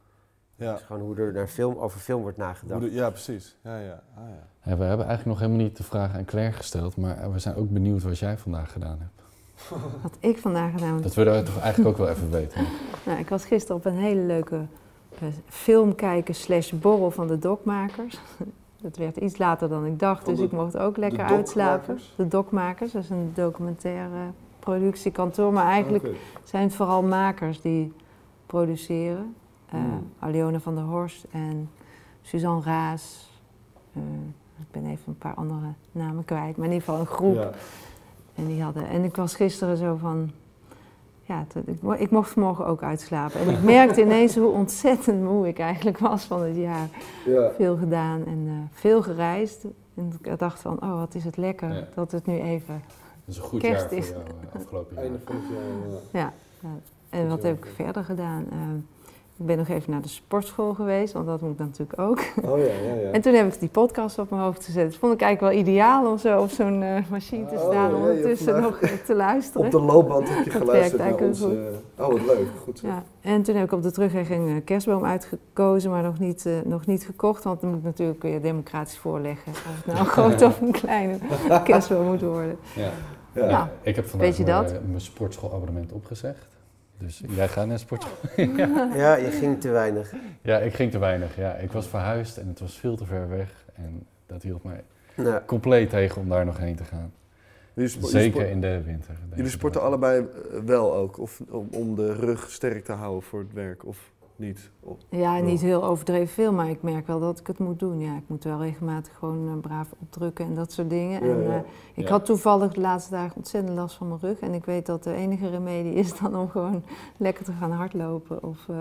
Ja. 0.55 0.71
Het 0.71 0.79
is 0.79 0.85
gewoon 0.85 1.01
hoe 1.01 1.15
er 1.15 1.33
naar 1.33 1.47
film, 1.47 1.77
over 1.77 1.99
film 1.99 2.21
wordt 2.21 2.37
nagedacht. 2.37 2.81
De, 2.81 2.91
ja, 2.91 3.09
precies. 3.09 3.57
Ja, 3.61 3.77
ja. 3.77 4.03
Ah, 4.15 4.23
ja. 4.29 4.47
ja. 4.71 4.77
we 4.77 4.83
hebben 4.83 5.05
eigenlijk 5.05 5.25
nog 5.25 5.39
helemaal 5.39 5.65
niet 5.65 5.77
de 5.77 5.83
vraag 5.83 6.15
aan 6.15 6.25
Claire 6.25 6.53
gesteld, 6.53 6.97
maar 6.97 7.31
we 7.31 7.39
zijn 7.39 7.55
ook 7.55 7.69
benieuwd 7.69 8.03
wat 8.03 8.19
jij 8.19 8.37
vandaag 8.37 8.71
gedaan 8.71 8.97
hebt. 8.99 9.23
Wat 10.03 10.17
ik 10.19 10.37
vandaag 10.37 10.71
gedaan 10.71 10.93
heb? 10.93 11.03
Dat 11.03 11.13
willen 11.13 11.33
we 11.33 11.43
toch 11.43 11.59
eigenlijk 11.59 11.89
ook 11.89 12.05
wel 12.05 12.15
even 12.15 12.31
weten. 12.31 12.65
nou, 13.05 13.19
ik 13.19 13.29
was 13.29 13.45
gisteren 13.45 13.75
op 13.75 13.85
een 13.85 13.97
hele 13.97 14.21
leuke 14.21 14.55
uh, 14.55 15.29
film 15.47 15.95
kijken 15.95 16.35
slash 16.35 16.71
borrel 16.71 17.11
van 17.11 17.27
de 17.27 17.39
dokmakers. 17.39 18.19
Het 18.81 18.97
werd 18.97 19.17
iets 19.17 19.37
later 19.37 19.69
dan 19.69 19.85
ik 19.85 19.99
dacht, 19.99 20.23
Van 20.23 20.29
dus 20.33 20.39
de- 20.39 20.45
ik 20.45 20.51
mocht 20.51 20.77
ook 20.77 20.97
lekker 20.97 21.27
de 21.27 21.33
uitslapen. 21.33 21.99
De 22.15 22.27
Dokmakers, 22.27 22.91
dat 22.91 23.03
is 23.03 23.09
een 23.09 23.31
documentaire 23.33 24.31
productiekantoor. 24.65 25.53
Maar 25.53 25.65
eigenlijk 25.65 26.07
zijn 26.43 26.63
het 26.63 26.73
vooral 26.73 27.03
makers 27.03 27.61
die 27.61 27.93
produceren. 28.45 29.35
Aliona 30.19 30.59
van 30.59 30.75
der 30.75 30.83
Horst 30.83 31.25
en 31.31 31.69
Suzanne 32.21 32.61
Raas. 32.63 33.29
Eh, 33.93 34.01
ik 34.59 34.71
ben 34.71 34.85
even 34.85 35.03
een 35.07 35.17
paar 35.17 35.33
andere 35.33 35.73
namen 35.91 36.25
kwijt, 36.25 36.57
maar 36.57 36.65
in 36.65 36.73
ieder 36.73 36.87
geval 36.87 36.99
een 36.99 37.05
groep. 37.05 37.35
Ja. 37.35 37.51
En, 38.35 38.47
die 38.47 38.63
hadden, 38.63 38.87
en 38.87 39.03
ik 39.03 39.15
was 39.15 39.35
gisteren 39.35 39.77
zo 39.77 39.95
van. 39.95 40.31
Ja, 41.21 41.45
ik, 41.65 41.99
ik 41.99 42.11
mocht 42.11 42.29
vanmorgen 42.29 42.65
ook 42.65 42.83
uitslapen. 42.83 43.39
En 43.39 43.49
ik 43.49 43.61
merkte 43.75 44.01
ineens 44.01 44.35
hoe 44.35 44.51
ontzettend 44.51 45.23
moe 45.23 45.47
ik 45.47 45.59
eigenlijk 45.59 45.97
was 45.97 46.23
van 46.23 46.41
het 46.41 46.55
jaar. 46.55 46.87
Ja. 47.25 47.51
Veel 47.57 47.77
gedaan 47.77 48.25
en 48.25 48.43
eh, 48.47 48.79
veel 48.79 49.01
gereisd. 49.01 49.65
En 49.95 50.13
ik 50.21 50.39
dacht 50.39 50.59
van, 50.59 50.81
oh 50.81 50.99
wat 50.99 51.15
is 51.15 51.23
het 51.23 51.37
lekker 51.37 51.73
Ja. 51.73 51.87
dat 51.95 52.11
het 52.11 52.25
nu 52.25 52.39
even... 52.39 52.81
Dat 53.25 53.35
is 53.35 53.37
een 53.37 53.43
goed 53.47 53.59
Kerst 53.59 53.79
jaar 53.81 53.89
voor 53.89 53.97
is- 53.97 54.09
jou 54.09 54.21
eh, 54.21 54.55
afgelopen 54.61 54.95
jaar. 54.95 55.03
Einde 55.03 55.19
van 55.25 55.35
het 55.35 55.45
jaar, 55.53 55.63
ja. 56.13 56.19
Ja, 56.19 56.33
ja. 56.59 56.79
En 57.09 57.27
wat 57.29 57.43
heb 57.43 57.57
ik 57.57 57.71
verder 57.75 58.03
gedaan? 58.03 58.47
Ik 59.39 59.45
ben 59.45 59.57
nog 59.57 59.67
even 59.67 59.91
naar 59.91 60.01
de 60.01 60.07
sportschool 60.07 60.73
geweest, 60.73 61.13
want 61.13 61.25
dat 61.25 61.41
moet 61.41 61.57
natuurlijk 61.57 61.99
ook. 61.99 62.19
Oh 62.43 62.57
ja, 62.59 62.65
ja, 62.65 62.93
ja. 62.93 63.11
En 63.11 63.21
toen 63.21 63.33
heb 63.33 63.53
ik 63.53 63.59
die 63.59 63.69
podcast 63.69 64.19
op 64.19 64.29
mijn 64.29 64.41
hoofd 64.41 64.65
gezet. 64.65 64.83
Dat 64.89 64.95
vond 64.99 65.13
ik 65.13 65.21
eigenlijk 65.21 65.53
wel 65.53 65.63
ideaal 65.63 66.11
om 66.11 66.17
zo 66.17 66.41
op 66.41 66.49
zo'n 66.49 66.83
eh, 66.83 67.03
machine 67.09 67.45
te 67.45 67.53
Oh, 67.55 67.59
staan, 67.59 67.73
ja, 67.73 67.87
je 67.89 67.95
ondertussen 67.95 68.61
nog 68.61 68.79
eh, 68.79 68.89
te 69.05 69.15
luisteren. 69.15 69.65
Op 69.65 69.71
de 69.71 69.81
loopband 69.81 70.29
heb 70.29 70.45
je 70.45 70.51
Dat 70.59 70.61
geluisterd 70.61 71.01
naar 71.01 71.15
ons. 71.15 71.41
eh, 71.41 71.47
oh, 71.47 72.07
wat 72.11 72.25
leuk. 72.25 72.47
Goed 72.63 72.79
zo. 72.79 72.87
Ja, 72.87 73.03
en 73.21 73.41
toen 73.43 73.55
heb 73.55 73.65
ik 73.65 73.71
op 73.71 73.83
de 73.83 73.91
terugweg 73.91 74.29
een 74.29 74.61
kerstboom 74.63 75.05
uitgekozen, 75.05 75.91
maar 75.91 76.03
nog 76.03 76.19
niet, 76.19 76.45
eh, 76.45 76.53
nog 76.65 76.85
niet 76.85 77.05
gekocht. 77.05 77.43
Want 77.43 77.61
dan 77.61 77.69
moet 77.69 77.79
ik 77.79 77.85
natuurlijk 77.85 78.21
weer 78.21 78.41
democratisch 78.41 78.97
voorleggen 78.97 79.51
of 79.51 79.63
het 79.75 79.85
nou 79.85 79.99
een 79.99 80.05
grote 80.05 80.45
of 80.45 80.61
een 80.61 80.71
kleine 80.71 81.17
kerstboom 81.63 82.05
moet 82.05 82.21
worden. 82.21 82.57
Ja. 82.75 82.89
Ja. 83.33 83.49
Ja. 83.49 83.71
ik 83.81 83.95
heb 83.95 84.05
vandaag 84.07 84.37
mijn 84.87 85.01
sportschoolabonnement 85.01 85.91
opgezegd. 85.91 86.47
Dus 86.97 87.21
jij 87.27 87.47
gaat 87.47 87.67
naar 87.67 87.79
sportschool? 87.79 88.17
Ja, 88.95 89.15
je 89.15 89.31
ging 89.31 89.61
te 89.61 89.69
weinig. 89.69 90.13
Ja, 90.41 90.57
ik 90.59 90.73
ging 90.73 90.91
te 90.91 90.97
weinig. 90.99 91.35
Ja, 91.35 91.53
ik 91.55 91.71
was 91.71 91.87
verhuisd 91.87 92.37
en 92.37 92.47
het 92.47 92.59
was 92.59 92.79
veel 92.79 92.95
te 92.95 93.05
ver 93.05 93.29
weg. 93.29 93.65
En 93.73 94.05
dat 94.25 94.41
hield 94.43 94.63
mij 94.63 94.83
compleet 95.45 95.89
tegen 95.89 96.21
om 96.21 96.29
daar 96.29 96.45
nog 96.45 96.57
heen 96.57 96.75
te 96.75 96.83
gaan. 96.83 97.13
Zeker 97.75 98.31
sport- 98.31 98.47
in 98.49 98.61
de 98.61 98.81
winter. 98.85 99.15
jullie 99.35 99.51
sporten 99.51 99.81
allebei 99.81 100.19
eh, 100.53 100.59
wel 100.65 100.93
ook? 100.95 101.19
Of 101.19 101.41
om, 101.49 101.67
om 101.71 101.95
de 101.95 102.13
rug 102.13 102.49
sterk 102.51 102.85
te 102.85 102.91
houden 102.91 103.23
voor 103.23 103.39
het 103.39 103.53
werk? 103.53 103.85
Of 103.85 104.11
niet? 104.35 104.69
Of- 104.79 104.97
Ja, 105.09 105.39
niet 105.39 105.61
heel 105.61 105.83
overdreven 105.83 106.27
veel, 106.33 106.53
maar 106.53 106.69
ik 106.69 106.81
merk 106.81 107.07
wel 107.07 107.19
dat 107.19 107.39
ik 107.39 107.47
het 107.47 107.59
moet 107.59 107.79
doen. 107.79 107.99
Ja, 107.99 108.15
ik 108.15 108.23
moet 108.27 108.43
wel 108.43 108.59
regelmatig 108.61 109.13
gewoon 109.17 109.47
eh, 109.47 109.53
braaf 109.61 109.93
opdrukken 109.99 110.45
en 110.45 110.53
dat 110.55 110.71
soort 110.71 110.89
dingen. 110.89 111.25
Ja, 111.27 111.33
en, 111.33 111.41
ja. 111.43 111.49
eh, 111.55 111.61
ik 111.93 112.03
Ja. 112.03 112.09
had 112.09 112.25
toevallig 112.25 112.73
de 112.73 112.81
laatste 112.81 113.11
dagen 113.11 113.35
ontzettend 113.35 113.75
last 113.77 113.95
van 113.95 114.07
mijn 114.07 114.19
rug. 114.19 114.39
En 114.39 114.53
ik 114.53 114.65
weet 114.65 114.85
dat 114.85 115.03
de 115.03 115.13
enige 115.13 115.49
remedie 115.49 115.93
is 115.93 116.19
dan 116.19 116.35
om 116.35 116.49
gewoon 116.49 116.83
lekker 117.17 117.43
te 117.45 117.51
gaan 117.51 117.71
hardlopen 117.71 118.43
of 118.43 118.69
eh, 118.69 118.75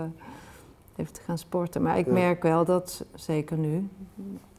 even 0.95 1.13
te 1.13 1.21
gaan 1.21 1.37
sporten. 1.37 1.81
Maar 1.81 1.97
ik 1.97 2.05
Ja. 2.05 2.11
merk 2.13 2.43
wel 2.43 2.65
dat, 2.65 3.05
zeker 3.13 3.57
nu, 3.57 3.87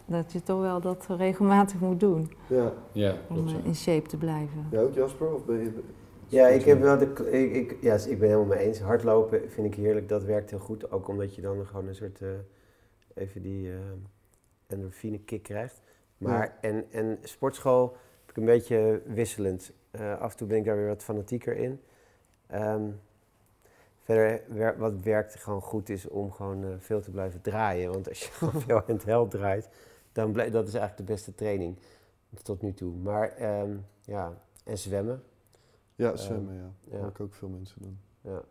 dat 0.05 0.33
je 0.33 0.43
toch 0.43 0.61
wel 0.61 0.81
dat 0.81 1.07
regelmatig 1.09 1.81
moet 1.81 2.01
doen 2.01 2.31
Ja. 2.47 2.73
Ja, 2.93 3.15
om 3.29 3.35
klopt. 3.37 3.51
ja. 3.51 3.57
in 3.65 3.75
shape 3.75 4.09
te 4.09 4.17
blijven. 4.17 4.67
Jij 4.71 4.83
ook 4.83 4.95
Jasper? 4.95 5.35
Of 5.35 5.45
ben 5.45 5.57
je... 5.59 5.83
Ja, 6.29 6.47
ik 6.47 6.65
heb 6.65 6.81
wel 6.81 6.99
de. 6.99 7.31
Ik, 7.31 7.55
ik, 7.55 7.83
ja, 7.83 7.95
ik 7.95 8.19
ben 8.19 8.29
helemaal 8.29 8.57
mee 8.57 8.59
eens. 8.67 8.81
Hardlopen 8.81 9.51
vind 9.51 9.67
ik 9.67 9.75
heerlijk. 9.75 10.09
Dat 10.09 10.25
werkt 10.25 10.51
heel 10.51 10.59
goed. 10.59 10.91
Ook 10.91 11.09
omdat 11.09 11.35
je 11.35 11.43
dan 11.43 11.67
gewoon 11.67 11.87
een 11.89 11.95
soort. 11.95 12.23
eh, 12.23 12.29
even 13.15 13.43
die 13.43 13.71
eh 13.73 13.79
endorfine 14.67 15.19
kick 15.19 15.43
krijgt. 15.43 15.81
Maar, 16.19 16.59
en, 16.61 16.87
en 16.91 17.19
sportschool 17.23 17.97
heb 18.21 18.31
ik 18.31 18.37
een 18.37 18.45
beetje 18.45 19.03
wisselend. 19.07 19.73
Eh, 19.91 20.21
af 20.21 20.31
en 20.33 20.37
toe 20.37 20.47
ben 20.47 20.57
ik 20.59 20.65
daar 20.65 20.77
weer 20.77 20.87
wat 20.87 21.03
fanatieker 21.03 21.57
in. 21.57 21.81
Ehm, 22.47 22.83
verder, 24.05 24.43
wer- 24.49 24.79
wat 24.79 24.95
werkt 25.03 25.35
gewoon 25.35 25.61
goed 25.63 25.89
is 25.89 26.09
om 26.09 26.33
gewoon 26.33 26.65
veel 26.79 27.01
te 27.01 27.11
blijven 27.11 27.41
draaien. 27.41 27.91
Want 27.93 28.09
als 28.09 28.19
je 28.21 28.31
gewoon 28.39 28.61
veel 28.63 28.83
in 28.87 28.95
het 28.95 29.05
hel 29.05 29.29
draait, 29.29 29.69
dan 30.13 30.33
blijft 30.33 30.53
dat 30.53 30.69
is 30.69 30.75
eigenlijk 30.75 31.09
de 31.09 31.13
beste 31.15 31.35
training 31.35 31.77
tot 32.43 32.63
nu 32.63 32.75
toe. 32.75 32.95
Maar 32.95 33.33
ehm, 33.37 33.71
ja, 34.05 34.39
en 34.65 34.79
zwemmen. 34.79 35.23
Ja, 35.97 36.17
zwemmen, 36.17 36.55
ja. 36.55 36.71
Dat 36.91 37.01
ja. 37.01 37.07
ik 37.07 37.21
ook 37.21 37.35
veel 37.35 37.49
mensen 37.49 37.83
doen. 37.83 37.99
Ja. 38.21 38.43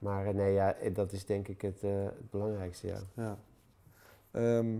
Maar 0.00 0.26
eh, 0.26 0.34
nee, 0.34 0.52
ja, 0.52 0.74
dat 0.92 1.12
is 1.12 1.24
denk 1.24 1.48
ik 1.48 1.62
het, 1.62 1.82
eh, 1.82 2.04
het 2.04 2.30
belangrijkste, 2.30 2.86
ja. 2.86 2.98
Ja. 3.14 3.38
Ehm, 4.30 4.78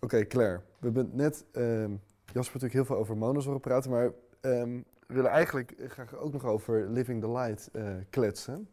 Oké, 0.00 0.26
Claire. 0.26 0.60
We 0.78 0.84
hebben 0.84 1.10
net 1.12 1.44
ehm, 1.52 1.90
Jasper 2.24 2.54
natuurlijk 2.54 2.72
heel 2.72 2.84
veel 2.84 2.96
over 2.96 3.16
monos 3.16 3.44
horen 3.44 3.60
praten, 3.60 3.90
maar 3.90 4.10
ehm, 4.40 4.80
we 5.06 5.14
willen 5.14 5.30
eigenlijk 5.30 5.74
graag 5.88 6.16
ook 6.16 6.32
nog 6.32 6.44
over 6.44 6.90
Living 6.90 7.20
the 7.20 7.30
Light 7.30 7.68
eh, 7.72 7.84
kletsen. 8.10 8.68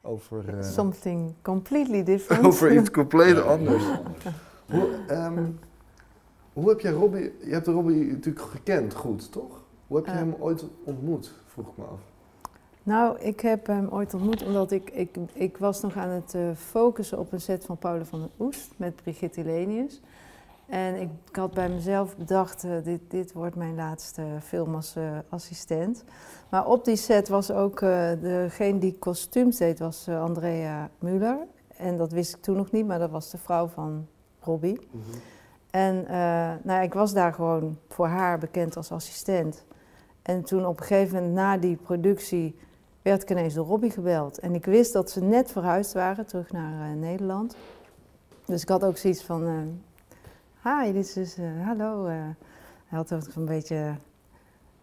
Over, 0.00 0.48
eh, 0.48 0.62
Something 0.62 1.34
completely 1.42 2.02
different. 2.02 2.46
over 2.46 2.76
iets 2.76 2.90
compleet 2.90 3.42
anders. 3.42 3.84
Hoe, 4.70 5.04
ehm, 5.08 5.50
hoe 6.52 6.68
heb 6.68 6.80
jij 6.80 6.92
Robbie... 6.92 7.32
Je 7.44 7.52
hebt 7.52 7.66
Robbie 7.66 8.06
natuurlijk 8.06 8.44
gekend 8.46 8.94
goed, 8.94 9.32
toch? 9.32 9.64
Hoe 9.86 9.96
heb 9.96 10.06
je 10.06 10.12
Eh. 10.12 10.18
hem 10.18 10.34
ooit 10.38 10.64
ontmoet, 10.84 11.32
vroeg 11.46 11.66
ik 11.68 11.76
me 11.76 11.84
af. 11.84 12.00
Nou, 12.82 13.18
ik 13.20 13.40
heb 13.40 13.66
hem 13.66 13.88
ooit 13.90 14.14
ontmoet 14.14 14.44
omdat 14.44 14.70
ik, 14.70 14.90
ik, 14.90 15.16
ik 15.32 15.56
was 15.56 15.80
nog 15.80 15.96
aan 15.96 16.08
het 16.08 16.34
eh, 16.34 16.50
focussen 16.56 17.18
op 17.18 17.32
een 17.32 17.40
set 17.40 17.64
van 17.64 17.76
Paula 17.76 18.04
van 18.04 18.18
den 18.20 18.30
Oest 18.46 18.70
met 18.76 18.96
Brigitte 18.96 19.44
Lenius. 19.44 20.00
En 20.66 20.94
ik, 20.94 21.08
ik 21.30 21.36
had 21.36 21.54
bij 21.54 21.68
mezelf 21.68 22.16
bedacht, 22.16 22.64
eh, 22.64 22.70
dit, 22.84 23.00
dit 23.08 23.32
wordt 23.32 23.56
mijn 23.56 23.74
laatste 23.74 24.22
film 24.42 24.74
als 24.74 24.94
assistent. 25.28 26.04
Maar 26.50 26.66
op 26.66 26.84
die 26.84 26.96
set 26.96 27.28
was 27.28 27.50
ook 27.50 27.80
uh, 27.80 28.10
degene 28.20 28.78
die 28.78 28.96
kostuums 28.98 29.56
deed, 29.56 29.78
was 29.78 30.08
Andrea 30.08 30.90
Muller. 30.98 31.38
En 31.76 31.96
dat 31.96 32.12
wist 32.12 32.34
ik 32.34 32.42
toen 32.42 32.56
nog 32.56 32.70
niet, 32.70 32.86
maar 32.86 32.98
dat 32.98 33.10
was 33.10 33.30
de 33.30 33.38
vrouw 33.38 33.66
van 33.66 34.06
Robbie. 34.40 34.80
Mhm. 34.90 35.02
En 35.70 36.04
nou 36.62 36.82
ik 36.82 36.94
was 36.94 37.12
daar 37.12 37.32
gewoon 37.34 37.78
voor 37.88 38.06
haar 38.06 38.38
bekend 38.38 38.76
als 38.76 38.92
assistent. 38.92 39.64
En 40.26 40.42
toen 40.42 40.66
op 40.66 40.80
een 40.80 40.86
gegeven 40.86 41.14
moment 41.14 41.34
na 41.34 41.56
die 41.56 41.76
productie 41.76 42.58
werd 43.02 43.22
ik 43.22 43.30
ineens 43.30 43.54
door 43.54 43.66
Robbie 43.66 43.90
gebeld. 43.90 44.38
En 44.38 44.54
ik 44.54 44.64
wist 44.64 44.92
dat 44.92 45.10
ze 45.10 45.22
net 45.22 45.52
verhuisd 45.52 45.92
waren, 45.92 46.26
terug 46.26 46.52
naar 46.52 46.90
uh, 46.90 47.00
Nederland. 47.00 47.56
Dus 48.44 48.62
ik 48.62 48.68
had 48.68 48.84
ook 48.84 48.96
zoiets 48.96 49.22
van, 49.22 49.42
uh, 49.42 50.82
hi, 50.82 50.92
dit 50.92 51.04
is 51.04 51.12
dus, 51.12 51.36
hallo. 51.64 52.06
hij 52.06 52.34
had 52.88 53.12
ook 53.12 53.34
een 53.34 53.44
beetje, 53.44 53.94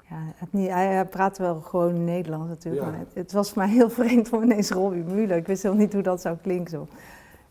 ja, 0.10 0.18
het 0.36 0.54
niet, 0.54 0.70
hij, 0.70 0.88
hij 0.88 1.06
praatte 1.06 1.42
wel 1.42 1.62
gewoon 1.62 2.04
Nederlands 2.04 2.48
natuurlijk. 2.48 2.84
Ja. 2.84 2.90
Maar 2.90 3.00
het, 3.00 3.14
het, 3.14 3.32
was 3.32 3.52
voor 3.52 3.62
mij 3.62 3.72
heel 3.72 3.90
vreemd 4.00 4.34
om 4.34 4.44
ineens 4.44 4.70
Robbie 4.70 5.04
Muller. 5.04 5.38
Ik 5.38 5.48
wist 5.48 5.64
helemaal 5.64 5.84
niet 5.84 5.94
hoe 5.94 6.04
dat 6.04 6.22
zou 6.22 6.38
klinken 6.42 6.70
zo. 6.70 6.88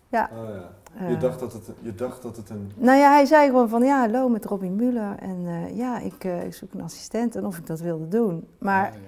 Ja. 0.09 0.31
Oh, 0.33 0.49
ja. 0.49 0.71
Je, 1.09 1.17
dacht 1.17 1.41
dat 1.41 1.53
het, 1.53 1.71
je 1.81 1.95
dacht 1.95 2.23
dat 2.23 2.37
het 2.37 2.51
een... 2.51 2.73
Nou 2.77 2.99
ja, 2.99 3.13
hij 3.13 3.25
zei 3.25 3.47
gewoon 3.47 3.69
van 3.69 3.83
ja, 3.83 4.01
hallo 4.01 4.29
met 4.29 4.45
Robin 4.45 4.77
Muller. 4.77 5.19
En 5.19 5.41
uh, 5.41 5.77
ja, 5.77 5.99
ik, 5.99 6.25
uh, 6.25 6.45
ik, 6.45 6.55
zoek 6.55 6.73
een 6.73 6.83
assistent 6.83 7.37
en 7.37 7.47
of 7.47 7.59
ik 7.59 7.67
dat 7.67 7.81
wilde 7.81 8.09
doen. 8.09 8.49
Maar 8.59 8.93
ja, 8.93 8.99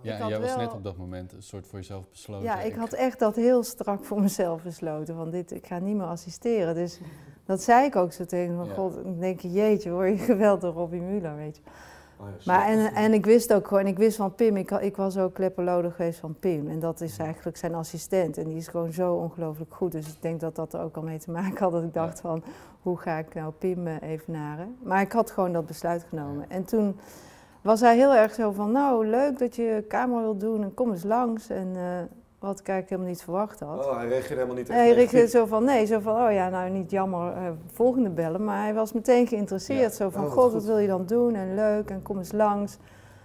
ja. 0.00 0.18
ja 0.18 0.28
jij 0.28 0.40
was 0.40 0.56
net 0.56 0.72
op 0.72 0.84
dat 0.84 0.96
moment 0.96 1.32
een 1.32 1.42
soort 1.42 1.66
voor 1.66 1.78
jezelf 1.78 2.08
besloten. 2.10 2.44
Ja, 2.44 2.60
ik, 2.60 2.72
ik 2.72 2.78
had 2.78 2.92
echt 2.92 3.18
dat 3.18 3.36
heel 3.36 3.62
strak 3.62 4.04
voor 4.04 4.20
mezelf 4.20 4.62
besloten. 4.62 5.14
Van 5.14 5.30
dit, 5.30 5.52
ik 5.52 5.66
ga 5.66 5.78
niet 5.78 5.96
meer 5.96 6.06
assisteren. 6.06 6.74
Dus 6.74 7.00
dat 7.44 7.62
zei 7.62 7.86
ik 7.86 7.96
ook 7.96 8.12
zo 8.12 8.24
tegen. 8.24 8.64
Ja. 8.64 8.74
God, 8.74 9.06
ik 9.06 9.20
denk 9.20 9.40
jeetje, 9.40 9.90
hoor 9.90 10.06
je 10.06 10.18
geweld 10.18 10.60
door 10.60 10.72
Robin 10.72 11.06
Muller, 11.06 11.36
weet 11.36 11.56
je. 11.56 11.62
Oh, 12.22 12.28
ja, 12.38 12.52
maar 12.52 12.66
en, 12.66 12.94
en 12.94 13.12
ik 13.12 13.24
wist 13.24 13.52
ook 13.52 13.66
gewoon, 13.66 13.86
ik 13.86 13.98
wist 13.98 14.16
van 14.16 14.34
Pim, 14.34 14.56
ik, 14.56 14.70
ik 14.70 14.96
was 14.96 15.18
ook 15.18 15.34
klepperloder 15.34 15.90
geweest 15.90 16.18
van 16.18 16.36
Pim. 16.40 16.68
En 16.68 16.80
dat 16.80 17.00
is 17.00 17.18
eigenlijk 17.18 17.56
zijn 17.56 17.74
assistent. 17.74 18.38
En 18.38 18.44
die 18.44 18.56
is 18.56 18.68
gewoon 18.68 18.92
zo 18.92 19.14
ongelooflijk 19.14 19.74
goed. 19.74 19.92
Dus 19.92 20.06
ik 20.06 20.22
denk 20.22 20.40
dat 20.40 20.56
dat 20.56 20.74
er 20.74 20.80
ook 20.80 20.96
al 20.96 21.02
mee 21.02 21.18
te 21.18 21.30
maken 21.30 21.58
had. 21.58 21.72
Dat 21.72 21.82
ik 21.82 21.94
dacht 21.94 22.14
ja. 22.14 22.28
van, 22.28 22.42
hoe 22.82 22.98
ga 22.98 23.18
ik 23.18 23.34
nou 23.34 23.52
Pim 23.58 23.86
uh, 23.86 23.94
evenaren? 24.00 24.76
Maar 24.82 25.00
ik 25.00 25.12
had 25.12 25.30
gewoon 25.30 25.52
dat 25.52 25.66
besluit 25.66 26.06
genomen. 26.08 26.50
En 26.50 26.64
toen 26.64 26.96
was 27.62 27.80
hij 27.80 27.96
heel 27.96 28.14
erg 28.14 28.34
zo 28.34 28.52
van, 28.52 28.72
nou 28.72 29.06
leuk 29.06 29.38
dat 29.38 29.56
je 29.56 29.84
camera 29.88 30.20
wilt 30.20 30.40
doen 30.40 30.62
en 30.62 30.74
kom 30.74 30.90
eens 30.90 31.04
langs. 31.04 31.48
En 31.48 31.68
uh, 31.76 31.82
wat 32.42 32.60
ik 32.60 32.68
eigenlijk 32.68 32.88
helemaal 32.88 33.10
niet 33.10 33.22
verwacht 33.22 33.60
had. 33.60 33.86
Oh, 33.86 33.96
hij 33.96 34.08
reageerde 34.08 34.34
helemaal 34.34 34.56
niet 34.56 34.68
echt 34.68 34.78
Hij 34.78 34.92
reageerde 34.92 35.28
zo 35.38 35.46
van, 35.46 35.64
nee, 35.64 35.86
zo 35.86 36.00
van, 36.00 36.26
oh 36.26 36.32
ja, 36.32 36.48
nou 36.48 36.70
niet 36.70 36.90
jammer, 36.90 37.36
uh, 37.36 37.48
volgende 37.72 38.10
bellen. 38.10 38.44
Maar 38.44 38.62
hij 38.62 38.74
was 38.74 38.92
meteen 38.92 39.26
geïnteresseerd. 39.26 39.80
Ja. 39.80 39.96
Zo 39.96 40.10
van, 40.10 40.24
oh, 40.24 40.30
god, 40.30 40.52
wat 40.52 40.64
wil 40.64 40.78
je 40.78 40.86
dan 40.86 41.06
doen? 41.06 41.34
En 41.34 41.54
leuk, 41.54 41.90
en 41.90 42.02
kom 42.02 42.18
eens 42.18 42.32
langs. 42.32 42.76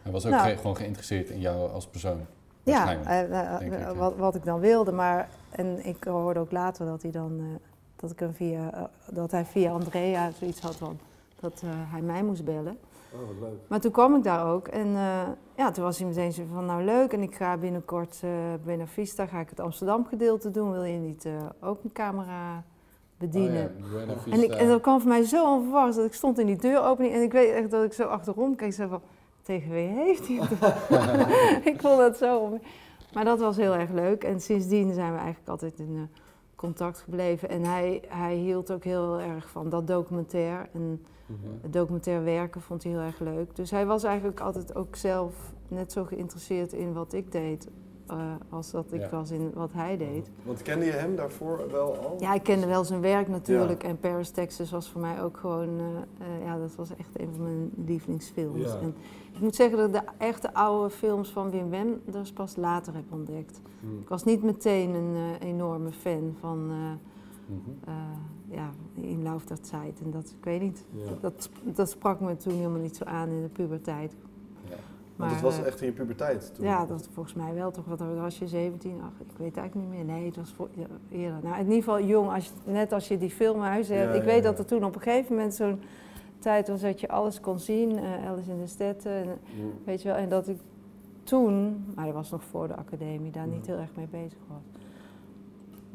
Hij 0.03 0.11
was 0.11 0.25
ook 0.25 0.31
nou, 0.31 0.49
ge 0.49 0.57
gewoon 0.57 0.75
geïnteresseerd 0.75 1.29
in 1.29 1.39
jou 1.39 1.71
als 1.71 1.87
persoon. 1.87 2.25
Ja, 2.63 2.97
uh, 3.07 3.67
ik, 3.67 3.73
wat, 3.95 4.15
wat, 4.15 4.35
ik 4.35 4.45
dan 4.45 4.59
wilde. 4.59 4.91
Maar, 4.91 5.29
en 5.49 5.85
ik 5.85 6.03
hoorde 6.03 6.39
ook 6.39 6.51
later 6.51 6.85
dat 6.85 7.01
hij 7.01 7.11
dan, 7.11 7.59
dat, 7.95 8.11
ik 8.11 8.19
hem 8.19 8.33
via, 8.33 8.73
uh, 8.73 8.83
dat 9.11 9.31
hij 9.31 9.45
via 9.45 9.71
Andrea 9.71 10.31
zoiets 10.39 10.59
had 10.59 10.75
van, 10.75 10.99
dat 11.39 11.61
uh, 11.65 11.69
hij 11.73 12.01
mij 12.01 12.23
moest 12.23 12.45
bellen. 12.45 12.77
Oh, 13.13 13.19
wat 13.27 13.49
leuk. 13.49 13.59
Maar 13.67 13.79
toen 13.79 13.91
kwam 13.91 14.15
ik 14.15 14.23
daar 14.23 14.45
ook 14.47 14.67
en 14.67 14.87
uh, 14.87 15.21
ja, 15.55 15.71
toen 15.71 15.83
was 15.83 15.97
hij 15.97 16.07
meteen 16.07 16.31
zo 16.31 16.43
van 16.53 16.65
nou 16.65 16.83
leuk 16.83 17.13
en 17.13 17.21
ik 17.21 17.35
ga 17.35 17.57
binnenkort 17.57 18.21
uh, 18.23 18.31
bij 18.63 18.87
Vista 18.87 19.25
ga 19.25 19.39
ik 19.39 19.49
het 19.49 19.59
Amsterdam 19.59 20.05
gedeelte 20.05 20.51
doen. 20.51 20.71
Wil 20.71 20.83
je 20.83 20.99
niet 20.99 21.25
uh, 21.25 21.33
ook 21.61 21.83
een 21.83 21.91
camera 21.91 22.63
bedienen. 23.17 23.75
Oh 23.83 23.91
ja, 23.91 24.05
Buena 24.05 24.13
En, 24.29 24.43
ik, 24.43 24.51
en 24.51 24.67
dat 24.67 24.81
kwam 24.81 24.99
voor 24.99 25.09
mij 25.09 25.23
zo 25.23 25.53
onverwachts 25.53 25.95
dat 25.95 26.05
ik 26.05 26.13
stond 26.13 26.39
in 26.39 26.45
die 26.45 26.57
deuropening 26.57 27.13
en 27.13 27.21
ik 27.21 27.31
weet 27.31 27.51
echt 27.51 27.71
dat 27.71 27.83
ik 27.83 27.93
zo 27.93 28.03
achterom 28.03 28.55
keek. 28.55 28.73
Zo 28.73 28.87
van, 28.87 29.01
tegen 29.41 29.71
wie 29.71 29.87
heeft 29.87 30.27
hij 30.27 30.39
het? 30.41 30.51
ik 31.73 31.81
vond 31.81 31.97
dat 31.97 32.17
zo... 32.17 32.59
Maar 33.13 33.25
dat 33.25 33.39
was 33.39 33.57
heel 33.57 33.75
erg 33.75 33.89
leuk. 33.89 34.23
En 34.23 34.41
sindsdien 34.41 34.93
zijn 34.93 35.11
we 35.11 35.17
eigenlijk 35.17 35.49
altijd 35.49 35.79
in 35.79 35.95
eh, 35.95 36.19
contact 36.55 36.99
gebleven. 36.99 37.49
En 37.49 37.63
hij, 37.63 38.03
hij 38.07 38.35
hield 38.35 38.71
ook 38.71 38.83
heel 38.83 39.19
erg 39.19 39.49
van 39.49 39.69
dat 39.69 39.87
documentaire. 39.87 40.67
En 40.73 41.05
Mhm. 41.27 41.39
het 41.61 41.73
documentaire 41.73 42.23
werken 42.23 42.61
vond 42.61 42.83
hij 42.83 42.91
heel 42.91 43.01
erg 43.01 43.19
leuk. 43.19 43.55
Dus 43.55 43.71
hij 43.71 43.85
was 43.85 44.03
eigenlijk 44.03 44.39
altijd 44.39 44.75
ook 44.75 44.95
zelf 44.95 45.53
net 45.67 45.91
zo 45.91 46.03
geïnteresseerd 46.03 46.73
in 46.73 46.93
wat 46.93 47.13
ik 47.13 47.31
deed... 47.31 47.67
eh, 48.07 48.17
als 48.49 48.71
dat 48.71 48.93
ik 48.93 49.01
Ja. 49.01 49.09
was 49.09 49.31
in 49.31 49.51
wat 49.53 49.73
hij 49.73 49.97
deed. 49.97 50.29
Want 50.43 50.61
kende 50.61 50.85
je 50.85 50.91
hem 50.91 51.15
daarvoor 51.15 51.71
wel 51.71 51.97
al? 51.97 52.15
Ja, 52.19 52.33
ik 52.33 52.43
kende 52.43 52.65
wel 52.65 52.83
zijn 52.83 53.01
werk 53.01 53.27
natuurlijk. 53.27 53.83
En 53.83 53.99
Paris, 53.99 54.29
Texas 54.29 54.71
was 54.71 54.89
voor 54.89 55.01
mij 55.01 55.21
ook 55.23 55.37
gewoon... 55.37 55.69
eh, 55.79 55.85
eh, 56.37 56.43
ja, 56.45 56.57
dat 56.57 56.75
was 56.75 56.95
echt 56.95 57.19
een 57.19 57.29
van 57.35 57.43
mijn 57.43 57.71
lievelingsfilms. 57.85 58.71
Ja. 58.71 58.79
En 58.79 58.95
ik 59.33 59.39
moet 59.39 59.55
zeggen 59.55 59.77
dat 59.77 59.87
ik 59.87 59.93
de 59.93 60.01
echte 60.17 60.53
oude 60.53 60.89
films 60.89 61.29
van 61.29 61.49
Wim 61.51 61.69
Wenders 61.69 62.31
pas 62.31 62.55
later 62.55 62.93
heb 62.93 63.03
ontdekt. 63.11 63.61
Hm. 63.79 64.01
Ik 64.01 64.09
was 64.09 64.23
niet 64.23 64.43
meteen 64.43 64.93
een 64.93 65.15
eh, 65.15 65.47
enorme 65.47 65.91
fan 65.91 66.35
van... 66.39 66.71
Mhm. 67.47 67.89
eh, 67.89 67.93
ja, 68.57 68.69
in 68.93 69.23
Lauf 69.23 69.45
der 69.45 69.57
Zeit. 69.61 70.01
En 70.03 70.11
dat, 70.11 70.33
ik 70.37 70.43
weet 70.45 70.61
niet, 70.61 70.85
Ja. 70.91 71.11
dat, 71.21 71.49
dat 71.63 71.89
sprak 71.89 72.19
me 72.19 72.35
toen 72.37 72.53
helemaal 72.53 72.81
niet 72.81 72.95
zo 72.95 73.03
aan 73.03 73.29
in 73.29 73.41
de 73.41 73.47
puberteit. 73.49 74.15
Ja. 74.69 74.75
Want 75.15 75.31
het 75.31 75.41
was 75.41 75.57
eh, 75.59 75.65
echt 75.65 75.81
in 75.81 75.87
je 75.87 75.93
puberteit 75.93 76.55
toen? 76.55 76.65
ja, 76.65 76.85
dat 76.85 77.09
volgens 77.13 77.35
mij 77.35 77.53
wel 77.53 77.71
toch. 77.71 77.85
Wat 77.85 77.99
was 77.99 78.39
je 78.39 78.47
17? 78.47 78.99
Ach, 79.03 79.19
ik 79.19 79.37
weet 79.37 79.57
eigenlijk 79.57 79.87
niet 79.89 79.97
meer. 80.05 80.15
Nee, 80.15 80.25
het 80.25 80.35
was 80.35 80.51
voor, 80.53 80.69
eerder. 81.09 81.39
Nou, 81.43 81.53
in 81.55 81.59
ieder 81.61 81.75
geval 81.77 82.01
jong, 82.03 82.29
als 82.33 82.45
je, 82.45 82.71
net 82.71 82.91
als 82.91 83.07
je 83.07 83.17
die 83.17 83.29
film 83.29 83.61
uit 83.61 83.87
hebt. 83.87 84.13
Ja, 84.13 84.19
ik 84.19 84.23
weet 84.23 84.43
dat 84.43 84.59
er 84.59 84.65
toen 84.65 84.83
op 84.83 84.95
een 84.95 85.01
gegeven 85.01 85.35
moment 85.35 85.53
zo'n 85.53 85.79
tijd 86.39 86.67
was 86.67 86.81
dat 86.81 86.99
je 86.99 87.07
alles 87.09 87.39
kon 87.39 87.59
zien. 87.59 87.97
eh 87.97 88.27
Alice 88.29 88.51
in 88.51 88.59
de 88.59 88.67
Stetten, 88.67 89.11
en, 89.11 89.27
Mhm. 89.27 89.67
weet 89.83 90.01
je 90.01 90.07
wel. 90.07 90.17
En 90.17 90.29
dat 90.29 90.47
ik 90.47 90.59
toen, 91.23 91.85
maar 91.95 92.05
dat 92.05 92.13
was 92.13 92.31
nog 92.31 92.43
voor 92.43 92.67
de 92.67 92.75
academie, 92.75 93.31
daar 93.31 93.47
niet 93.47 93.57
Mhm. 93.61 93.67
heel 93.71 93.77
erg 93.79 93.95
mee 93.95 94.07
bezig 94.11 94.37
was. 94.47 94.76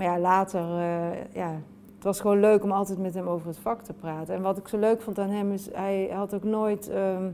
Maar 0.03 0.11
ja, 0.13 0.19
later, 0.19 0.61
eh, 0.61 1.25
ja, 1.35 1.51
het 1.95 2.05
was 2.05 2.21
gewoon 2.21 2.41
leuk 2.41 2.63
om 2.65 2.73
altijd 2.73 2.99
met 2.99 3.15
hem 3.15 3.27
over 3.29 3.47
het 3.47 3.59
vak 3.59 3.83
te 3.83 3.93
praten. 3.93 4.35
En 4.35 4.43
wat 4.43 4.59
ik 4.59 4.69
zo 4.69 4.79
leuk 4.79 5.03
vond 5.03 5.19
aan 5.19 5.29
hem 5.31 5.53
is, 5.53 5.69
hij 5.73 6.11
had 6.15 6.35
ook 6.35 6.43
nooit, 6.45 6.89
ehm, 6.89 7.31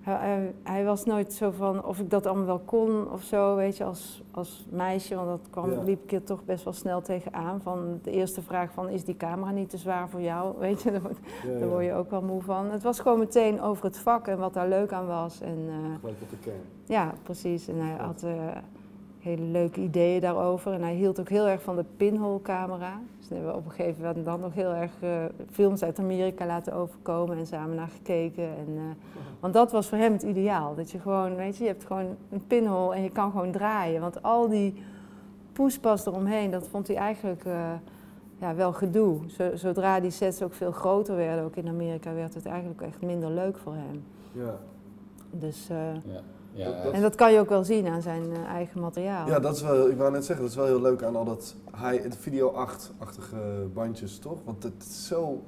hij, 0.00 0.54
hij, 0.62 0.84
was 0.84 1.04
nooit 1.04 1.32
zo 1.32 1.50
van 1.50 1.84
of 1.84 1.98
ik 1.98 2.10
dat 2.10 2.26
allemaal 2.26 2.46
wel 2.46 2.58
kon 2.64 3.10
of 3.12 3.22
zo, 3.22 3.56
weet 3.56 3.76
je, 3.76 3.84
als, 3.84 4.22
als 4.30 4.66
meisje. 4.70 5.14
Want 5.14 5.28
dat 5.28 5.40
kwam, 5.50 5.70
Ja. 5.70 5.82
liep 5.82 6.02
ik 6.02 6.12
er 6.12 6.22
toch 6.24 6.44
best 6.44 6.64
wel 6.64 6.72
snel 6.72 7.00
tegenaan. 7.02 7.60
Van 7.60 7.98
de 8.02 8.10
eerste 8.10 8.42
vraag 8.42 8.72
van, 8.72 8.88
is 8.88 9.04
die 9.04 9.16
camera 9.16 9.50
niet 9.50 9.70
te 9.70 9.78
zwaar 9.78 10.08
voor 10.08 10.20
jou? 10.20 10.54
Weet 10.58 10.82
je, 10.82 10.90
daar, 10.90 11.02
word- 11.02 11.18
Ja, 11.44 11.50
ja. 11.52 11.58
daar 11.58 11.68
word 11.68 11.84
je 11.84 11.92
ook 11.92 12.10
wel 12.10 12.22
moe 12.22 12.42
van. 12.42 12.70
Het 12.70 12.82
was 12.82 13.00
gewoon 13.00 13.18
meteen 13.18 13.60
over 13.62 13.84
het 13.84 13.98
vak 13.98 14.26
en 14.28 14.38
wat 14.38 14.54
daar 14.54 14.68
leuk 14.68 14.92
aan 14.92 15.06
was. 15.06 15.40
En, 15.40 15.58
eh, 15.68 15.74
Gelijk 16.00 16.16
op 16.22 16.30
de 16.30 16.36
kern. 16.42 16.60
ja, 16.84 17.12
precies. 17.22 17.68
En 17.68 17.76
hij 17.78 17.96
had 18.06 18.22
eh, 18.22 18.32
hele 19.24 19.42
leuke 19.42 19.80
ideeën 19.80 20.20
daarover. 20.20 20.72
En 20.72 20.82
hij 20.82 20.94
hield 20.94 21.20
ook 21.20 21.28
heel 21.28 21.46
erg 21.48 21.62
van 21.62 21.76
de 21.76 21.84
pinhole-camera. 21.96 23.00
Dus 23.18 23.28
daar 23.28 23.38
hebben 23.38 23.54
we 23.54 23.60
op 23.60 23.64
een 23.64 23.72
gegeven 23.72 24.02
moment 24.04 24.24
dan 24.24 24.40
nog 24.40 24.54
heel 24.54 24.72
erg 24.74 24.92
eh, 25.00 25.10
films 25.50 25.82
uit 25.82 25.98
Amerika 25.98 26.46
laten 26.46 26.72
overkomen 26.72 27.38
en 27.38 27.46
samen 27.46 27.76
naar 27.76 27.88
gekeken. 27.88 28.44
En, 28.44 28.66
eh, 28.76 28.82
want 29.40 29.54
dat 29.54 29.72
was 29.72 29.88
voor 29.88 29.98
hem 29.98 30.12
het 30.12 30.22
ideaal. 30.22 30.74
Dat 30.74 30.90
je 30.90 30.98
gewoon, 30.98 31.34
weet 31.34 31.56
je, 31.56 31.62
je 31.64 31.70
hebt 31.70 31.84
gewoon 31.84 32.06
een 32.30 32.46
pinhole 32.46 32.94
en 32.94 33.02
je 33.02 33.10
kan 33.10 33.30
gewoon 33.30 33.50
draaien. 33.52 34.00
Want 34.00 34.22
al 34.22 34.48
die 34.48 34.82
poespas 35.52 36.06
eromheen, 36.06 36.50
dat 36.50 36.68
vond 36.68 36.86
hij 36.86 36.96
eigenlijk 36.96 37.44
eh, 37.44 37.70
ja, 38.38 38.54
wel 38.54 38.72
gedoe. 38.72 39.18
Zo- 39.30 39.56
Zodra 39.56 40.00
die 40.00 40.10
sets 40.10 40.42
ook 40.42 40.52
veel 40.54 40.72
groter 40.72 41.16
werden, 41.16 41.44
ook 41.44 41.56
in 41.56 41.68
Amerika, 41.68 42.14
werd 42.14 42.34
het 42.34 42.46
eigenlijk 42.46 42.80
echt 42.80 43.00
minder 43.02 43.30
leuk 43.30 43.56
voor 43.58 43.74
hem. 43.74 44.04
Ja. 44.32 44.54
Dus... 45.30 45.68
eh, 45.70 45.76
Ja. 45.94 46.20
Ja, 46.54 46.82
Dat- 46.82 46.92
en 46.92 47.00
dat 47.02 47.14
kan 47.14 47.32
je 47.32 47.38
ook 47.38 47.48
wel 47.48 47.64
zien 47.64 47.86
aan 47.86 48.02
zijn 48.02 48.32
eh, 48.32 48.44
eigen 48.44 48.80
materiaal. 48.80 49.28
ja, 49.28 49.40
dat 49.40 49.56
is 49.56 49.62
wel, 49.62 49.90
ik 49.90 49.96
wou 49.96 50.10
net 50.12 50.24
zeggen, 50.24 50.44
dat 50.44 50.50
is 50.54 50.58
wel 50.60 50.66
heel 50.66 50.80
leuk 50.80 51.02
aan 51.02 51.16
al 51.16 51.24
dat 51.24 51.54
high, 51.76 52.02
de 52.10 52.16
video 52.18 52.52
8-achtige 52.52 53.36
bandjes, 53.74 54.18
toch? 54.18 54.38
Want 54.44 54.62
het 54.62 54.72
is 54.90 55.06
zo 55.06 55.42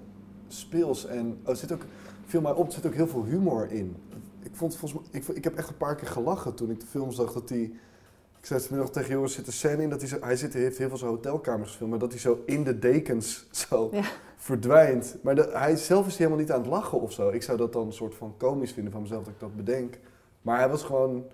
speels 0.49 1.07
en 1.07 1.39
oh, 1.45 1.51
er 1.51 1.57
zit 1.57 1.73
ook, 1.73 1.83
viel 2.27 2.41
mij 2.41 2.53
op, 2.53 2.67
er 2.67 2.73
zit 2.73 2.87
ook 2.87 2.95
heel 2.95 3.09
veel 3.09 3.25
humor 3.25 3.71
in. 3.73 3.97
Ik, 4.43 4.51
vond, 4.55 4.77
volgens 4.77 5.01
mij, 5.11 5.21
ik, 5.21 5.29
ik 5.29 5.45
heb 5.45 5.57
echt 5.57 5.69
een 5.69 5.77
paar 5.77 5.95
keer 5.95 6.09
gelachen 6.09 6.55
toen 6.55 6.71
ik 6.71 6.81
de 6.81 6.87
film 6.87 7.13
zag 7.13 7.33
dat 7.33 7.49
hij... 7.49 7.73
Ik 8.39 8.47
zei 8.53 8.59
het 8.59 8.69
vanmiddag 8.69 8.95
tegen 8.95 9.11
Joris, 9.15 9.33
zit 9.35 9.47
een 9.47 9.53
scène 9.53 9.83
in 9.83 9.91
dat 9.91 10.01
hij, 10.01 10.09
zo, 10.09 10.17
hij 10.21 10.37
zit, 10.37 10.55
heeft 10.55 10.79
heel 10.79 10.89
veel 10.89 10.97
zo 10.99 11.07
hotelkamers 11.07 11.71
gefilmd, 11.71 11.91
maar 11.93 12.01
dat 12.01 12.11
hij 12.11 12.21
zo 12.21 12.43
in 12.47 12.65
de 12.65 12.79
dekens 12.79 13.47
zo 13.51 13.89
Ja. 13.93 14.03
verdwijnt. 14.37 15.17
Maar 15.23 15.35
de, 15.35 15.49
hij 15.53 15.77
zelf 15.77 16.07
is 16.07 16.17
helemaal 16.17 16.39
niet 16.39 16.53
aan 16.53 16.61
het 16.61 16.69
lachen 16.71 17.01
of 17.01 17.13
zo. 17.13 17.29
Ik 17.29 17.43
zou 17.43 17.59
dat 17.59 17.73
dan 17.73 17.87
een 17.87 17.93
soort 17.93 18.15
van 18.15 18.35
komisch 18.37 18.73
vinden 18.73 18.93
van 18.93 19.03
mezelf 19.03 19.25
dat 19.25 19.33
ik 19.33 19.41
dat 19.41 19.57
bedenk. 19.57 19.99
Maar 20.47 20.59
hij 20.59 20.69
was 20.69 20.83
gewoon... 20.83 21.25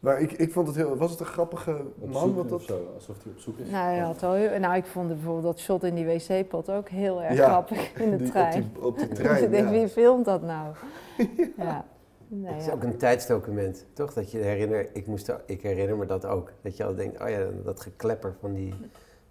Maar 0.00 0.20
ik, 0.20 0.32
ik 0.32 0.52
vond 0.52 0.66
het 0.66 0.76
heel... 0.76 0.96
Was 0.96 1.10
het 1.10 1.20
een 1.20 1.26
grappige 1.26 1.84
op 1.98 2.12
man? 2.12 2.34
Wat 2.34 2.44
of 2.44 2.50
dat, 2.50 2.62
zo, 2.62 2.90
alsof 2.94 3.22
hij 3.22 3.32
op 3.32 3.38
zoek 3.38 3.58
is. 3.58 3.70
Nou, 3.70 3.84
hij 3.84 3.98
had 3.98 4.20
wel 4.20 4.32
heel- 4.32 4.58
nou, 4.58 4.74
ik 4.76 4.86
vond 4.86 5.08
bijvoorbeeld 5.08 5.44
dat 5.44 5.58
shot 5.58 5.84
in 5.84 5.94
die 5.94 6.06
wc-pot 6.06 6.70
ook 6.70 6.88
heel 6.88 7.22
erg 7.22 7.36
Ja, 7.36 7.48
grappig 7.48 7.94
in 7.94 8.10
de 8.10 8.16
die, 8.16 8.30
trein. 8.30 8.62
Op 8.62 8.74
die, 8.74 8.84
op 8.84 8.98
die 8.98 9.08
trein, 9.18 9.44
ik 9.44 9.50
denk, 9.50 9.64
ja. 9.64 9.70
wie 9.72 9.88
filmt 9.88 10.24
dat 10.24 10.42
nou? 10.42 10.74
ja. 11.56 11.84
Nee, 12.28 12.52
Het 12.52 12.60
is 12.60 12.66
ja. 12.66 12.72
ook 12.72 12.82
een 12.82 12.96
tijdsdocument, 12.96 13.86
toch? 13.92 14.12
Dat 14.12 14.30
je 14.30 14.38
herinner, 14.38 14.88
ik, 14.92 15.06
moest, 15.06 15.28
er- 15.28 15.42
ik 15.46 15.62
herinner 15.62 15.96
me 15.96 16.06
dat 16.06 16.26
ook. 16.26 16.52
Dat 16.62 16.76
je 16.76 16.84
al 16.84 16.94
denkt, 16.94 17.20
oh 17.22 17.28
ja, 17.28 17.38
dat 17.64 17.80
geklepper 17.80 18.34
van 18.40 18.52
die, 18.52 18.74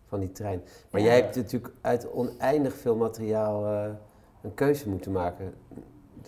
van 0.07 0.19
die 0.19 0.31
trein. 0.31 0.61
Maar 0.91 1.01
Ja. 1.01 1.07
jij 1.07 1.15
hebt 1.15 1.35
natuurlijk 1.35 1.73
uit 1.81 2.11
oneindig 2.11 2.73
veel 2.75 2.95
materiaal 2.95 3.65
eh, 3.65 3.89
een 4.41 4.53
keuze 4.53 4.89
moeten 4.89 5.11
maken. 5.11 5.53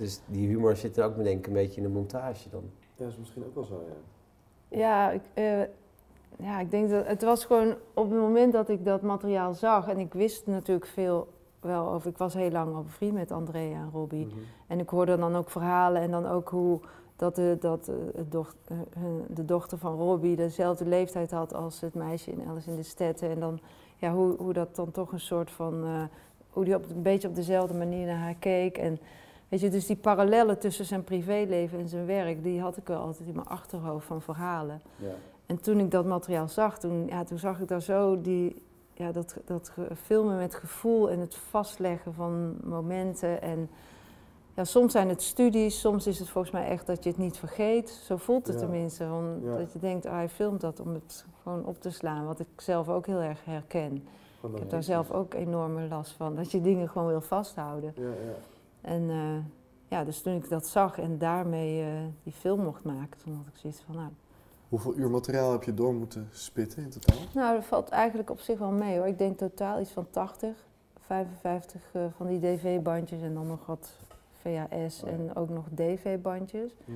Dus 0.01 0.19
die 0.25 0.47
humor 0.47 0.75
zit 0.75 0.97
er 0.97 1.05
ook, 1.05 1.23
denk 1.23 1.39
ik, 1.39 1.47
een 1.47 1.53
beetje 1.53 1.81
in 1.81 1.87
de 1.87 1.93
montage 1.93 2.49
dan. 2.49 2.63
Ja, 2.95 3.05
is 3.07 3.17
misschien 3.17 3.45
ook 3.45 3.55
wel 3.55 3.63
zo, 3.63 3.83
ja. 3.87 4.77
Ja, 4.77 5.11
ik, 5.11 5.21
eh, 5.33 5.59
ja, 6.37 6.59
ik 6.59 6.71
denk 6.71 6.89
dat 6.89 7.07
het 7.07 7.21
was 7.23 7.45
gewoon 7.45 7.75
op 7.93 8.09
het 8.09 8.19
moment 8.19 8.53
dat 8.53 8.69
ik 8.69 8.85
dat 8.85 9.01
materiaal 9.01 9.53
zag 9.53 9.87
en 9.87 9.97
ik 9.97 10.13
wist 10.13 10.47
natuurlijk 10.47 10.85
veel 10.87 11.27
wel 11.59 11.91
over. 11.91 12.09
Ik 12.09 12.17
was 12.17 12.33
heel 12.33 12.51
lang 12.51 12.75
al 12.75 12.83
bevriend 12.83 13.13
met 13.13 13.31
Andrea 13.31 13.75
en 13.75 13.89
Robbie. 13.93 14.25
Mhm. 14.25 14.35
En 14.67 14.79
ik 14.79 14.89
hoorde 14.89 15.17
dan 15.17 15.35
ook 15.35 15.49
verhalen 15.49 16.01
en 16.01 16.11
dan 16.11 16.27
ook 16.27 16.49
hoe 16.49 16.79
dat 17.15 17.35
de, 17.35 17.57
dat 17.59 17.87
eh, 17.87 18.21
doch- 18.29 18.55
eh, 18.67 18.75
de 19.27 19.45
dochter 19.45 19.77
van 19.77 19.95
Robbie 19.97 20.35
dezelfde 20.35 20.85
leeftijd 20.85 21.31
had 21.31 21.53
als 21.53 21.81
het 21.81 21.93
meisje 21.93 22.31
in 22.31 22.47
Alice 22.47 22.69
in 22.69 22.75
de 22.75 22.83
Stetten. 22.83 23.29
En 23.29 23.39
dan 23.39 23.59
ja, 23.97 24.13
hoe, 24.13 24.35
hoe 24.37 24.53
dat 24.53 24.75
dan 24.75 24.91
toch 24.91 25.11
een 25.11 25.19
soort 25.19 25.51
van. 25.51 25.83
eh, 25.83 26.03
hoe 26.49 26.65
die 26.65 26.75
op, 26.75 26.89
een 26.89 27.01
beetje 27.01 27.27
op 27.27 27.35
dezelfde 27.35 27.77
manier 27.77 28.05
naar 28.05 28.17
haar 28.17 28.35
keek. 28.39 28.77
En 28.77 28.99
weet 29.51 29.59
je, 29.59 29.69
dus 29.69 29.85
die 29.85 29.95
parallellen 29.95 30.59
tussen 30.59 30.85
zijn 30.85 31.03
privéleven 31.03 31.79
en 31.79 31.87
zijn 31.87 32.05
werk, 32.05 32.43
die 32.43 32.61
had 32.61 32.77
ik 32.77 32.87
wel 32.87 32.99
altijd 32.99 33.27
in 33.27 33.35
mijn 33.35 33.47
achterhoofd 33.47 34.05
van 34.05 34.21
verhalen. 34.21 34.81
Ja. 34.95 35.11
En 35.45 35.61
toen 35.61 35.79
ik 35.79 35.91
dat 35.91 36.05
materiaal 36.05 36.47
zag, 36.47 36.79
toen, 36.79 37.07
ja, 37.07 37.23
toen 37.23 37.37
zag 37.37 37.59
ik 37.59 37.67
daar 37.67 37.81
zo 37.81 38.21
die, 38.21 38.61
ja, 38.93 39.11
dat, 39.11 39.35
dat 39.45 39.71
filmen 40.03 40.37
met 40.37 40.55
gevoel 40.55 41.09
en 41.09 41.19
het 41.19 41.35
vastleggen 41.35 42.13
van 42.13 42.55
momenten. 42.63 43.41
En 43.41 43.69
ja, 44.55 44.63
soms 44.63 44.91
zijn 44.91 45.09
het 45.09 45.21
studies, 45.21 45.79
soms 45.79 46.07
is 46.07 46.19
het 46.19 46.29
volgens 46.29 46.53
mij 46.53 46.67
echt 46.67 46.87
dat 46.87 47.03
je 47.03 47.09
het 47.09 47.17
niet 47.19 47.37
vergeet. 47.37 47.89
Zo 47.89 48.17
voelt 48.17 48.47
het 48.47 48.55
Ja. 48.55 48.61
tenminste. 48.61 49.03
Ja. 49.43 49.57
Dat 49.57 49.73
je 49.73 49.79
denkt, 49.79 50.05
ah, 50.05 50.11
hij 50.13 50.29
filmt 50.29 50.61
dat 50.61 50.79
om 50.79 50.93
het 50.93 51.25
gewoon 51.43 51.65
op 51.65 51.81
te 51.81 51.89
slaan. 51.91 52.25
Wat 52.25 52.39
ik 52.39 52.47
zelf 52.57 52.89
ook 52.89 53.05
heel 53.05 53.21
erg 53.21 53.45
herken. 53.45 53.95
Ik 54.53 54.59
heb 54.59 54.69
daar 54.69 54.83
zelf 54.83 55.11
ook 55.11 55.33
enorme 55.33 55.87
last 55.87 56.11
van. 56.11 56.35
Dat 56.35 56.51
je 56.51 56.61
dingen 56.61 56.89
gewoon 56.89 57.07
wil 57.07 57.21
vasthouden. 57.21 57.93
Ja, 57.95 58.03
ja. 58.03 58.35
En 58.81 59.09
eh, 59.09 59.37
ja, 59.87 60.03
dus 60.03 60.21
toen 60.21 60.35
ik 60.35 60.49
dat 60.49 60.67
zag 60.67 60.99
en 60.99 61.17
daarmee 61.17 61.81
eh, 61.81 61.87
die 62.23 62.33
film 62.33 62.61
mocht 62.61 62.83
maken, 62.83 63.19
toen 63.23 63.35
had 63.35 63.47
ik 63.47 63.59
zoiets 63.59 63.81
van, 63.81 63.95
nou, 63.95 64.09
Hoeveel 64.71 64.97
uur 64.97 65.09
materiaal 65.09 65.51
heb 65.51 65.63
je 65.63 65.73
door 65.73 65.93
moeten 65.93 66.29
spitten 66.31 66.83
in 66.83 66.89
totaal? 66.89 67.17
Nou, 67.33 67.55
dat 67.55 67.65
valt 67.65 67.89
eigenlijk 67.89 68.29
op 68.29 68.39
zich 68.39 68.59
wel 68.59 68.71
mee 68.71 68.97
hoor. 68.97 69.07
Ik 69.07 69.17
denk 69.17 69.37
totaal 69.37 69.79
iets 69.79 69.91
van 69.91 70.09
80, 70.09 70.55
55 70.99 71.81
eh, 71.93 72.05
van 72.17 72.27
die 72.27 72.39
DV-bandjes 72.39 73.21
en 73.21 73.33
dan 73.33 73.47
nog 73.47 73.65
wat 73.65 73.91
VHS 74.41 75.03
Oh 75.03 75.09
en 75.09 75.35
ook 75.35 75.49
nog 75.49 75.65
DV-bandjes. 75.73 76.71
Hm. 76.85 76.91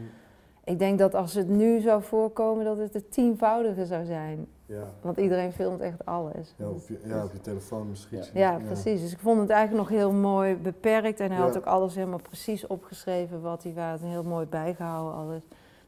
Ik 0.66 0.80
denk 0.80 1.00
dat 1.00 1.14
als 1.16 1.34
het 1.34 1.48
nu 1.48 1.80
zou 1.80 2.04
voorkomen, 2.04 2.66
dat 2.66 2.78
het 2.78 2.94
het 2.94 3.12
tienvoudige 3.12 3.86
zou 3.86 4.06
zijn. 4.06 4.48
Ja. 4.66 4.84
Want 5.02 5.18
iedereen 5.18 5.52
filmt 5.52 5.80
echt 5.82 6.06
alles. 6.06 6.54
Ja, 6.58 6.68
op 6.70 6.88
je, 6.88 7.00
ja, 7.06 7.24
op 7.24 7.32
je 7.32 7.42
telefoon 7.42 7.90
misschien. 7.90 8.18
Ja. 8.18 8.52
Ja, 8.52 8.60
precies. 8.66 9.02
Dus 9.02 9.12
ik 9.12 9.20
vond 9.20 9.40
het 9.40 9.50
eigenlijk 9.50 9.90
nog 9.90 10.00
heel 10.00 10.12
mooi 10.12 10.56
beperkt. 10.56 11.20
En 11.20 11.32
hij 11.32 11.42
had 11.42 11.58
ook 11.58 11.66
alles 11.66 11.96
helemaal 11.96 12.22
precies 12.22 12.68
opgeschreven 12.68 13.42
wat 13.42 13.64
hij 13.64 13.74
was. 13.74 14.02
En 14.02 14.08
heel 14.08 14.24
mooi 14.24 14.46
bijgehouden 14.46 15.14
alles. 15.14 15.44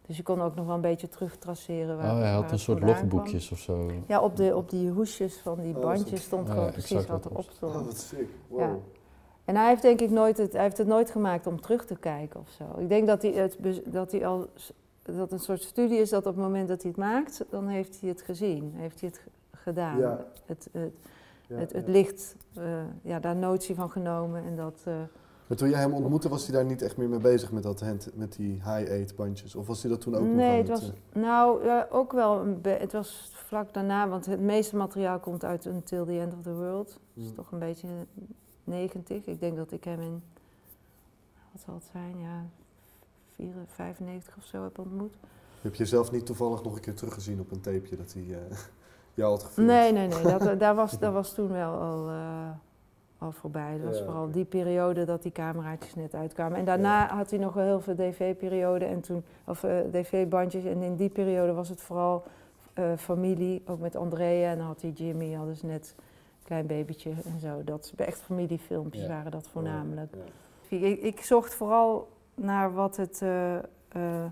Dus 0.06 0.18
je 0.18 0.24
kon 0.24 0.42
ook 0.42 0.56
nog 0.56 0.66
wel 0.66 0.76
een 0.76 0.82
beetje 0.82 1.08
terugtraceren. 1.10 1.98
Waar, 1.98 2.12
Oh, 2.14 2.20
hij 2.20 2.32
had 2.32 2.52
een 2.52 2.60
soort 2.60 2.78
kwam. 2.80 2.90
logboekjes 2.90 3.52
of 3.52 3.58
zo. 3.60 3.92
Ja, 4.08 4.22
op, 4.22 4.36
de, 4.36 4.56
op 4.56 4.70
die 4.70 4.90
hoesjes 4.90 5.38
van 5.38 5.62
die 5.62 5.76
Oh, 5.76 5.82
bandjes 5.82 6.22
stond 6.24 6.48
Ja, 6.48 6.54
gewoon 6.54 6.72
precies 6.72 7.06
wat 7.06 7.26
erop 7.26 7.50
stond. 7.52 7.76
Oh, 7.76 7.86
wat 7.86 7.98
sick. 7.98 8.28
Wow. 8.48 8.76
En 9.48 9.56
hij 9.56 9.68
heeft 9.68 9.82
denk 9.82 10.02
ik 10.02 10.10
nooit 10.10 10.38
het, 10.38 10.54
hij 10.54 10.62
heeft 10.62 10.78
het 10.78 10.88
nooit 10.88 11.12
gemaakt 11.12 11.48
om 11.48 11.62
terug 11.62 11.86
te 11.86 11.96
kijken 11.96 12.40
of 12.40 12.50
zo. 12.50 12.80
Ik 12.80 12.90
denk 12.90 13.08
dat 13.08 13.22
hij, 13.22 13.32
het, 13.32 13.58
dat 13.86 14.12
hij 14.12 14.28
al 14.28 14.50
dat 15.16 15.32
een 15.32 15.40
soort 15.40 15.62
studie 15.62 15.98
is 15.98 16.10
dat 16.10 16.26
op 16.26 16.36
het 16.36 16.44
moment 16.44 16.68
dat 16.68 16.82
hij 16.82 16.92
het 16.92 17.00
maakt, 17.00 17.46
dan 17.50 17.68
heeft 17.68 18.00
hij 18.00 18.10
het 18.10 18.22
gezien, 18.22 18.74
heeft 18.76 19.00
hij 19.00 19.10
het 19.10 19.22
gedaan. 19.52 19.98
Ja. 19.98 20.26
Het, 20.46 20.70
het, 20.72 20.92
het, 21.48 21.74
het 21.74 21.88
licht, 21.88 22.36
uh, 22.58 22.64
ja, 23.02 23.20
daar 23.20 23.36
notie 23.36 23.76
van 23.76 23.90
genomen 23.90 24.44
en 24.44 24.56
dat... 24.56 24.84
Uh, 24.88 24.94
maar 25.48 25.58
toen 25.58 25.70
jij 25.70 25.80
hem 25.80 25.94
ontmoette, 25.94 26.30
was 26.30 26.48
hij 26.48 26.56
daar 26.56 26.66
niet 26.66 26.82
echt 26.82 26.98
meer 26.98 27.10
mee 27.10 27.20
bezig 27.20 27.52
met, 27.52 27.64
dat 27.64 27.80
hand, 27.80 28.10
met 28.14 28.36
die 28.36 28.52
high-eight 28.52 29.16
bandjes? 29.16 29.56
Of 29.56 29.68
was 29.68 29.82
hij 29.82 29.92
dat 29.92 30.02
toen 30.02 30.16
ook 30.16 30.22
nee, 30.22 30.30
nog 30.30 30.38
Nee, 30.38 30.58
het 30.58 30.68
was, 30.68 30.92
nou, 31.14 31.66
uh, 31.66 31.82
ook 31.90 32.12
wel, 32.12 32.40
een 32.40 32.60
het 32.64 32.92
was 32.92 33.32
vlak 33.34 33.74
daarna, 33.74 34.08
want 34.08 34.26
het 34.26 34.40
meeste 34.40 34.76
materiaal 34.76 35.20
komt 35.20 35.44
uit 35.44 35.66
Until 35.66 36.06
the 36.06 36.20
End 36.20 36.34
of 36.34 36.42
the 36.42 36.54
World. 36.54 36.88
Dat 36.88 37.24
is 37.24 37.30
Mm. 37.30 37.36
toch 37.36 37.52
een 37.52 37.60
beetje 37.60 37.88
90. 38.68 39.26
Ik 39.26 39.40
denk 39.40 39.56
dat 39.56 39.72
ik 39.72 39.84
hem 39.84 40.02
in, 40.02 40.24
wat 41.52 41.62
zal 41.66 41.74
het 41.74 41.90
zijn, 41.92 42.20
ja, 42.20 42.46
4, 43.36 43.54
95 43.68 44.38
of 44.38 44.44
zo 44.44 44.64
heb 44.64 44.80
ontmoet. 44.80 45.14
Heb 45.62 45.76
je 45.76 45.86
zelf 45.86 46.12
niet 46.12 46.26
toevallig 46.26 46.64
nog 46.64 46.76
een 46.76 46.82
keer 46.82 46.94
teruggezien 46.94 47.40
op 47.40 47.52
een 47.52 47.62
tapeje 47.62 47.98
dat 47.98 48.14
hij 48.14 48.24
uh, 48.24 48.38
jou 49.14 49.32
had 49.32 49.44
gefilmd? 49.44 49.70
Nee, 49.70 49.92
nee, 49.92 50.08
nee. 50.08 50.24
Dat, 50.24 50.60
daar, 50.60 50.76
was, 50.76 51.00
dat 51.00 51.14
was 51.14 51.34
toen 51.34 51.52
wel 51.52 51.72
al, 51.72 52.10
uh, 52.10 52.50
al 53.18 53.32
voorbij. 53.32 53.78
Dat 53.78 53.88
was 53.88 53.98
Ja, 53.98 54.04
vooral 54.04 54.32
die 54.32 54.46
periode 54.46 55.06
dat 55.06 55.22
die 55.22 55.32
cameraatjes 55.32 55.96
net 55.96 56.14
uitkwamen. 56.14 56.58
En 56.58 56.66
daarna 56.66 57.08
had 57.08 57.30
hij 57.30 57.40
nog 57.40 57.54
wel 57.54 57.66
heel 57.66 57.82
veel 57.82 57.96
dv-periode 57.96 58.86
en 58.86 59.02
toen, 59.02 59.24
of 59.46 59.64
uh, 59.64 59.80
dv-bandjes. 59.92 60.64
En 60.64 60.82
in 60.82 60.96
die 60.96 61.10
periode 61.10 61.54
was 61.54 61.70
het 61.70 61.82
vooral 61.82 62.24
familie, 62.98 63.62
ook 63.66 63.80
met 63.80 63.96
Andrea. 63.96 64.52
En 64.52 64.58
dan 64.58 64.68
had 64.68 64.82
hij 64.82 64.90
Jimmy, 64.90 65.34
hadden 65.34 65.56
ze 65.56 65.66
net 65.66 65.96
klein 66.48 66.68
babytje 66.68 67.10
en 67.10 67.40
zo. 67.40 67.64
Dat 67.64 67.94
echt 67.96 68.20
familiefilmpjes 68.22 69.02
Ja. 69.04 69.08
waren 69.08 69.32
dat 69.32 69.48
voornamelijk. 69.48 70.14
Ja. 70.70 70.78
Ik, 70.78 71.02
ik 71.02 71.22
zocht 71.22 71.54
vooral 71.54 72.08
naar 72.36 72.74
wat 72.74 72.98
het. 72.98 73.22
eh, 73.22 73.56
eh, 73.56 74.26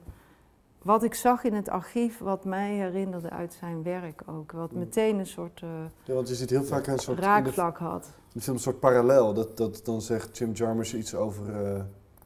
wat 0.82 1.04
ik 1.04 1.14
zag 1.14 1.44
in 1.44 1.54
het 1.54 1.70
archief, 1.70 2.18
wat 2.20 2.46
mij 2.46 2.74
herinnerde 2.74 3.30
uit 3.30 3.54
zijn 3.54 3.84
werk 3.84 4.22
ook. 4.26 4.52
Wat 4.52 4.72
Mm. 4.72 4.80
meteen 4.80 5.20
een 5.20 5.26
soort 5.28 5.62
eh, 5.64 5.70
Ja, 6.04 6.14
want 6.14 6.28
je 6.30 6.36
ziet 6.36 6.50
heel 6.50 6.64
vaak 6.64 6.88
een 6.88 7.00
soort, 7.00 7.20
raakvlak 7.20 7.78
had. 7.78 8.10
film 8.40 8.56
een 8.56 8.62
soort 8.62 8.80
parallel. 8.80 9.34
Dat, 9.34 9.58
dat 9.58 9.82
dan 9.86 10.02
zegt 10.02 10.38
Jim 10.38 10.52
Jarmusch 10.52 10.94
iets 10.94 11.16
over, 11.16 11.66
eh, 11.76 11.82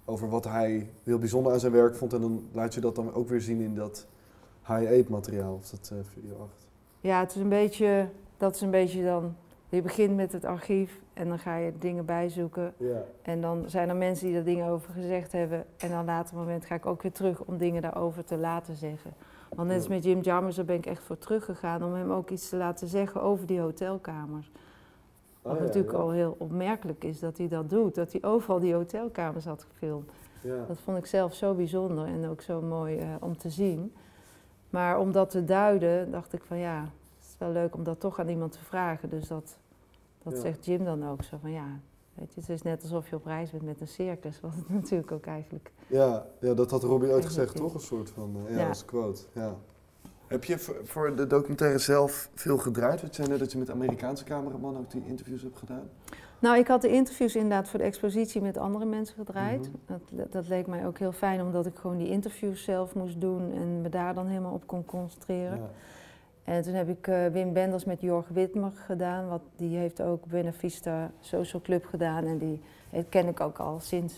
over 0.05 0.29
wat 0.29 0.43
hij 0.45 0.89
heel 1.03 1.17
bijzonder 1.17 1.51
aan 1.53 1.59
zijn 1.59 1.71
werk 1.71 1.95
vond. 1.95 2.13
En 2.13 2.21
dan 2.21 2.47
laat 2.51 2.73
je 2.73 2.81
dat 2.81 2.95
dan 2.95 3.13
ook 3.13 3.29
weer 3.29 3.41
zien 3.41 3.61
in 3.61 3.75
dat 3.75 4.07
high-eight 4.67 5.09
materiaal, 5.09 5.53
of 5.53 5.69
dat 5.69 5.91
video 6.13 6.33
8. 6.41 6.67
Ja, 7.01 7.19
het 7.19 7.35
is 7.35 7.41
een 7.41 7.49
beetje. 7.49 8.09
Dat 8.37 8.55
is 8.55 8.61
een 8.61 8.71
beetje 8.71 9.03
dan. 9.03 9.35
Je 9.70 9.82
begint 9.82 10.15
met 10.15 10.32
het 10.32 10.45
archief 10.45 10.99
en 11.13 11.28
dan 11.28 11.39
ga 11.39 11.55
je 11.55 11.72
dingen 11.80 12.05
bijzoeken. 12.05 12.74
Ja. 12.78 13.03
En 13.22 13.41
dan 13.41 13.63
zijn 13.67 13.89
er 13.89 13.95
mensen 13.95 14.26
die 14.26 14.36
daar 14.36 14.43
dingen 14.43 14.67
over 14.67 14.93
gezegd 14.93 15.32
hebben. 15.32 15.65
En 15.78 15.89
dan 15.89 16.05
later 16.05 16.36
moment 16.36 16.65
ga 16.65 16.76
ik 16.76 16.86
ook 16.86 17.01
weer 17.01 17.11
terug 17.11 17.41
om 17.41 17.57
dingen 17.57 17.82
daarover 17.82 18.24
te 18.24 18.38
laten 18.38 18.76
zeggen. 18.76 19.13
Want 19.55 19.67
net 19.67 19.78
als 19.78 19.88
met 19.88 20.03
Jim 20.03 20.22
Jarmusch, 20.22 20.55
daar 20.55 20.65
ben 20.65 20.76
ik 20.76 20.86
echt 20.86 21.03
voor 21.03 21.17
teruggegaan 21.17 21.84
om 21.84 21.93
hem 21.93 22.11
ook 22.11 22.30
iets 22.30 22.49
te 22.49 22.55
laten 22.55 22.88
zeggen 22.88 23.22
over 23.22 23.45
die 23.45 23.59
hotelkamers. 23.59 24.51
Wat 25.41 25.53
Oh, 25.53 25.59
ja, 25.59 25.65
natuurlijk 25.65 25.93
ja. 25.93 25.99
al 25.99 26.11
heel 26.11 26.36
opmerkelijk 26.38 27.03
is 27.03 27.20
dat 27.20 27.38
hij 27.38 27.47
dat 27.47 27.70
doet. 27.70 27.95
Dat 27.95 28.11
hij 28.11 28.24
overal 28.24 28.59
die 28.59 28.74
hotelkamers 28.74 29.45
had 29.45 29.65
gefilmd. 29.70 30.11
Ja. 30.41 30.65
Dat 30.67 30.80
vond 30.80 30.97
ik 30.97 31.05
zelf 31.05 31.34
zo 31.34 31.53
bijzonder 31.53 32.05
en 32.05 32.28
ook 32.30 32.41
zo 32.41 32.61
mooi 32.61 32.97
eh, 32.97 33.07
om 33.20 33.38
te 33.38 33.49
zien. 33.49 33.93
Maar 34.70 34.99
om 34.99 35.11
dat 35.11 35.30
te 35.30 35.43
duiden, 35.43 36.11
dacht 36.11 36.34
ik 36.34 36.43
van 36.43 36.57
ja, 36.57 36.89
wel 37.39 37.51
leuk 37.51 37.75
om 37.75 37.83
dat 37.83 37.99
toch 37.99 38.19
aan 38.19 38.29
iemand 38.29 38.51
te 38.51 38.63
vragen. 38.63 39.09
Dus 39.09 39.27
dat, 39.27 39.57
dat 40.23 40.33
Ja. 40.33 40.39
zegt 40.39 40.65
Jim 40.65 40.85
dan 40.85 41.09
ook 41.09 41.23
zo 41.23 41.37
van 41.41 41.51
ja, 41.51 41.65
weet 42.13 42.33
je, 42.33 42.39
het 42.41 42.49
is 42.49 42.61
net 42.61 42.81
alsof 42.81 43.09
je 43.09 43.15
op 43.15 43.25
reis 43.25 43.51
bent 43.51 43.63
met 43.63 43.81
een 43.81 43.87
circus. 43.87 44.39
Wat 44.41 44.51
het 44.55 44.69
natuurlijk 44.81 45.11
ook 45.11 45.25
eigenlijk. 45.25 45.71
Ja, 45.87 46.25
ja, 46.39 46.53
dat 46.53 46.71
had 46.71 46.83
Robbie 46.83 47.09
ooit 47.11 47.25
gezegd, 47.25 47.37
Eigenlijk 47.47 47.73
toch? 47.73 47.81
Een 47.81 47.87
soort 47.87 48.09
van, 48.09 48.35
eh, 48.47 48.53
ja, 48.55 48.59
Ja. 48.61 48.67
als 48.67 48.85
quote. 48.85 49.21
Ja. 49.33 49.55
Heb 50.27 50.43
je 50.43 50.57
voor, 50.83 51.15
de 51.15 51.27
documentaire 51.27 51.77
zelf 51.77 52.29
veel 52.33 52.57
gedraaid? 52.57 53.03
Zei 53.11 53.27
net 53.27 53.39
dat 53.39 53.51
je 53.51 53.57
met 53.57 53.69
Amerikaanse 53.69 54.23
cameraman 54.23 54.77
ook 54.77 54.91
die 54.91 55.05
interviews 55.05 55.41
hebt 55.41 55.57
gedaan. 55.57 55.89
Nou, 56.39 56.57
ik 56.57 56.67
had 56.67 56.81
de 56.81 56.87
interviews 56.87 57.35
inderdaad 57.35 57.67
voor 57.69 57.79
de 57.79 57.85
expositie 57.85 58.41
met 58.41 58.57
andere 58.57 58.85
mensen 58.85 59.15
gedraaid. 59.15 59.59
Mhm. 59.85 59.99
dat, 60.11 60.31
dat 60.31 60.47
leek 60.47 60.67
mij 60.67 60.85
ook 60.87 60.97
heel 60.97 61.11
fijn, 61.11 61.41
omdat 61.41 61.65
ik 61.65 61.75
gewoon 61.77 61.97
die 61.97 62.07
interviews 62.09 62.63
zelf 62.63 62.95
moest 62.95 63.21
doen 63.21 63.51
en 63.53 63.81
me 63.81 63.89
daar 63.89 64.13
dan 64.13 64.27
helemaal 64.27 64.53
op 64.53 64.67
kon 64.67 64.85
concentreren. 64.85 65.57
Ja. 65.57 65.69
En 66.49 66.61
toen 66.61 66.73
heb 66.73 66.89
ik 66.89 67.07
eh, 67.07 67.25
Wim 67.25 67.53
Benders 67.53 67.85
met 67.85 68.01
Jorg 68.01 68.27
Witmer 68.27 68.71
gedaan. 68.71 69.27
Wat, 69.27 69.41
die 69.55 69.77
heeft 69.77 70.01
ook 70.01 70.25
Buena 70.25 70.53
Vista 70.53 71.11
Social 71.19 71.61
Club 71.61 71.85
gedaan. 71.85 72.25
En 72.25 72.37
die 72.37 72.61
eh, 72.91 73.03
ken 73.09 73.27
ik 73.27 73.39
ook 73.39 73.57
al 73.57 73.79
sinds, 73.79 74.13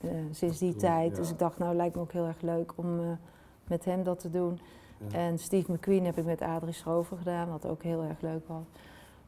eh, 0.00 0.10
sinds 0.30 0.58
die 0.58 0.76
tijd. 0.76 1.10
ja. 1.10 1.16
Dus 1.16 1.30
ik 1.30 1.38
dacht, 1.38 1.58
nou 1.58 1.74
lijkt 1.74 1.94
me 1.94 2.00
ook 2.00 2.12
heel 2.12 2.26
erg 2.26 2.40
leuk 2.40 2.72
om 2.76 3.18
met 3.64 3.84
hem 3.84 4.02
dat 4.02 4.18
te 4.18 4.30
doen. 4.30 4.60
Ja. 5.08 5.18
En 5.18 5.38
Steve 5.38 5.72
McQueen 5.72 6.04
heb 6.04 6.18
ik 6.18 6.24
met 6.24 6.40
Adrie 6.40 6.72
Schrover 6.72 7.16
gedaan, 7.16 7.50
wat 7.50 7.66
ook 7.66 7.82
heel 7.82 8.02
erg 8.02 8.20
leuk 8.20 8.48
was. 8.48 8.64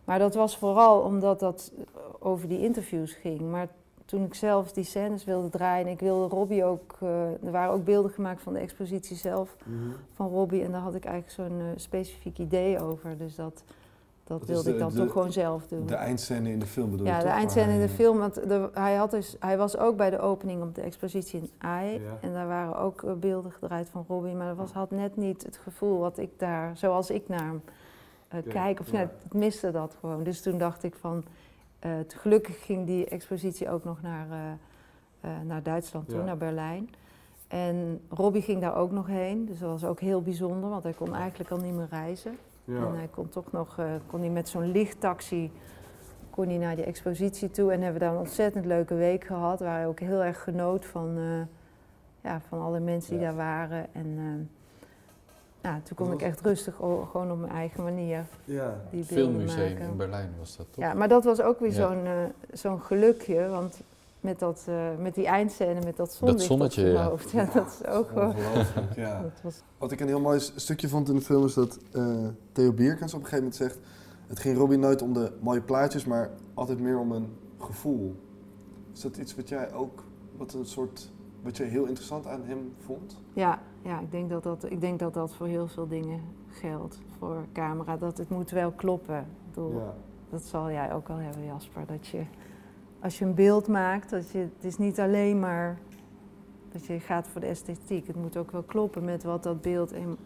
Maar 0.05 0.19
dat 0.19 0.35
was 0.35 0.57
vooral 0.57 1.01
omdat 1.01 1.41
dat 1.41 1.73
over 2.19 2.49
die 2.49 2.63
interviews 2.63 3.13
ging. 3.13 3.41
Maar 3.41 3.69
toen 4.13 4.25
ik 4.25 4.35
zelf 4.35 4.73
die 4.73 4.85
scènes 4.85 5.25
wilde 5.25 5.49
draaien, 5.49 5.87
en 5.87 5.93
ik 5.93 6.01
wilde 6.01 6.35
Robbie 6.35 6.65
ook... 6.65 6.97
eh, 7.01 7.25
er 7.45 7.51
waren 7.51 7.73
ook 7.73 7.85
beelden 7.85 8.11
gemaakt 8.11 8.43
van 8.43 8.53
de 8.53 8.59
expositie 8.59 9.17
zelf 9.17 9.57
Mhm. 9.65 9.77
van 10.15 10.29
Robbie. 10.29 10.63
En 10.65 10.73
daar 10.73 10.81
had 10.81 10.95
ik 10.95 11.05
eigenlijk 11.05 11.35
zo'n 11.51 11.61
eh, 11.61 11.67
specifiek 11.77 12.39
idee 12.39 12.81
over. 12.81 13.17
Dus 13.19 13.35
dat, 13.35 13.63
dat, 14.25 14.45
wilde 14.47 14.65
de- 14.65 14.73
ik 14.73 14.79
dan 14.79 14.91
de- 14.91 14.97
toch 14.97 15.13
gewoon 15.13 15.33
zelf 15.33 15.67
doen. 15.67 15.87
De 15.87 15.95
eindscène 15.95 16.51
in 16.51 16.59
de 16.59 16.67
film 16.67 16.91
bedoel 16.91 17.07
je 17.07 17.13
ja, 17.13 17.19
de 17.19 17.25
toch? 17.25 17.33
eindscène 17.35 17.73
in 17.73 17.81
de 17.81 17.87
hij- 17.87 17.95
film. 17.95 18.19
Want 18.19 18.35
de- 18.35 18.71
hij, 18.73 18.95
had 18.95 19.11
dus, 19.11 19.37
hij 19.41 19.59
was 19.59 19.77
ook 19.79 19.97
bij 19.97 20.11
de 20.11 20.19
opening 20.19 20.63
op 20.63 20.75
de 20.75 20.81
expositie 20.81 21.41
in 21.41 21.51
AI. 21.59 21.93
Ja. 21.93 22.01
En 22.21 22.33
daar 22.33 22.47
waren 22.47 22.77
ook 22.77 23.03
eh, 23.03 23.13
beelden 23.13 23.53
gedraaid 23.53 23.89
van 23.89 24.05
Robbie. 24.09 24.35
Maar 24.35 24.49
dat 24.49 24.57
was, 24.57 24.73
had 24.73 24.91
net 24.91 25.17
niet 25.17 25.43
het 25.43 25.57
gevoel 25.57 25.99
wat 25.99 26.19
ik 26.19 26.31
daar, 26.37 26.77
zoals 26.77 27.11
ik 27.11 27.29
naar 27.29 27.45
hem 27.45 27.63
Ja, 28.31 28.41
kijk. 28.49 28.81
Of 28.81 28.91
ja. 28.91 28.99
net, 28.99 29.11
het 29.23 29.35
miste 29.35 29.71
dat 29.71 29.97
gewoon. 30.01 30.23
Dus 30.23 30.43
toen 30.43 30.59
dacht 30.59 30.83
ik 30.83 30.95
van... 30.95 31.25
eh, 31.83 31.91
gelukkig 32.09 32.65
ging 32.65 32.87
die 32.87 33.05
expositie 33.07 33.71
ook 33.71 33.85
nog 33.85 34.03
naar, 34.03 34.27
eh, 34.31 34.51
eh, 35.21 35.41
naar 35.47 35.63
Duitsland 35.63 36.09
toe, 36.09 36.19
Ja. 36.19 36.25
naar 36.25 36.37
Berlijn. 36.37 36.91
En 37.49 38.01
Robbie 38.09 38.43
ging 38.43 38.61
daar 38.61 38.77
ook 38.77 38.91
nog 38.91 39.07
heen. 39.07 39.45
Dus 39.47 39.59
dat 39.59 39.71
was 39.71 39.85
ook 39.85 40.01
heel 40.01 40.23
bijzonder, 40.23 40.71
want 40.71 40.83
hij 40.83 40.93
kon 40.93 41.15
eigenlijk 41.15 41.51
al 41.51 41.59
niet 41.59 41.75
meer 41.75 41.87
reizen. 41.91 42.39
Ja. 42.65 42.77
En 42.87 42.95
hij 42.95 43.09
kon 43.11 43.29
toch 43.29 43.53
nog 43.53 43.79
kon 44.07 44.21
hij 44.21 44.29
met 44.31 44.49
zo'n 44.49 44.71
lichttaxi 44.71 45.51
kon 46.31 46.47
hij 46.49 46.57
naar 46.59 46.77
die 46.77 46.85
expositie 46.85 47.51
toe. 47.51 47.73
En 47.73 47.81
hebben 47.83 48.01
we 48.01 48.07
daar 48.07 48.15
een 48.15 48.21
ontzettend 48.21 48.65
leuke 48.65 48.95
week 48.95 49.25
gehad. 49.25 49.61
Waar 49.61 49.77
hij 49.77 49.87
ook 49.87 50.01
heel 50.01 50.23
erg 50.23 50.43
genoot 50.43 50.87
van, 50.87 51.19
ja, 52.21 52.41
van 52.49 52.61
alle 52.63 52.81
mensen 52.81 53.11
die 53.13 53.21
Ja. 53.21 53.27
daar 53.27 53.37
waren. 53.37 53.95
En 53.95 54.51
ja, 55.63 55.81
toen 55.85 55.97
kon 55.97 56.07
Dat 56.07 56.21
ik 56.21 56.27
echt 56.27 56.41
rustig, 56.41 56.75
gewoon 56.77 57.31
op 57.31 57.39
mijn 57.39 57.53
eigen 57.53 57.83
manier 57.83 58.25
Ja. 58.45 58.81
die 58.91 59.05
beelden 59.05 59.07
Filmmuseum 59.07 59.73
maken. 59.73 59.89
in 59.91 59.97
Berlijn 59.97 60.31
was 60.39 60.57
dat 60.57 60.67
toch? 60.71 60.85
Ja, 60.85 60.95
maar 60.95 61.09
dat 61.09 61.25
was 61.25 61.41
ook 61.41 61.61
weer 61.61 61.73
Ja. 61.73 61.75
zo'n 61.75 62.05
eh, 62.07 62.13
zo'n 62.53 62.81
gelukje. 62.81 63.49
Want 63.49 63.81
met, 64.21 64.39
dat, 64.39 64.65
eh, 64.69 64.89
met 64.99 65.15
die 65.15 65.27
eindscène, 65.27 65.81
met 65.85 65.97
dat 65.97 66.13
zonlicht 66.15 66.41
zonnetje, 66.43 66.83
op 66.83 66.89
zijn 66.89 67.03
ja. 67.05 67.09
hoofd. 67.09 67.31
Ja, 67.31 67.45
dat 67.55 67.79
is 67.81 67.87
ook 67.87 68.11
wel... 68.11 68.27
Ongelooflijk, 68.29 68.95
ja. 68.97 69.21
Dat 69.23 69.41
was, 69.43 69.63
Wat 69.79 69.93
ik 69.93 70.01
een 70.01 70.07
heel 70.07 70.21
mooi 70.21 70.41
stukje 70.41 70.89
vond 70.89 71.09
in 71.09 71.15
de 71.15 71.21
film 71.21 71.45
is 71.45 71.55
dat 71.55 71.79
eh, 71.93 72.27
Theo 72.53 72.73
Bierkens 72.73 73.15
op 73.15 73.21
een 73.21 73.27
gegeven 73.27 73.45
moment 73.45 73.57
zegt... 73.57 73.79
Het 74.27 74.39
ging 74.41 74.57
Robbie 74.57 74.79
nooit 74.79 75.03
om 75.03 75.13
de 75.13 75.33
mooie 75.41 75.61
plaatjes, 75.61 76.05
maar 76.05 76.31
altijd 76.55 76.81
meer 76.81 76.99
om 76.99 77.13
een 77.13 77.37
gevoel. 77.59 78.17
Is 78.93 79.01
dat 79.01 79.17
iets 79.17 79.35
wat 79.35 79.49
jij 79.49 79.73
ook, 79.73 80.05
wat 80.37 80.53
een 80.55 80.67
soort, 80.67 81.11
wat 81.43 81.57
jij 81.57 81.67
heel 81.67 81.85
interessant 81.85 82.27
aan 82.27 82.43
hem 82.45 82.73
vond? 82.85 83.17
Ja, 83.33 83.59
ja 83.83 84.01
ik, 84.01 84.11
denk 84.11 84.31
dat 84.31 84.43
dat, 84.43 84.71
ik 84.71 84.81
denk 84.81 84.99
dat 84.99 85.15
dat 85.15 85.35
voor 85.35 85.47
heel 85.47 85.67
veel 85.67 85.89
dingen 85.89 86.21
geldt. 86.49 87.01
Voor 87.19 87.45
camera, 87.53 87.97
dat 87.97 88.19
het 88.19 88.29
moet 88.29 88.51
wel 88.51 88.71
kloppen. 88.71 89.19
Ik 89.19 89.55
bedoel, 89.55 89.73
Ja. 89.73 89.95
Dat 90.31 90.43
zal 90.43 90.71
jij 90.71 90.93
ook 90.93 91.09
al 91.09 91.17
hebben, 91.17 91.45
Jasper. 91.45 91.87
Dat 91.87 92.07
je, 92.07 92.23
als 93.01 93.19
je 93.19 93.25
een 93.25 93.35
beeld 93.35 93.69
maakt, 93.69 94.11
dat 94.11 94.31
je, 94.31 94.39
het 94.39 94.65
is 94.65 94.79
niet 94.79 95.01
alleen 95.01 95.41
maar 95.41 95.79
dat 96.73 96.87
je 96.87 97.01
gaat 97.01 97.29
voor 97.29 97.41
de 97.41 97.47
esthetiek. 97.47 98.07
Het 98.07 98.17
moet 98.17 98.37
ook 98.37 98.51
wel 98.51 98.63
kloppen 98.63 99.05
met 99.05 99.23
wat 99.23 99.43
dat 99.43 99.61
beeld... 99.61 99.93
In, 99.93 100.17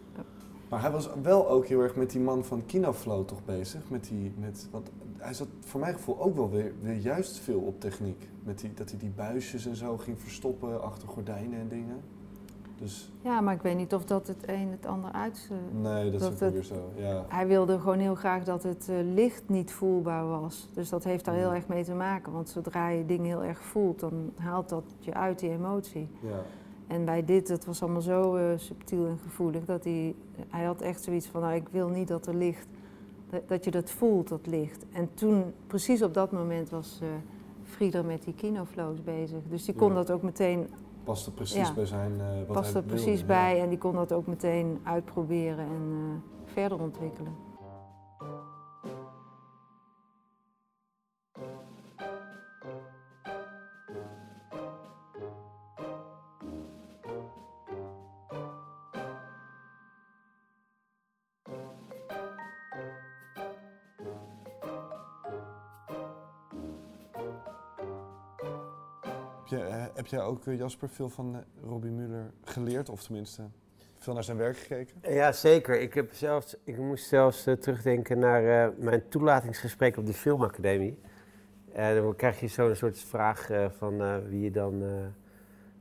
Maar 0.68 0.80
hij 0.80 0.90
was 0.90 1.08
wel 1.22 1.48
ook 1.48 1.66
heel 1.66 1.80
erg 1.80 1.96
met 1.96 2.10
die 2.10 2.20
man 2.20 2.44
van 2.44 2.66
Kinoflow 2.66 3.24
toch 3.24 3.44
bezig. 3.44 3.90
Met 3.90 4.04
die, 4.04 4.32
met, 4.38 4.68
want 4.70 4.90
hij 5.16 5.34
zat 5.34 5.48
voor 5.60 5.80
mijn 5.80 5.94
gevoel 5.94 6.20
ook 6.20 6.34
wel 6.34 6.50
weer, 6.50 6.72
weer 6.80 6.96
juist 6.96 7.38
veel 7.38 7.60
op 7.60 7.80
techniek. 7.80 8.28
Met 8.42 8.58
die, 8.58 8.74
dat 8.74 8.90
hij 8.90 8.98
die 8.98 9.10
buisjes 9.10 9.66
en 9.66 9.76
zo 9.76 9.96
ging 9.96 10.20
verstoppen 10.20 10.82
achter 10.82 11.08
gordijnen 11.08 11.58
en 11.58 11.68
dingen. 11.68 12.00
Dus 12.78 13.10
ja, 13.22 13.40
maar 13.40 13.54
ik 13.54 13.62
weet 13.62 13.76
niet 13.76 13.94
of 13.94 14.04
dat 14.04 14.26
het 14.26 14.48
een 14.48 14.68
het 14.70 14.86
ander 14.86 15.12
uit... 15.12 15.50
eh, 15.50 15.80
nee, 15.82 16.10
dat, 16.10 16.20
Dat 16.20 16.30
is 16.32 16.36
ook 16.36 16.40
het- 16.42 16.52
weer 16.52 16.62
zo. 16.64 16.90
Ja. 16.96 17.24
Hij 17.28 17.46
wilde 17.46 17.78
gewoon 17.78 17.98
heel 17.98 18.14
graag 18.14 18.44
dat 18.44 18.62
het 18.62 18.88
eh, 18.88 18.96
licht 19.14 19.42
niet 19.46 19.72
voelbaar 19.72 20.26
was. 20.28 20.68
Dus 20.74 20.88
dat 20.88 21.04
heeft 21.04 21.24
daar 21.24 21.34
heel 21.34 21.48
Ja. 21.48 21.54
erg 21.54 21.68
mee 21.68 21.84
te 21.84 21.94
maken. 21.94 22.32
Want 22.32 22.48
zodra 22.48 22.88
je 22.88 23.06
dingen 23.06 23.24
heel 23.26 23.44
erg 23.44 23.58
voelt, 23.62 24.00
dan 24.00 24.32
haalt 24.36 24.68
dat 24.68 24.84
je 24.98 25.14
uit 25.14 25.38
die 25.38 25.50
emotie. 25.50 26.08
Ja. 26.20 26.42
En 26.86 27.04
bij 27.04 27.24
dit, 27.24 27.48
het 27.48 27.64
was 27.64 27.82
allemaal 27.82 28.00
zo 28.00 28.34
eh, 28.36 28.44
subtiel 28.56 29.06
en 29.06 29.18
gevoelig, 29.18 29.64
dat 29.64 29.84
hij, 29.84 30.14
hij 30.48 30.64
had 30.64 30.80
echt 30.80 31.02
zoiets 31.02 31.26
van, 31.26 31.40
nou, 31.40 31.54
ik 31.54 31.68
wil 31.70 31.88
niet 31.88 32.08
dat 32.08 32.26
er 32.26 32.34
licht, 32.34 32.66
dat, 33.30 33.48
dat 33.48 33.64
je 33.64 33.70
dat 33.70 33.90
voelt, 33.90 34.28
dat 34.28 34.46
licht. 34.46 34.84
En 34.92 35.08
toen, 35.14 35.44
precies 35.66 36.02
op 36.02 36.14
dat 36.14 36.32
moment, 36.32 36.70
was 36.70 36.98
eh 37.02 37.08
Frieder 37.64 38.04
met 38.04 38.22
die 38.22 38.34
kinoflows 38.34 39.02
bezig. 39.02 39.38
Dus 39.48 39.64
die 39.64 39.74
kon 39.74 39.88
Ja. 39.88 39.94
dat 39.94 40.10
ook 40.10 40.22
meteen, 40.22 40.66
Past 41.06 41.26
er 41.26 41.32
precies 41.32 41.68
Ja. 41.68 41.74
bij 41.74 41.86
zijn 41.86 42.20
eh 42.20 42.26
wat 42.46 42.56
past 42.56 42.68
er 42.68 42.72
wilde, 42.74 42.88
precies 42.88 43.20
ja. 43.20 43.26
bij 43.26 43.60
en 43.60 43.68
die 43.68 43.78
kon 43.78 43.94
dat 43.94 44.12
ook 44.12 44.26
meteen 44.26 44.80
uitproberen 44.82 45.58
en 45.64 45.92
eh, 45.92 46.52
verder 46.52 46.80
ontwikkelen. 46.80 47.32
Heb 70.10 70.18
jij 70.18 70.28
ook, 70.28 70.46
eh, 70.46 70.58
Jasper, 70.58 70.88
veel 70.88 71.08
van 71.08 71.34
uh, 71.34 71.68
Robbie 71.68 71.90
Muller 71.90 72.30
geleerd? 72.44 72.88
Of 72.88 73.02
tenminste, 73.02 73.42
veel 73.98 74.14
naar 74.14 74.24
zijn 74.24 74.36
werk 74.36 74.56
gekeken? 74.56 74.96
Ja, 75.02 75.32
zeker. 75.32 75.80
Ik, 75.80 75.94
heb 75.94 76.12
zelfs, 76.12 76.56
ik 76.64 76.78
moest 76.78 77.06
zelfs 77.06 77.42
terugdenken 77.42 78.18
naar 78.18 78.72
mijn 78.78 79.08
toelatingsgesprek 79.08 79.96
op 79.96 80.06
de 80.06 80.12
Filmacademie. 80.12 80.98
En 81.72 81.96
dan 81.96 82.16
krijg 82.16 82.40
je 82.40 82.48
zo'n 82.48 82.74
soort 82.74 82.98
vraag 82.98 83.50
van 83.78 84.24
wie 84.28 84.40
je 84.40 84.50
dan... 84.50 84.82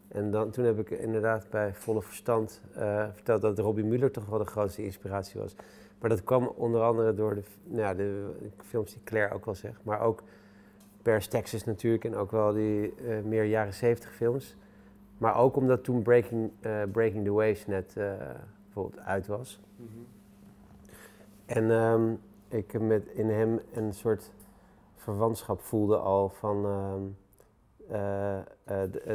en 0.08 0.32
dan, 0.32 0.52
toen 0.52 0.66
heb 0.66 0.80
ik 0.80 0.90
inderdaad 0.90 1.50
bij 1.50 1.74
volle 1.74 2.02
verstand 2.02 2.62
verteld 3.14 3.42
dat 3.42 3.60
Robbie 3.60 3.86
Muller 3.86 4.12
toch 4.12 4.26
wel 4.26 4.40
de 4.40 4.46
grootste 4.46 4.84
inspiratie 4.84 5.40
was. 5.40 5.56
Maar 6.00 6.10
dat 6.10 6.24
kwam 6.24 6.48
onder 6.48 6.82
andere 6.82 7.14
door 7.14 7.36
de, 7.36 7.44
nou 7.64 7.96
de 7.96 8.32
films 8.66 8.94
die 8.94 9.04
Claire 9.04 9.34
ook 9.34 9.46
wel 9.46 9.56
zegt, 9.56 9.84
maar 9.84 10.00
ook 10.00 10.24
Paris, 11.06 11.28
Texas 11.28 11.64
natuurlijk 11.64 12.06
en 12.06 12.16
ook 12.16 12.32
wel 12.32 12.54
die 12.54 12.94
uh, 13.02 13.22
meer 13.24 13.44
jaren 13.44 13.74
70 13.74 14.14
films. 14.14 14.56
Maar 15.18 15.36
ook 15.36 15.56
omdat 15.56 15.84
toen 15.84 16.02
Breaking, 16.02 16.52
uh, 16.62 16.84
Breaking 16.92 17.26
the 17.26 17.32
Waves 17.32 17.68
net 17.68 17.94
bijvoorbeeld 18.64 19.00
uit 19.00 19.28
was. 19.28 19.60
En 21.46 21.72
um, 21.72 22.22
ik 22.48 22.80
met 22.80 23.08
in 23.08 23.30
hem 23.30 23.60
een 23.74 23.94
soort 23.94 24.32
verwantschap 24.96 25.62
voelde 25.62 25.98
al 25.98 26.30
van 26.30 26.66
um, 26.66 27.18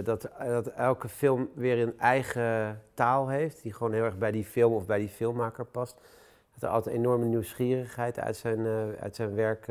dat, 0.04 0.28
dat 0.38 0.66
elke 0.66 1.08
film 1.08 1.48
weer 1.54 1.78
een 1.78 1.98
eigen 1.98 2.80
taal 2.94 3.28
heeft, 3.28 3.62
die 3.62 3.72
gewoon 3.72 3.92
heel 3.92 4.04
erg 4.04 4.18
bij 4.18 4.30
die 4.30 4.44
film 4.44 4.72
of 4.72 4.86
bij 4.86 4.98
die 4.98 5.08
filmmaker 5.08 5.64
past. 5.64 6.00
Dat 6.52 6.62
er 6.62 6.68
altijd 6.68 6.94
enorme 6.94 7.24
nieuwsgierigheid 7.24 8.18
uit 8.18 8.36
zijn, 8.36 8.66
uit 9.00 9.16
zijn 9.16 9.34
werk 9.34 9.68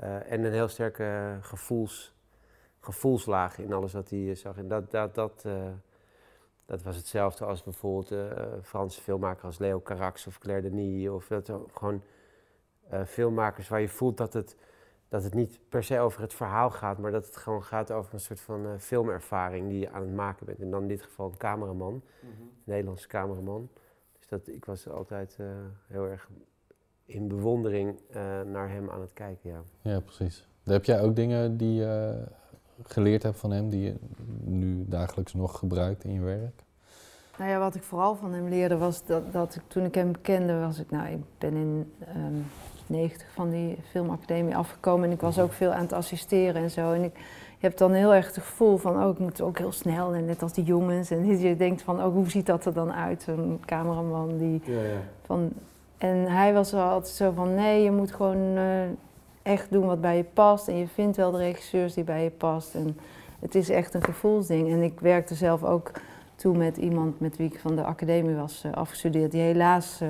uh, 0.00 0.32
en 0.32 0.44
een 0.44 0.52
heel 0.52 0.68
sterke 0.68 1.38
gevoels, 1.40 2.14
gevoelslaag 2.80 3.58
in 3.58 3.72
alles 3.72 3.92
wat 3.92 4.10
hij 4.10 4.34
zag. 4.34 4.56
En 4.56 4.68
dat, 4.68 4.90
dat, 4.90 5.14
dat, 5.14 5.42
uh, 5.46 5.66
dat 6.64 6.82
was 6.82 6.96
hetzelfde 6.96 7.44
als 7.44 7.62
bijvoorbeeld 7.62 8.12
uh, 8.12 8.42
Franse 8.62 9.00
filmmakers 9.00 9.44
als 9.44 9.58
Leo 9.58 9.80
Carax 9.80 10.26
of 10.26 10.38
Claire 10.38 10.70
Denis. 10.70 11.08
Of 11.08 11.26
dat 11.26 11.52
gewoon 11.72 12.02
filmmakers 13.06 13.68
waar 13.68 13.80
je 13.80 13.88
voelt 13.88 14.16
dat 14.16 14.32
het, 14.32 14.56
dat 15.08 15.22
het 15.22 15.34
niet 15.34 15.60
per 15.68 15.84
se 15.84 15.98
over 15.98 16.20
het 16.20 16.34
verhaal 16.34 16.70
gaat, 16.70 16.98
maar 16.98 17.10
dat 17.10 17.26
het 17.26 17.36
gewoon 17.36 17.62
gaat 17.62 17.90
over 17.90 18.14
een 18.14 18.20
soort 18.20 18.40
van 18.40 18.80
filmervaring 18.80 19.68
die 19.68 19.78
je 19.78 19.90
aan 19.90 20.02
het 20.02 20.14
maken 20.14 20.46
bent. 20.46 20.60
En 20.60 20.70
dan 20.70 20.82
in 20.82 20.88
dit 20.88 21.02
geval 21.02 21.26
een 21.26 21.36
cameraman, 21.36 21.92
mm 21.92 22.02
-hmm. 22.20 22.50
Nederlandse 22.64 23.08
cameraman. 23.08 23.70
Dus 24.18 24.28
dat, 24.28 24.48
ik 24.48 24.64
was 24.64 24.88
altijd 24.88 25.38
heel 25.86 26.06
erg 26.06 26.28
in 27.06 27.28
bewondering 27.28 27.98
uh, 28.10 28.16
naar 28.52 28.70
hem 28.70 28.90
aan 28.90 29.00
het 29.00 29.12
kijken. 29.12 29.50
Ja, 29.50 29.62
ja 29.82 30.00
precies. 30.00 30.46
Heb 30.64 30.84
jij 30.84 31.02
ook 31.02 31.16
dingen 31.16 31.56
die 31.56 31.74
je 31.74 32.22
geleerd 32.82 33.22
hebt 33.22 33.38
van 33.38 33.50
hem, 33.50 33.68
die 33.68 33.80
je 33.80 33.94
nu 34.44 34.84
dagelijks 34.88 35.34
nog 35.34 35.58
gebruikt 35.58 36.04
in 36.04 36.12
je 36.12 36.20
werk? 36.20 36.62
Nou 37.38 37.50
ja, 37.50 37.58
wat 37.58 37.74
ik 37.74 37.82
vooral 37.82 38.16
van 38.16 38.32
hem 38.32 38.48
leerde 38.48 38.76
was 38.76 39.04
dat, 39.04 39.32
dat 39.32 39.54
ik, 39.54 39.62
toen 39.66 39.84
ik 39.84 39.94
hem 39.94 40.20
kende, 40.20 40.58
was 40.58 40.78
ik, 40.78 40.90
nou, 40.90 41.08
ik 41.08 41.20
ben 41.38 41.54
in 41.54 41.92
um, 42.16 42.46
90 42.86 43.26
van 43.32 43.50
die 43.50 43.76
filmacademie 43.90 44.56
afgekomen 44.56 45.06
en 45.06 45.14
ik 45.14 45.20
was 45.20 45.38
ook 45.38 45.52
veel 45.52 45.72
aan 45.72 45.82
het 45.82 45.92
assisteren 45.92 46.62
en 46.62 46.70
zo. 46.70 46.92
En 46.92 47.02
ik, 47.02 47.16
je 47.58 47.66
hebt 47.66 47.78
dan 47.78 47.92
heel 47.92 48.14
erg 48.14 48.26
het 48.26 48.34
gevoel 48.34 48.76
van, 48.76 49.02
oh, 49.02 49.10
ik 49.10 49.18
moet 49.18 49.40
ook 49.40 49.58
heel 49.58 49.72
snel 49.72 50.14
en 50.14 50.24
net 50.24 50.42
als 50.42 50.52
die 50.52 50.64
jongens. 50.64 51.10
En 51.10 51.26
je 51.38 51.56
denkt 51.56 51.82
van, 51.82 52.02
oh, 52.04 52.12
hoe 52.12 52.30
ziet 52.30 52.46
dat 52.46 52.64
er 52.64 52.72
dan 52.72 52.92
uit, 52.92 53.26
een 53.26 53.60
cameraman 53.64 54.38
die 54.38 54.60
ja, 54.64 54.82
ja. 54.82 55.00
van 55.22 55.52
en 56.04 56.26
hij 56.26 56.52
was 56.52 56.72
wel 56.72 56.88
altijd 56.88 57.14
zo 57.14 57.30
van, 57.30 57.54
nee, 57.54 57.82
je 57.82 57.90
moet 57.90 58.12
gewoon 58.12 58.56
uh, 58.56 58.82
echt 59.42 59.70
doen 59.70 59.86
wat 59.86 60.00
bij 60.00 60.16
je 60.16 60.24
past. 60.24 60.68
En 60.68 60.76
je 60.76 60.88
vindt 60.88 61.16
wel 61.16 61.30
de 61.30 61.38
regisseurs 61.38 61.94
die 61.94 62.04
bij 62.04 62.24
je 62.24 62.30
past. 62.30 62.74
En 62.74 62.98
het 63.40 63.54
is 63.54 63.68
echt 63.68 63.94
een 63.94 64.04
gevoelsding. 64.04 64.70
En 64.70 64.82
ik 64.82 65.00
werkte 65.00 65.34
zelf 65.34 65.64
ook 65.64 65.90
toen 66.34 66.56
met 66.56 66.76
iemand 66.76 67.20
met 67.20 67.36
wie 67.36 67.46
ik 67.46 67.58
van 67.58 67.76
de 67.76 67.84
academie 67.84 68.34
was 68.34 68.62
uh, 68.66 68.72
afgestudeerd, 68.72 69.30
die 69.30 69.40
helaas 69.40 70.00
uh, 70.02 70.08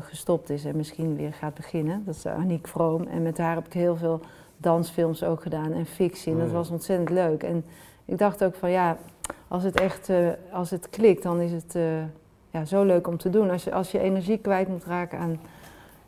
gestopt 0.00 0.50
is 0.50 0.64
en 0.64 0.76
misschien 0.76 1.16
weer 1.16 1.32
gaat 1.32 1.54
beginnen. 1.54 2.02
Dat 2.04 2.14
is 2.14 2.26
Aniek 2.26 2.66
Vroom. 2.68 3.06
En 3.06 3.22
met 3.22 3.38
haar 3.38 3.54
heb 3.54 3.66
ik 3.66 3.72
heel 3.72 3.96
veel 3.96 4.20
dansfilms 4.56 5.24
ook 5.24 5.42
gedaan 5.42 5.72
en 5.72 5.86
fictie. 5.86 6.32
En 6.32 6.38
dat 6.38 6.50
was 6.50 6.70
ontzettend 6.70 7.10
leuk. 7.10 7.42
En 7.42 7.64
ik 8.04 8.18
dacht 8.18 8.44
ook 8.44 8.54
van 8.54 8.70
ja, 8.70 8.96
als 9.48 9.62
het 9.62 9.80
echt 9.80 10.10
als 10.52 10.70
het 10.70 10.90
klikt, 10.90 11.22
dan 11.22 11.40
is 11.40 11.52
het 11.52 11.76
ja, 12.58 12.64
zo 12.64 12.84
leuk 12.84 13.06
om 13.06 13.16
te 13.16 13.30
doen. 13.30 13.50
Als 13.50 13.64
je, 13.64 13.72
als 13.72 13.90
je 13.90 13.98
energie 13.98 14.38
kwijt 14.38 14.68
moet 14.68 14.84
raken 14.84 15.18
aan, 15.18 15.40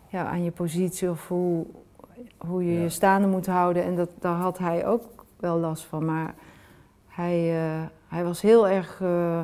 ja, 0.08 0.26
aan 0.26 0.44
je 0.44 0.50
positie 0.50 1.10
of 1.10 1.28
hoe, 1.28 1.66
hoe 2.38 2.64
je 2.64 2.80
je 2.80 2.88
staande 2.88 3.26
moet 3.26 3.46
houden. 3.46 3.84
En 3.84 3.96
dat, 3.96 4.10
daar 4.18 4.36
had 4.36 4.58
hij 4.58 4.86
ook 4.86 5.02
wel 5.36 5.58
last 5.58 5.84
van. 5.84 6.04
Maar 6.04 6.34
hij, 7.06 7.64
uh, 7.64 7.82
hij 8.08 8.24
was 8.24 8.40
heel 8.40 8.68
erg. 8.68 9.00
Uh, 9.00 9.40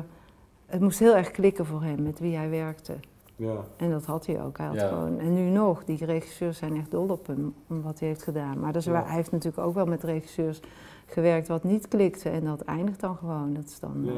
het 0.65 0.81
moest 0.81 0.99
heel 0.99 1.15
erg 1.15 1.31
klikken 1.31 1.65
voor 1.65 1.83
hem 1.83 2.03
met 2.03 2.19
wie 2.19 2.35
hij 2.35 2.49
werkte. 2.49 2.93
Ja. 3.35 3.55
En 3.77 3.89
dat 3.89 4.05
had 4.05 4.25
hij 4.25 4.43
ook. 4.43 4.57
Hij 4.57 4.67
had 4.67 4.81
gewoon, 4.81 5.19
en 5.19 5.33
nu 5.33 5.49
nog, 5.49 5.83
die 5.83 6.05
regisseurs 6.05 6.57
zijn 6.57 6.75
echt 6.75 6.91
dol 6.91 7.09
op 7.09 7.27
hem, 7.27 7.53
om 7.67 7.81
wat 7.81 7.99
hij 7.99 8.07
heeft 8.07 8.23
gedaan. 8.23 8.59
Maar 8.59 8.73
dus 8.73 8.85
hij 8.85 9.03
heeft 9.05 9.31
natuurlijk 9.31 9.67
ook 9.67 9.73
wel 9.73 9.85
met 9.85 10.03
regisseurs 10.03 10.59
gewerkt 11.05 11.47
wat 11.47 11.63
niet 11.63 11.87
klikte. 11.87 12.29
En 12.29 12.43
dat 12.43 12.61
eindigt 12.61 12.99
dan 12.99 13.15
gewoon. 13.15 13.53
Dat 13.53 13.63
is 13.63 13.79
dan, 13.79 14.03
uh, 14.05 14.11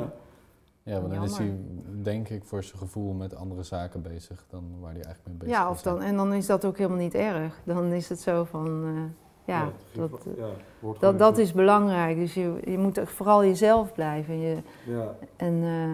ja, 0.89 1.01
want 1.01 1.13
dan 1.13 1.23
is 1.23 1.37
hij 1.37 1.57
denk 2.01 2.29
ik 2.29 2.43
voor 2.43 2.63
zijn 2.63 2.77
gevoel 2.77 3.13
met 3.13 3.35
andere 3.35 3.63
zaken 3.63 4.01
bezig 4.01 4.45
dan 4.49 4.63
waar 4.79 4.93
hij 4.93 5.03
eigenlijk 5.03 5.27
mee 5.27 5.37
bezig 5.37 5.55
ja, 5.55 5.63
is. 5.63 5.69
Of 5.69 5.81
dan, 5.81 6.01
en 6.01 6.15
dan 6.15 6.33
is 6.33 6.45
dat 6.45 6.65
ook 6.65 6.77
helemaal 6.77 6.97
niet 6.97 7.13
erg. 7.13 7.61
Dan 7.63 7.85
is 7.91 8.09
het 8.09 8.19
zo 8.19 8.43
van, 8.43 8.83
uh, 8.83 9.01
ja, 9.45 9.71
ja, 9.91 10.07
dat, 10.07 10.25
ja, 10.37 10.49
dat, 10.99 11.19
dat 11.19 11.37
is 11.37 11.53
belangrijk. 11.53 12.17
Dus 12.17 12.33
je, 12.33 12.59
je 12.63 12.77
moet 12.77 12.99
vooral 13.03 13.43
jezelf 13.45 13.93
blijven. 13.93 14.39
Je, 14.39 14.57
ja. 14.85 15.15
en, 15.35 15.53
uh, 15.53 15.93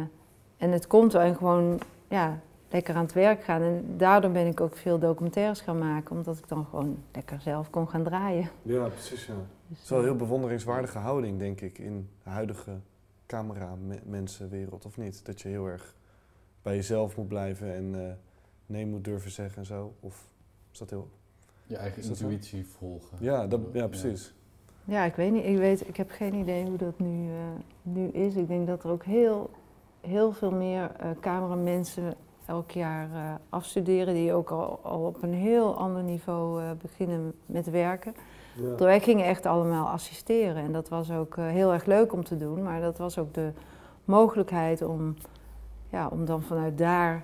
en 0.58 0.72
het 0.72 0.88
komt 0.88 1.14
wel 1.14 1.22
en 1.22 1.36
gewoon 1.36 1.80
ja, 2.08 2.40
lekker 2.70 2.96
aan 2.96 3.04
het 3.04 3.14
werk 3.14 3.44
gaan. 3.44 3.62
En 3.62 3.98
daardoor 3.98 4.32
ben 4.32 4.48
ik 4.48 4.62
ook 4.62 4.78
veel 4.78 5.00
documentaires 5.00 5.62
gaan 5.62 5.78
maken, 5.78 6.16
omdat 6.16 6.38
ik 6.38 6.48
dan 6.48 6.66
gewoon 6.66 6.98
lekker 7.12 7.42
zelf 7.42 7.70
kon 7.70 7.88
gaan 7.88 8.04
draaien. 8.04 8.50
Ja, 8.62 8.88
precies. 8.88 9.26
Ja. 9.26 9.34
Dus, 9.68 9.78
het 9.78 9.84
is 9.84 9.90
wel 9.90 10.00
een 10.00 10.06
heel 10.06 10.16
bewonderingswaardige 10.16 10.98
houding, 10.98 11.40
denk 11.40 11.62
ik, 11.62 11.78
in 11.78 12.10
de 12.24 12.30
huidige 12.30 12.72
camera-mensenwereld, 13.26 14.86
of 14.86 14.98
niet? 14.98 15.26
Dat 15.26 15.42
je 15.42 15.48
heel 15.48 15.68
erg 15.68 15.96
bij 16.62 16.76
jezelf 16.76 17.18
moet 17.18 17.28
blijven 17.28 17.74
en 17.74 17.94
uh, 17.94 18.12
nee 18.66 18.86
moet 18.86 19.04
durven 19.04 19.32
zeggen 19.32 19.58
en 19.58 19.66
zo? 19.66 19.94
Of 20.00 20.30
is 20.72 20.80
dat 20.80 20.90
heel... 20.90 21.10
Je 21.68 21.78
eigen 21.78 22.04
intuïtie 22.04 22.66
volgen. 22.66 23.18
Ja, 23.20 23.48
dat, 23.48 23.60
ja 23.74 23.88
precies. 23.88 24.34
Ja. 24.84 25.04
ik 25.04 25.16
weet 25.16 25.32
niet. 25.32 25.46
Ik, 25.46 25.58
weet, 25.58 25.88
ik 25.88 25.98
heb 25.98 26.12
geen 26.12 26.34
idee 26.34 26.66
hoe 26.66 26.78
dat 26.78 27.00
nu, 27.00 27.28
uh, 27.28 27.36
nu 27.82 28.08
is. 28.08 28.36
Ik 28.36 28.48
denk 28.48 28.68
dat 28.68 28.84
er 28.84 28.90
ook 28.90 29.04
heel, 29.04 29.50
heel 30.02 30.32
veel 30.32 30.52
meer 30.52 30.92
uh, 31.02 31.10
cameramensen 31.20 32.16
elk 32.46 32.72
jaar 32.72 33.10
uh, 33.10 33.34
afstuderen... 33.50 34.14
die 34.14 34.34
ook 34.34 34.50
al, 34.50 34.80
al 34.84 35.06
op 35.06 35.24
een 35.24 35.34
heel 35.34 35.78
ander 35.78 36.04
niveau 36.04 36.74
beginnen 36.74 37.34
met 37.46 37.70
werken... 37.70 38.14
Ja. 38.56 38.76
Wij 38.76 39.00
gingen 39.00 39.26
echt 39.26 39.46
allemaal 39.46 39.88
assisteren 39.88 40.64
en 40.64 40.72
dat 40.72 40.90
was 40.90 41.12
ook 41.12 41.36
uh, 41.38 41.48
heel 41.48 41.74
erg 41.74 41.86
leuk 41.86 42.14
om 42.14 42.24
te 42.24 42.38
doen, 42.38 42.64
maar 42.64 42.82
dat 42.82 42.98
was 42.98 43.18
ook 43.18 43.34
de 43.34 43.52
mogelijkheid 44.06 44.82
om, 44.82 45.16
ja, 45.90 46.08
om 46.08 46.26
dan 46.26 46.42
vanuit 46.42 46.78
daar 46.78 47.24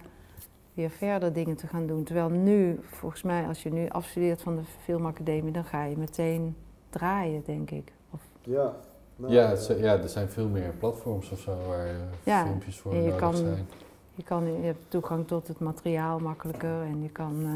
weer 0.73 0.89
verder 0.89 1.33
dingen 1.33 1.55
te 1.55 1.67
gaan 1.67 1.87
doen. 1.87 2.03
Terwijl 2.03 2.29
nu, 2.29 2.79
volgens 2.81 3.21
mij, 3.21 3.47
als 3.47 3.63
je 3.63 3.71
nu 3.71 3.89
afstudeert 3.89 4.41
van 4.41 4.55
de 4.55 4.61
filmacademie, 4.83 5.51
dan 5.51 5.65
ga 5.65 5.83
je 5.83 5.97
meteen 5.97 6.55
draaien, 6.89 7.43
denk 7.45 7.71
ik. 7.71 7.93
Of... 8.11 8.19
Ja. 8.41 8.75
Nou, 9.15 9.33
ja, 9.33 9.49
het, 9.49 9.75
ja, 9.79 9.97
er 9.97 10.09
zijn 10.09 10.29
veel 10.29 10.47
meer 10.47 10.73
platforms 10.79 11.31
of 11.31 11.39
zo 11.39 11.57
waar 11.67 11.87
ja, 12.23 12.45
filmpjes 12.45 12.79
voor 12.79 12.95
je 12.95 13.01
nodig 13.01 13.15
kan, 13.15 13.35
zijn. 13.35 13.67
Je, 14.15 14.23
kan, 14.23 14.45
je 14.45 14.65
hebt 14.65 14.85
toegang 14.87 15.27
tot 15.27 15.47
het 15.47 15.59
materiaal 15.59 16.19
makkelijker 16.19 16.81
en 16.81 17.01
je 17.01 17.09
kan... 17.09 17.41
Uh, 17.41 17.55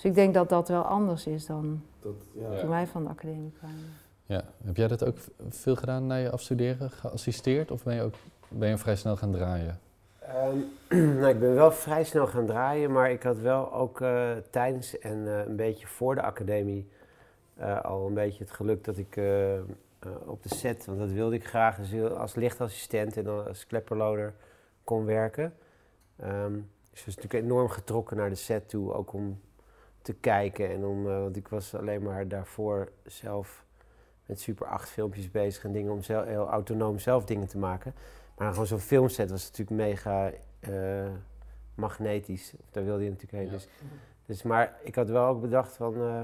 dus 0.00 0.10
ik 0.10 0.16
denk 0.16 0.34
dat 0.34 0.48
dat 0.48 0.68
wel 0.68 0.82
anders 0.82 1.26
is 1.26 1.46
dan 1.46 1.82
dat, 2.00 2.14
ja. 2.32 2.58
toen 2.60 2.68
wij 2.68 2.86
van 2.86 3.04
de 3.04 3.10
academie 3.10 3.52
kwamen. 3.58 3.92
Ja, 4.26 4.44
heb 4.64 4.76
jij 4.76 4.88
dat 4.88 5.04
ook 5.04 5.16
veel 5.48 5.76
gedaan 5.76 6.06
na 6.06 6.14
je 6.14 6.30
afstuderen, 6.30 6.90
geassisteerd 6.90 7.70
of 7.70 7.82
ben 7.82 7.94
je, 7.94 8.02
ook, 8.02 8.14
ben 8.48 8.68
je 8.68 8.78
vrij 8.78 8.96
snel 8.96 9.16
gaan 9.16 9.32
draaien? 9.32 9.80
Um, 10.52 10.64
nou, 11.18 11.28
ik 11.28 11.40
ben 11.40 11.54
wel 11.54 11.72
vrij 11.72 12.04
snel 12.04 12.26
gaan 12.26 12.46
draaien, 12.46 12.92
maar 12.92 13.10
ik 13.10 13.22
had 13.22 13.38
wel 13.38 13.72
ook 13.72 14.00
uh, 14.00 14.30
tijdens 14.50 14.98
en 14.98 15.18
uh, 15.18 15.46
een 15.46 15.56
beetje 15.56 15.86
voor 15.86 16.14
de 16.14 16.22
academie 16.22 16.88
uh, 17.58 17.80
al 17.80 18.06
een 18.06 18.14
beetje 18.14 18.44
het 18.44 18.52
geluk 18.52 18.84
dat 18.84 18.96
ik 18.96 19.20
op 20.26 20.42
de 20.42 20.54
set, 20.54 20.84
want 20.84 20.98
dat 20.98 21.10
wilde 21.10 21.34
ik 21.34 21.46
graag, 21.46 21.76
dus 21.76 22.10
als 22.10 22.34
lichtassistent 22.34 23.16
en 23.16 23.24
dan 23.24 23.46
als 23.46 23.66
klepperloader 23.66 24.34
kon 24.84 25.04
werken. 25.04 25.54
Um, 26.24 26.70
dus 26.90 27.04
was 27.04 27.14
natuurlijk 27.16 27.44
enorm 27.44 27.68
getrokken 27.68 28.16
naar 28.16 28.28
de 28.28 28.34
set 28.34 28.68
toe, 28.68 28.92
ook 28.92 29.12
om 29.12 29.40
te 30.02 30.12
kijken. 30.12 30.70
En 30.70 30.84
om, 30.84 31.06
uh, 31.06 31.18
want 31.20 31.36
ik 31.36 31.48
was 31.48 31.74
alleen 31.74 32.02
maar 32.02 32.28
daarvoor 32.28 32.92
zelf 33.06 33.64
met 34.26 34.40
Super 34.40 34.66
8 34.66 34.88
filmpjes 34.88 35.30
bezig 35.30 35.64
en 35.64 35.72
dingen 35.72 35.92
om 35.92 36.02
zelf, 36.02 36.24
heel 36.26 36.48
autonoom 36.48 36.98
zelf 36.98 37.24
dingen 37.24 37.46
te 37.46 37.58
maken. 37.58 37.94
Maar 38.36 38.50
gewoon 38.50 38.66
zo'n 38.66 38.78
filmset 38.78 39.30
was 39.30 39.44
natuurlijk 39.44 39.76
mega 39.76 40.30
uh, 40.68 41.10
magnetisch. 41.74 42.54
Daar 42.70 42.84
wilde 42.84 43.04
je 43.04 43.10
natuurlijk 43.10 43.42
heen. 43.42 43.52
Dus, 43.52 43.68
dus, 44.26 44.42
maar 44.42 44.78
ik 44.82 44.94
had 44.94 45.08
wel 45.08 45.26
ook 45.26 45.40
bedacht 45.40 45.76
van, 45.76 45.94
uh, 45.94 46.22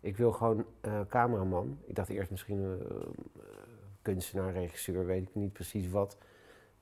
ik 0.00 0.16
wil 0.16 0.32
gewoon 0.32 0.64
uh, 0.86 1.00
cameraman. 1.08 1.78
Ik 1.84 1.94
dacht 1.94 2.08
eerst 2.08 2.30
misschien 2.30 2.82
kunstenaar, 4.02 4.52
regisseur, 4.52 5.06
weet 5.06 5.22
ik 5.22 5.34
niet 5.34 5.52
precies 5.52 5.90
wat. 5.90 6.16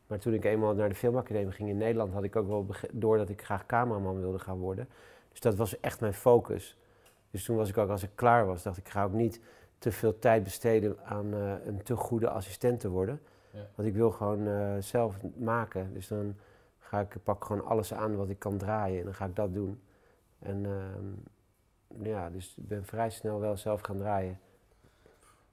Maar 0.06 0.18
toen 0.18 0.34
ik 0.34 0.44
eenmaal 0.44 0.74
naar 0.74 0.88
de 0.88 0.94
filmacademie 0.94 1.52
ging 1.52 1.68
in 1.68 1.76
Nederland, 1.76 2.12
had 2.12 2.24
ik 2.24 2.36
ook 2.36 2.46
wel 2.46 2.66
door 2.92 3.16
dat 3.16 3.28
ik 3.28 3.42
graag 3.42 3.66
cameraman 3.66 4.20
wilde 4.20 4.38
gaan 4.38 4.58
worden. 4.58 4.88
Dus 5.32 5.40
dat 5.40 5.54
was 5.54 5.80
echt 5.80 6.00
mijn 6.00 6.14
focus. 6.14 6.76
Dus 7.30 7.44
toen 7.44 7.56
was 7.56 7.68
ik 7.68 7.78
ook, 7.78 7.90
als 7.90 8.02
ik 8.02 8.10
klaar 8.14 8.46
was, 8.46 8.62
dacht 8.62 8.76
ik, 8.76 8.86
ik 8.86 8.92
ga 8.92 9.04
ook 9.04 9.12
niet 9.12 9.40
te 9.78 9.92
veel 9.92 10.18
tijd 10.18 10.42
besteden 10.42 10.96
aan 11.04 11.34
eh, 11.34 11.66
een 11.66 11.82
te 11.82 11.96
goede 11.96 12.28
assistent 12.28 12.80
te 12.80 12.88
worden. 12.88 13.20
Ja. 13.50 13.66
Want 13.74 13.88
ik 13.88 13.94
wil 13.94 14.10
gewoon 14.10 14.46
eh, 14.46 14.76
zelf 14.78 15.16
maken. 15.36 15.94
Dus 15.94 16.08
dan 16.08 16.36
ga 16.78 17.00
ik, 17.00 17.16
pak 17.22 17.44
gewoon 17.44 17.64
alles 17.64 17.94
aan 17.94 18.16
wat 18.16 18.28
ik 18.28 18.38
kan 18.38 18.56
draaien 18.56 18.98
en 18.98 19.04
dan 19.04 19.14
ga 19.14 19.24
ik 19.24 19.36
dat 19.36 19.54
doen. 19.54 19.80
En 20.38 20.66
ehm, 20.66 22.06
ja, 22.08 22.30
dus 22.30 22.54
ik 22.56 22.68
ben 22.68 22.84
vrij 22.84 23.10
snel 23.10 23.40
wel 23.40 23.56
zelf 23.56 23.80
gaan 23.80 23.96
draaien. 23.96 24.38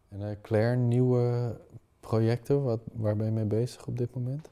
En 0.10 0.30
eh, 0.30 0.36
Claire, 0.42 0.76
nieuwe 0.76 1.56
projecten, 2.00 2.64
wat, 2.64 2.80
waar 2.94 3.16
ben 3.16 3.26
je 3.26 3.32
mee 3.32 3.46
bezig 3.46 3.88
op 3.88 3.98
dit 3.98 4.16
moment? 4.16 4.50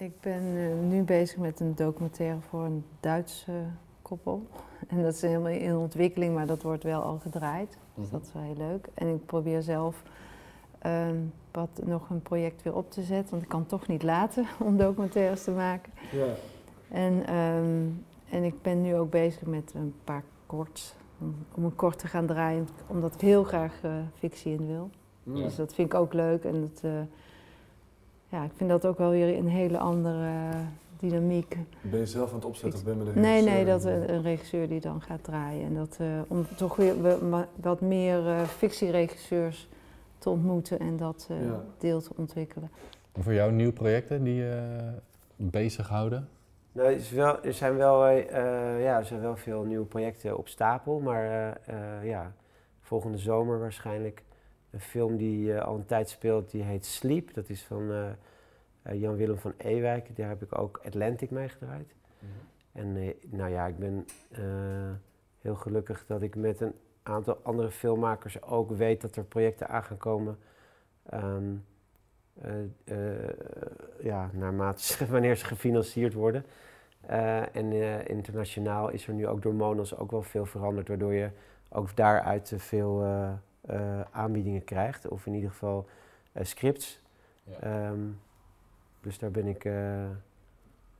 Ik 0.00 0.20
ben 0.20 0.42
eh, 0.56 0.88
nu 0.88 1.02
bezig 1.02 1.36
met 1.36 1.60
een 1.60 1.74
documentaire 1.74 2.40
voor 2.40 2.64
een 2.64 2.84
Duitse 3.00 3.52
koppel. 4.02 4.46
En 4.88 5.02
dat 5.02 5.14
is 5.14 5.20
helemaal 5.20 5.52
in 5.52 5.76
ontwikkeling, 5.76 6.34
maar 6.34 6.46
dat 6.46 6.62
wordt 6.62 6.82
wel 6.82 7.02
al 7.02 7.18
gedraaid. 7.18 7.78
Dus 7.94 8.10
dat 8.10 8.22
is 8.22 8.32
wel 8.32 8.42
heel 8.42 8.56
leuk. 8.56 8.88
En 8.94 9.14
ik 9.14 9.26
probeer 9.26 9.62
zelf 9.62 10.02
ehm, 10.78 11.16
wat, 11.50 11.80
nog 11.84 12.10
een 12.10 12.22
project 12.22 12.62
weer 12.62 12.74
op 12.74 12.90
te 12.90 13.02
zetten, 13.02 13.30
want 13.30 13.42
ik 13.42 13.48
kan 13.48 13.66
toch 13.66 13.86
niet 13.86 14.02
laten 14.02 14.46
om 14.66 14.76
documentaires 14.76 15.44
te 15.44 15.50
maken. 15.50 15.92
Ja. 16.12 16.34
En, 16.88 17.26
ehm, 17.26 17.86
en 18.30 18.44
ik 18.44 18.62
ben 18.62 18.82
nu 18.82 18.96
ook 18.96 19.10
bezig 19.10 19.42
met 19.42 19.72
een 19.74 19.94
paar 20.04 20.24
korts, 20.46 20.94
om, 21.54 21.64
een 21.64 21.76
kort 21.76 21.98
te 21.98 22.06
gaan 22.06 22.26
draaien, 22.26 22.68
omdat 22.86 23.14
ik 23.14 23.20
heel 23.20 23.44
graag 23.44 23.78
eh, 23.82 23.92
fictie 24.14 24.52
in 24.52 24.66
wil. 24.66 24.90
Ja. 25.22 25.44
Dus 25.44 25.56
dat 25.56 25.74
vind 25.74 25.92
ik 25.92 25.98
ook 25.98 26.12
leuk. 26.12 26.44
En 26.44 26.60
dat, 26.60 26.80
eh, 26.82 27.00
ja, 28.30 28.44
ik 28.44 28.50
vind 28.56 28.70
dat 28.70 28.86
ook 28.86 28.98
wel 28.98 29.10
weer 29.10 29.36
een 29.38 29.48
hele 29.48 29.78
andere 29.78 30.24
eh, 30.26 30.56
dynamiek. 30.98 31.56
Ben 31.80 32.00
je 32.00 32.06
zelf 32.06 32.28
aan 32.28 32.34
het 32.34 32.44
opzetten 32.44 32.78
of 32.78 32.84
ben 32.84 32.98
je 32.98 33.04
met 33.04 33.14
de 33.14 33.20
Nee, 33.20 33.42
nee, 33.42 33.64
regisseur? 33.64 33.92
dat 33.98 34.08
een, 34.08 34.14
een 34.14 34.22
regisseur 34.22 34.68
die 34.68 34.80
dan 34.80 35.02
gaat 35.02 35.24
draaien. 35.24 35.66
En 35.66 35.74
dat, 35.74 35.96
eh, 36.00 36.06
om 36.28 36.46
toch 36.56 36.76
weer 36.76 37.02
we- 37.02 37.44
wat 37.54 37.80
meer 37.80 38.28
eh, 38.28 38.40
fictieregisseurs 38.42 39.68
te 40.18 40.30
ontmoeten 40.30 40.78
en 40.78 40.96
dat 40.96 41.26
eh, 41.30 41.44
Ja. 41.44 41.60
deel 41.78 42.00
te 42.00 42.10
ontwikkelen. 42.16 42.70
En 43.12 43.22
voor 43.22 43.34
jou 43.34 43.52
nieuwe 43.52 43.72
projecten 43.72 44.22
die 44.22 44.34
je 44.34 44.78
bezighouden? 45.36 46.28
Nou, 46.72 46.88
er, 46.88 46.94
is 46.94 47.10
wel, 47.10 47.42
er, 47.44 47.52
zijn 47.52 47.76
wel, 47.76 48.06
eh, 48.06 48.18
eh, 48.18 48.82
ja, 48.82 48.98
er 48.98 49.04
zijn 49.04 49.20
wel 49.20 49.36
veel 49.36 49.62
nieuwe 49.62 49.84
projecten 49.86 50.38
op 50.38 50.48
stapel, 50.48 51.00
maar 51.00 51.24
eh, 51.24 51.48
eh, 51.98 52.08
ja, 52.08 52.32
volgende 52.80 53.18
zomer 53.18 53.58
waarschijnlijk 53.58 54.22
een 54.70 54.80
film 54.80 55.16
die 55.16 55.54
eh, 55.54 55.64
al 55.64 55.74
een 55.74 55.86
tijd 55.86 56.08
speelt, 56.08 56.50
die 56.50 56.62
heet 56.62 56.86
Sleep. 56.86 57.34
Dat 57.34 57.48
is 57.48 57.62
van 57.62 57.90
eh, 57.90 58.10
eh, 58.82 59.00
Jan-Willem 59.00 59.38
van 59.38 59.54
Ewijk, 59.56 60.16
daar 60.16 60.28
heb 60.28 60.42
ik 60.42 60.58
ook 60.58 60.80
Atlantic 60.84 61.30
mee 61.30 61.48
gedraaid. 61.48 61.94
En 62.72 62.96
eh, 62.96 63.14
nou 63.30 63.50
ja, 63.50 63.66
ik 63.66 63.78
ben 63.78 64.06
heel 65.40 65.54
gelukkig 65.54 66.06
dat 66.06 66.22
ik 66.22 66.36
met 66.36 66.60
een 66.60 66.74
aantal 67.02 67.38
andere 67.42 67.70
filmmakers 67.70 68.42
ook 68.42 68.70
weet 68.70 69.00
dat 69.00 69.16
er 69.16 69.24
projecten 69.24 69.68
aan 69.68 69.84
gaan 69.84 69.96
komen. 69.96 70.38
Ehm, 71.02 71.54
eh, 72.34 72.62
eh, 72.84 73.34
ja, 74.00 74.30
naarmate 74.32 74.82
ze, 74.82 75.06
wanneer 75.10 75.36
ze 75.36 75.44
gefinancierd 75.44 76.14
worden. 76.14 76.44
En 77.52 77.72
internationaal 78.08 78.90
is 78.90 79.06
er 79.06 79.14
nu 79.14 79.26
ook 79.26 79.42
door 79.42 79.54
Monos 79.54 79.96
ook 79.96 80.10
wel 80.10 80.22
veel 80.22 80.46
veranderd, 80.46 80.88
waardoor 80.88 81.14
je 81.14 81.30
ook 81.68 81.96
daaruit 81.96 82.52
veel 82.56 83.04
aanbiedingen 84.10 84.64
krijgt, 84.64 85.08
of 85.08 85.26
in 85.26 85.34
ieder 85.34 85.50
geval 85.50 85.86
eh, 86.32 86.44
scripts. 86.44 87.00
Ja. 87.44 87.58
Ehm, 87.60 88.00
dus 89.00 89.18
daar 89.18 89.30
ben 89.30 89.46
ik, 89.46 89.64
eh, 89.64 90.10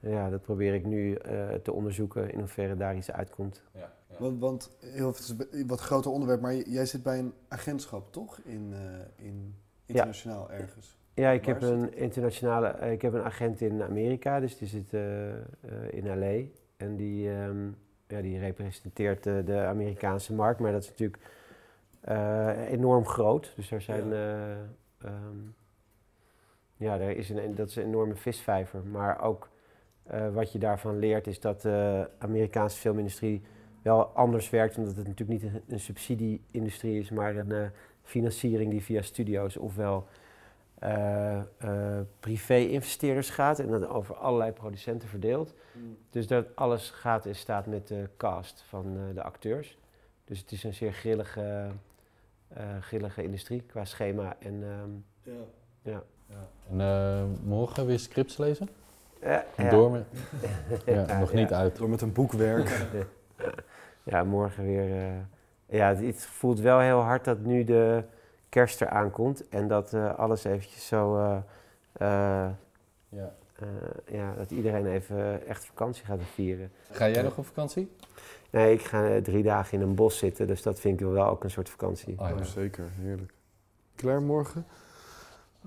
ja, 0.01 0.31
dat 0.31 0.43
probeer 0.43 0.75
ik 0.75 0.85
nu 0.85 1.15
eh, 1.15 1.49
te 1.55 1.73
onderzoeken 1.73 2.33
in 2.33 2.39
hoeverre 2.39 2.77
daar 2.77 2.97
iets 2.97 3.11
uitkomt. 3.11 3.63
Ja, 3.73 3.93
ja. 4.09 4.15
Want, 4.19 4.41
want 4.41 4.71
heel 4.81 5.09
even, 5.09 5.37
het 5.37 5.49
is 5.53 5.61
een 5.61 5.67
wat 5.67 5.81
groter 5.81 6.11
onderwerp, 6.11 6.41
maar 6.41 6.55
jij 6.55 6.87
zit 6.87 7.03
bij 7.03 7.19
een 7.19 7.33
agentschap, 7.49 8.13
toch? 8.13 8.39
In, 8.45 8.73
eh, 8.75 9.27
in 9.27 9.55
internationaal 9.87 10.51
ergens. 10.51 10.99
Ja, 11.15 11.31
ik 11.31 11.45
heb 11.45 11.63
een 11.63 11.95
internationale, 11.95 12.69
eh, 12.69 12.93
ik 12.93 13.03
heb 13.03 13.13
een 13.13 13.23
agent 13.23 13.61
in 13.61 13.83
Amerika, 13.83 14.41
dus 14.41 14.59
die 14.59 14.69
zit 14.69 14.95
eh, 14.95 15.31
eh, 15.31 15.39
in 15.91 16.19
LA. 16.19 16.45
En 16.77 16.97
die, 16.97 17.31
ehm, 17.31 17.67
ja, 18.07 18.21
die 18.21 18.39
representeert 18.39 19.27
eh, 19.27 19.35
de 19.45 19.57
Amerikaanse 19.59 20.35
markt, 20.35 20.61
maar 20.61 20.73
dat 20.73 20.83
is 20.83 20.89
natuurlijk 20.89 21.23
eh, 21.23 21.29
enorm 22.69 23.07
groot. 23.07 23.53
Dus 23.57 23.69
daar 23.69 23.83
zijn, 23.83 24.13
eh, 24.13 24.53
ehm, 24.53 25.39
ja, 26.77 26.99
daar 26.99 27.11
is 27.11 27.31
een, 27.31 27.55
dat 27.55 27.69
is 27.69 27.77
een 27.77 27.85
enorme 27.85 28.15
visvijver. 28.15 28.85
Maar 28.85 29.23
ook 29.23 29.49
eh, 30.03 30.35
wat 30.35 30.53
je 30.53 30.59
daarvan 30.59 30.99
leert 30.99 31.27
is 31.27 31.41
dat 31.41 31.63
de 31.63 32.09
Amerikaanse 32.19 32.79
filmindustrie 32.79 33.43
wel 33.83 34.05
anders 34.05 34.51
werkt, 34.51 34.77
omdat 34.79 34.97
het 34.97 35.07
natuurlijk 35.07 35.43
niet 35.43 35.53
een, 35.53 35.63
een 35.69 35.81
subsidie-industrie 35.81 36.99
is, 36.99 37.11
maar 37.11 37.37
een 37.37 37.53
eh, 37.53 37.67
financiering 38.03 38.71
die 38.71 38.83
via 38.83 39.03
studio's 39.03 39.57
ofwel 39.57 40.07
eh, 40.81 41.39
eh, 41.39 42.01
privé-investeerders 42.21 43.31
gaat 43.31 43.59
en 43.59 43.69
dat 43.69 43.89
over 43.89 44.15
allerlei 44.15 44.53
producenten 44.53 45.09
verdeelt. 45.09 45.55
Dus 46.11 46.27
dat 46.27 46.57
alles 46.57 46.91
gaat 46.91 47.27
en 47.27 47.35
staat 47.35 47.67
met 47.67 47.89
de 47.89 48.09
cast 48.17 48.63
van 48.69 48.97
eh, 48.97 49.15
de 49.15 49.23
acteurs. 49.23 49.79
Dus 50.25 50.39
het 50.39 50.53
is 50.53 50.65
een 50.65 50.75
zeer 50.75 50.93
grillige, 50.93 51.41
eh, 51.41 51.71
grillige 52.81 53.23
industrie 53.23 53.63
qua 53.63 53.85
schema. 53.85 54.37
En, 54.39 54.63
ehm, 54.63 55.33
Ja. 55.83 56.03
ja. 56.27 56.47
En 56.71 56.81
eh, 56.81 57.25
morgen 57.49 57.87
weer 57.87 57.99
scripts 57.99 58.37
lezen? 58.37 58.69
Eh, 59.21 59.33
En 59.35 59.65
ja. 59.65 59.71
door 59.71 59.91
met... 59.91 60.05
Ja, 60.87 61.05
Ja, 61.07 61.19
nog 61.19 61.33
ja. 61.33 61.39
niet 61.39 61.53
uit. 61.53 61.77
Door 61.77 61.89
met 61.89 62.01
een 62.01 62.13
boekwerk. 62.13 62.69
Ja, 64.03 64.25
morgen 64.25 64.65
weer. 64.65 64.91
eh, 65.09 65.13
ja, 65.67 65.89
het, 65.89 66.01
het 66.01 66.27
voelt 66.27 66.61
wel 66.61 66.79
heel 66.79 66.99
hard 67.01 67.25
dat 67.25 67.39
nu 67.39 67.65
de 67.65 68.03
kerst 68.49 68.81
eraan 68.81 69.11
komt 69.11 69.49
en 69.49 69.69
dat 69.69 69.93
eh, 69.93 70.15
alles 70.19 70.45
eventjes 70.45 70.87
zo. 70.87 71.17
eh, 71.19 71.37
eh, 71.93 72.51
Ja. 73.09 73.35
eh, 73.59 73.67
ja, 74.07 74.35
dat 74.35 74.51
iedereen 74.51 74.87
even 74.87 75.47
echt 75.47 75.65
vakantie 75.65 76.05
gaat 76.05 76.21
vieren. 76.35 76.73
Ga 76.91 77.09
jij 77.09 77.23
nog 77.23 77.39
op 77.39 77.47
vakantie? 77.47 77.91
Nee, 78.51 78.73
ik 78.73 78.83
ga 78.83 79.05
eh, 79.09 79.23
drie 79.23 79.43
dagen 79.43 79.79
in 79.81 79.89
een 79.89 79.95
bos 79.95 80.19
zitten, 80.19 80.47
dus 80.47 80.63
dat 80.63 80.81
vind 80.81 81.01
ik 81.01 81.07
wel 81.07 81.27
ook 81.27 81.45
een 81.45 81.51
soort 81.51 81.69
vakantie. 81.69 82.19
Oh, 82.21 82.29
ja. 82.29 82.35
Oh, 82.35 82.43
zeker, 82.43 82.91
heerlijk. 83.01 83.35
Klaar 83.95 84.23
morgen? 84.23 84.65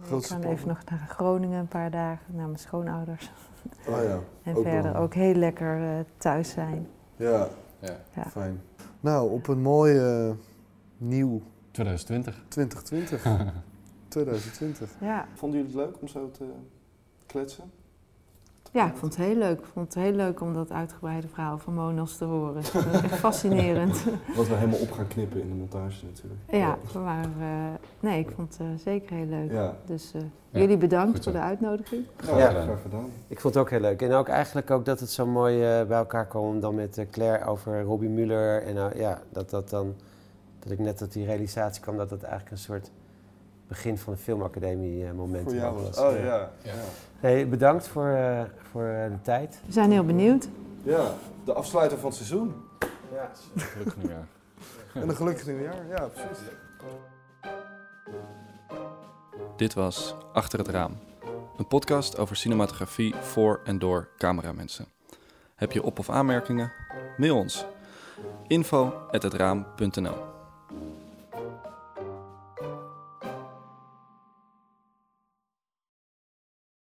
Nee, 0.09 0.19
ik 0.19 0.25
ga 0.25 0.39
even 0.41 0.67
nog 0.67 0.83
naar 0.89 1.05
Groningen 1.09 1.59
een 1.59 1.67
paar 1.67 1.91
dagen, 1.91 2.35
naar 2.35 2.45
mijn 2.45 2.59
schoonouders. 2.59 3.31
Oh 3.87 4.03
ja, 4.03 4.19
En 4.43 4.55
Ook 4.55 4.63
verder 4.63 4.93
wel. 4.93 5.01
ook 5.01 5.13
heel 5.13 5.33
lekker 5.35 5.81
eh, 5.81 5.99
thuis 6.17 6.49
zijn. 6.49 6.87
ja, 7.15 7.47
Ja. 7.79 7.97
Ja. 8.15 8.29
fijn. 8.29 8.61
Nou, 8.99 9.31
op 9.31 9.47
een 9.47 9.61
mooi 9.61 9.97
eh, 9.97 10.31
nieuw 10.97 11.41
2020. 11.71 12.43
2020. 12.47 13.53
2020. 14.07 14.89
Ja. 14.99 15.27
Vonden 15.33 15.59
jullie 15.59 15.75
het 15.75 15.85
leuk 15.85 16.01
om 16.01 16.07
zo 16.07 16.31
te 16.31 16.45
kletsen? 17.25 17.71
Ja, 18.73 18.87
ik 18.87 18.95
vond 18.95 19.15
het 19.17 19.25
heel 19.25 19.35
leuk. 19.35 19.59
Ik 19.59 19.65
vond 19.73 19.93
het 19.93 20.03
heel 20.03 20.13
leuk 20.13 20.41
om 20.41 20.53
dat 20.53 20.71
uitgebreide 20.71 21.27
verhaal 21.27 21.57
van 21.57 21.73
Monos 21.73 22.17
te 22.17 22.25
horen. 22.25 22.57
Echt 23.03 23.15
fascinerend. 23.15 24.03
Wat 24.35 24.47
we 24.47 24.53
helemaal 24.55 24.79
op 24.79 24.91
gaan 24.91 25.07
knippen 25.07 25.41
in 25.41 25.47
de 25.47 25.53
montage 25.55 26.05
natuurlijk. 26.05 26.41
ja, 26.51 26.77
maar 27.03 27.23
eh, 27.39 27.73
nee, 27.99 28.19
ik 28.19 28.31
vond 28.35 28.57
het 28.57 28.67
eh, 28.67 28.83
zeker 28.83 29.15
heel 29.15 29.25
leuk. 29.25 29.51
Ja, 29.51 29.75
Dus 29.85 30.11
eh, 30.13 30.21
Ja, 30.49 30.59
jullie 30.59 30.77
bedankt 30.77 31.13
goed 31.15 31.23
voor 31.23 31.33
de 31.33 31.39
uitnodiging. 31.39 32.05
ja, 32.25 32.37
Ja. 32.37 32.49
graag 32.49 32.81
gedaan. 32.81 33.09
Ik 33.27 33.39
vond 33.39 33.53
het 33.53 33.63
ook 33.63 33.69
heel 33.69 33.79
leuk. 33.79 34.01
En 34.01 34.11
ook 34.13 34.27
eigenlijk 34.27 34.71
ook 34.71 34.85
dat 34.85 34.99
het 34.99 35.09
zo 35.09 35.25
mooi 35.25 35.57
bij 35.85 35.97
elkaar 35.97 36.27
kwam 36.27 36.59
dan 36.59 36.75
met 36.75 37.05
Claire 37.11 37.45
over 37.45 37.81
Robbie 37.81 38.09
Muller. 38.09 38.63
En 38.63 38.97
ja, 38.97 39.21
dat 39.29 39.49
dat 39.49 39.69
dan, 39.69 39.95
dat 40.59 40.71
ik 40.71 40.79
net 40.79 40.97
tot 40.97 41.13
die 41.13 41.25
realisatie 41.25 41.81
kwam 41.81 41.97
dat 41.97 42.09
dat 42.09 42.21
eigenlijk 42.21 42.51
een 42.51 42.57
soort 42.57 42.91
begin 43.73 43.97
van 43.97 44.13
een 44.13 44.19
filmacademie 44.19 45.05
eh, 45.05 45.11
moment 45.11 45.43
Voor 45.43 45.55
jou 45.55 45.77
ook 45.77 45.81
was 45.85 45.97
was. 45.97 46.13
Oh 46.13 46.19
ja. 46.19 46.51
Ja. 46.61 46.71
Hey, 47.19 47.47
bedankt 47.47 47.87
voor, 47.87 48.07
eh, 48.07 48.41
voor 48.71 48.85
eh, 48.85 49.09
de 49.09 49.21
tijd. 49.21 49.59
We 49.65 49.71
zijn 49.71 49.91
heel 49.91 50.05
benieuwd. 50.05 50.47
ja, 50.83 51.13
de 51.45 51.53
afsluiter 51.53 51.97
van 51.97 52.07
het 52.07 52.15
seizoen. 52.15 52.53
Ja. 53.13 53.31
Gelukkig 53.55 53.97
nieuwjaar. 53.97 54.27
En 54.93 55.09
een 55.09 55.15
gelukkig 55.15 55.45
nieuwjaar. 55.45 55.87
Ja, 55.89 56.07
precies. 56.07 56.43
Dit 59.55 59.73
was 59.73 60.15
Achter 60.33 60.59
het 60.59 60.67
Raam. 60.67 60.97
Een 61.57 61.67
podcast 61.67 62.17
over 62.17 62.35
cinematografie 62.35 63.15
voor 63.15 63.59
en 63.63 63.79
door 63.79 64.09
cameramensen. 64.17 64.85
Heb 65.55 65.71
je 65.71 65.83
op- 65.83 65.99
of 65.99 66.09
aanmerkingen? 66.09 66.71
Mail 67.17 67.37
ons. 67.37 67.65
info@hetraam.nl 68.47 70.32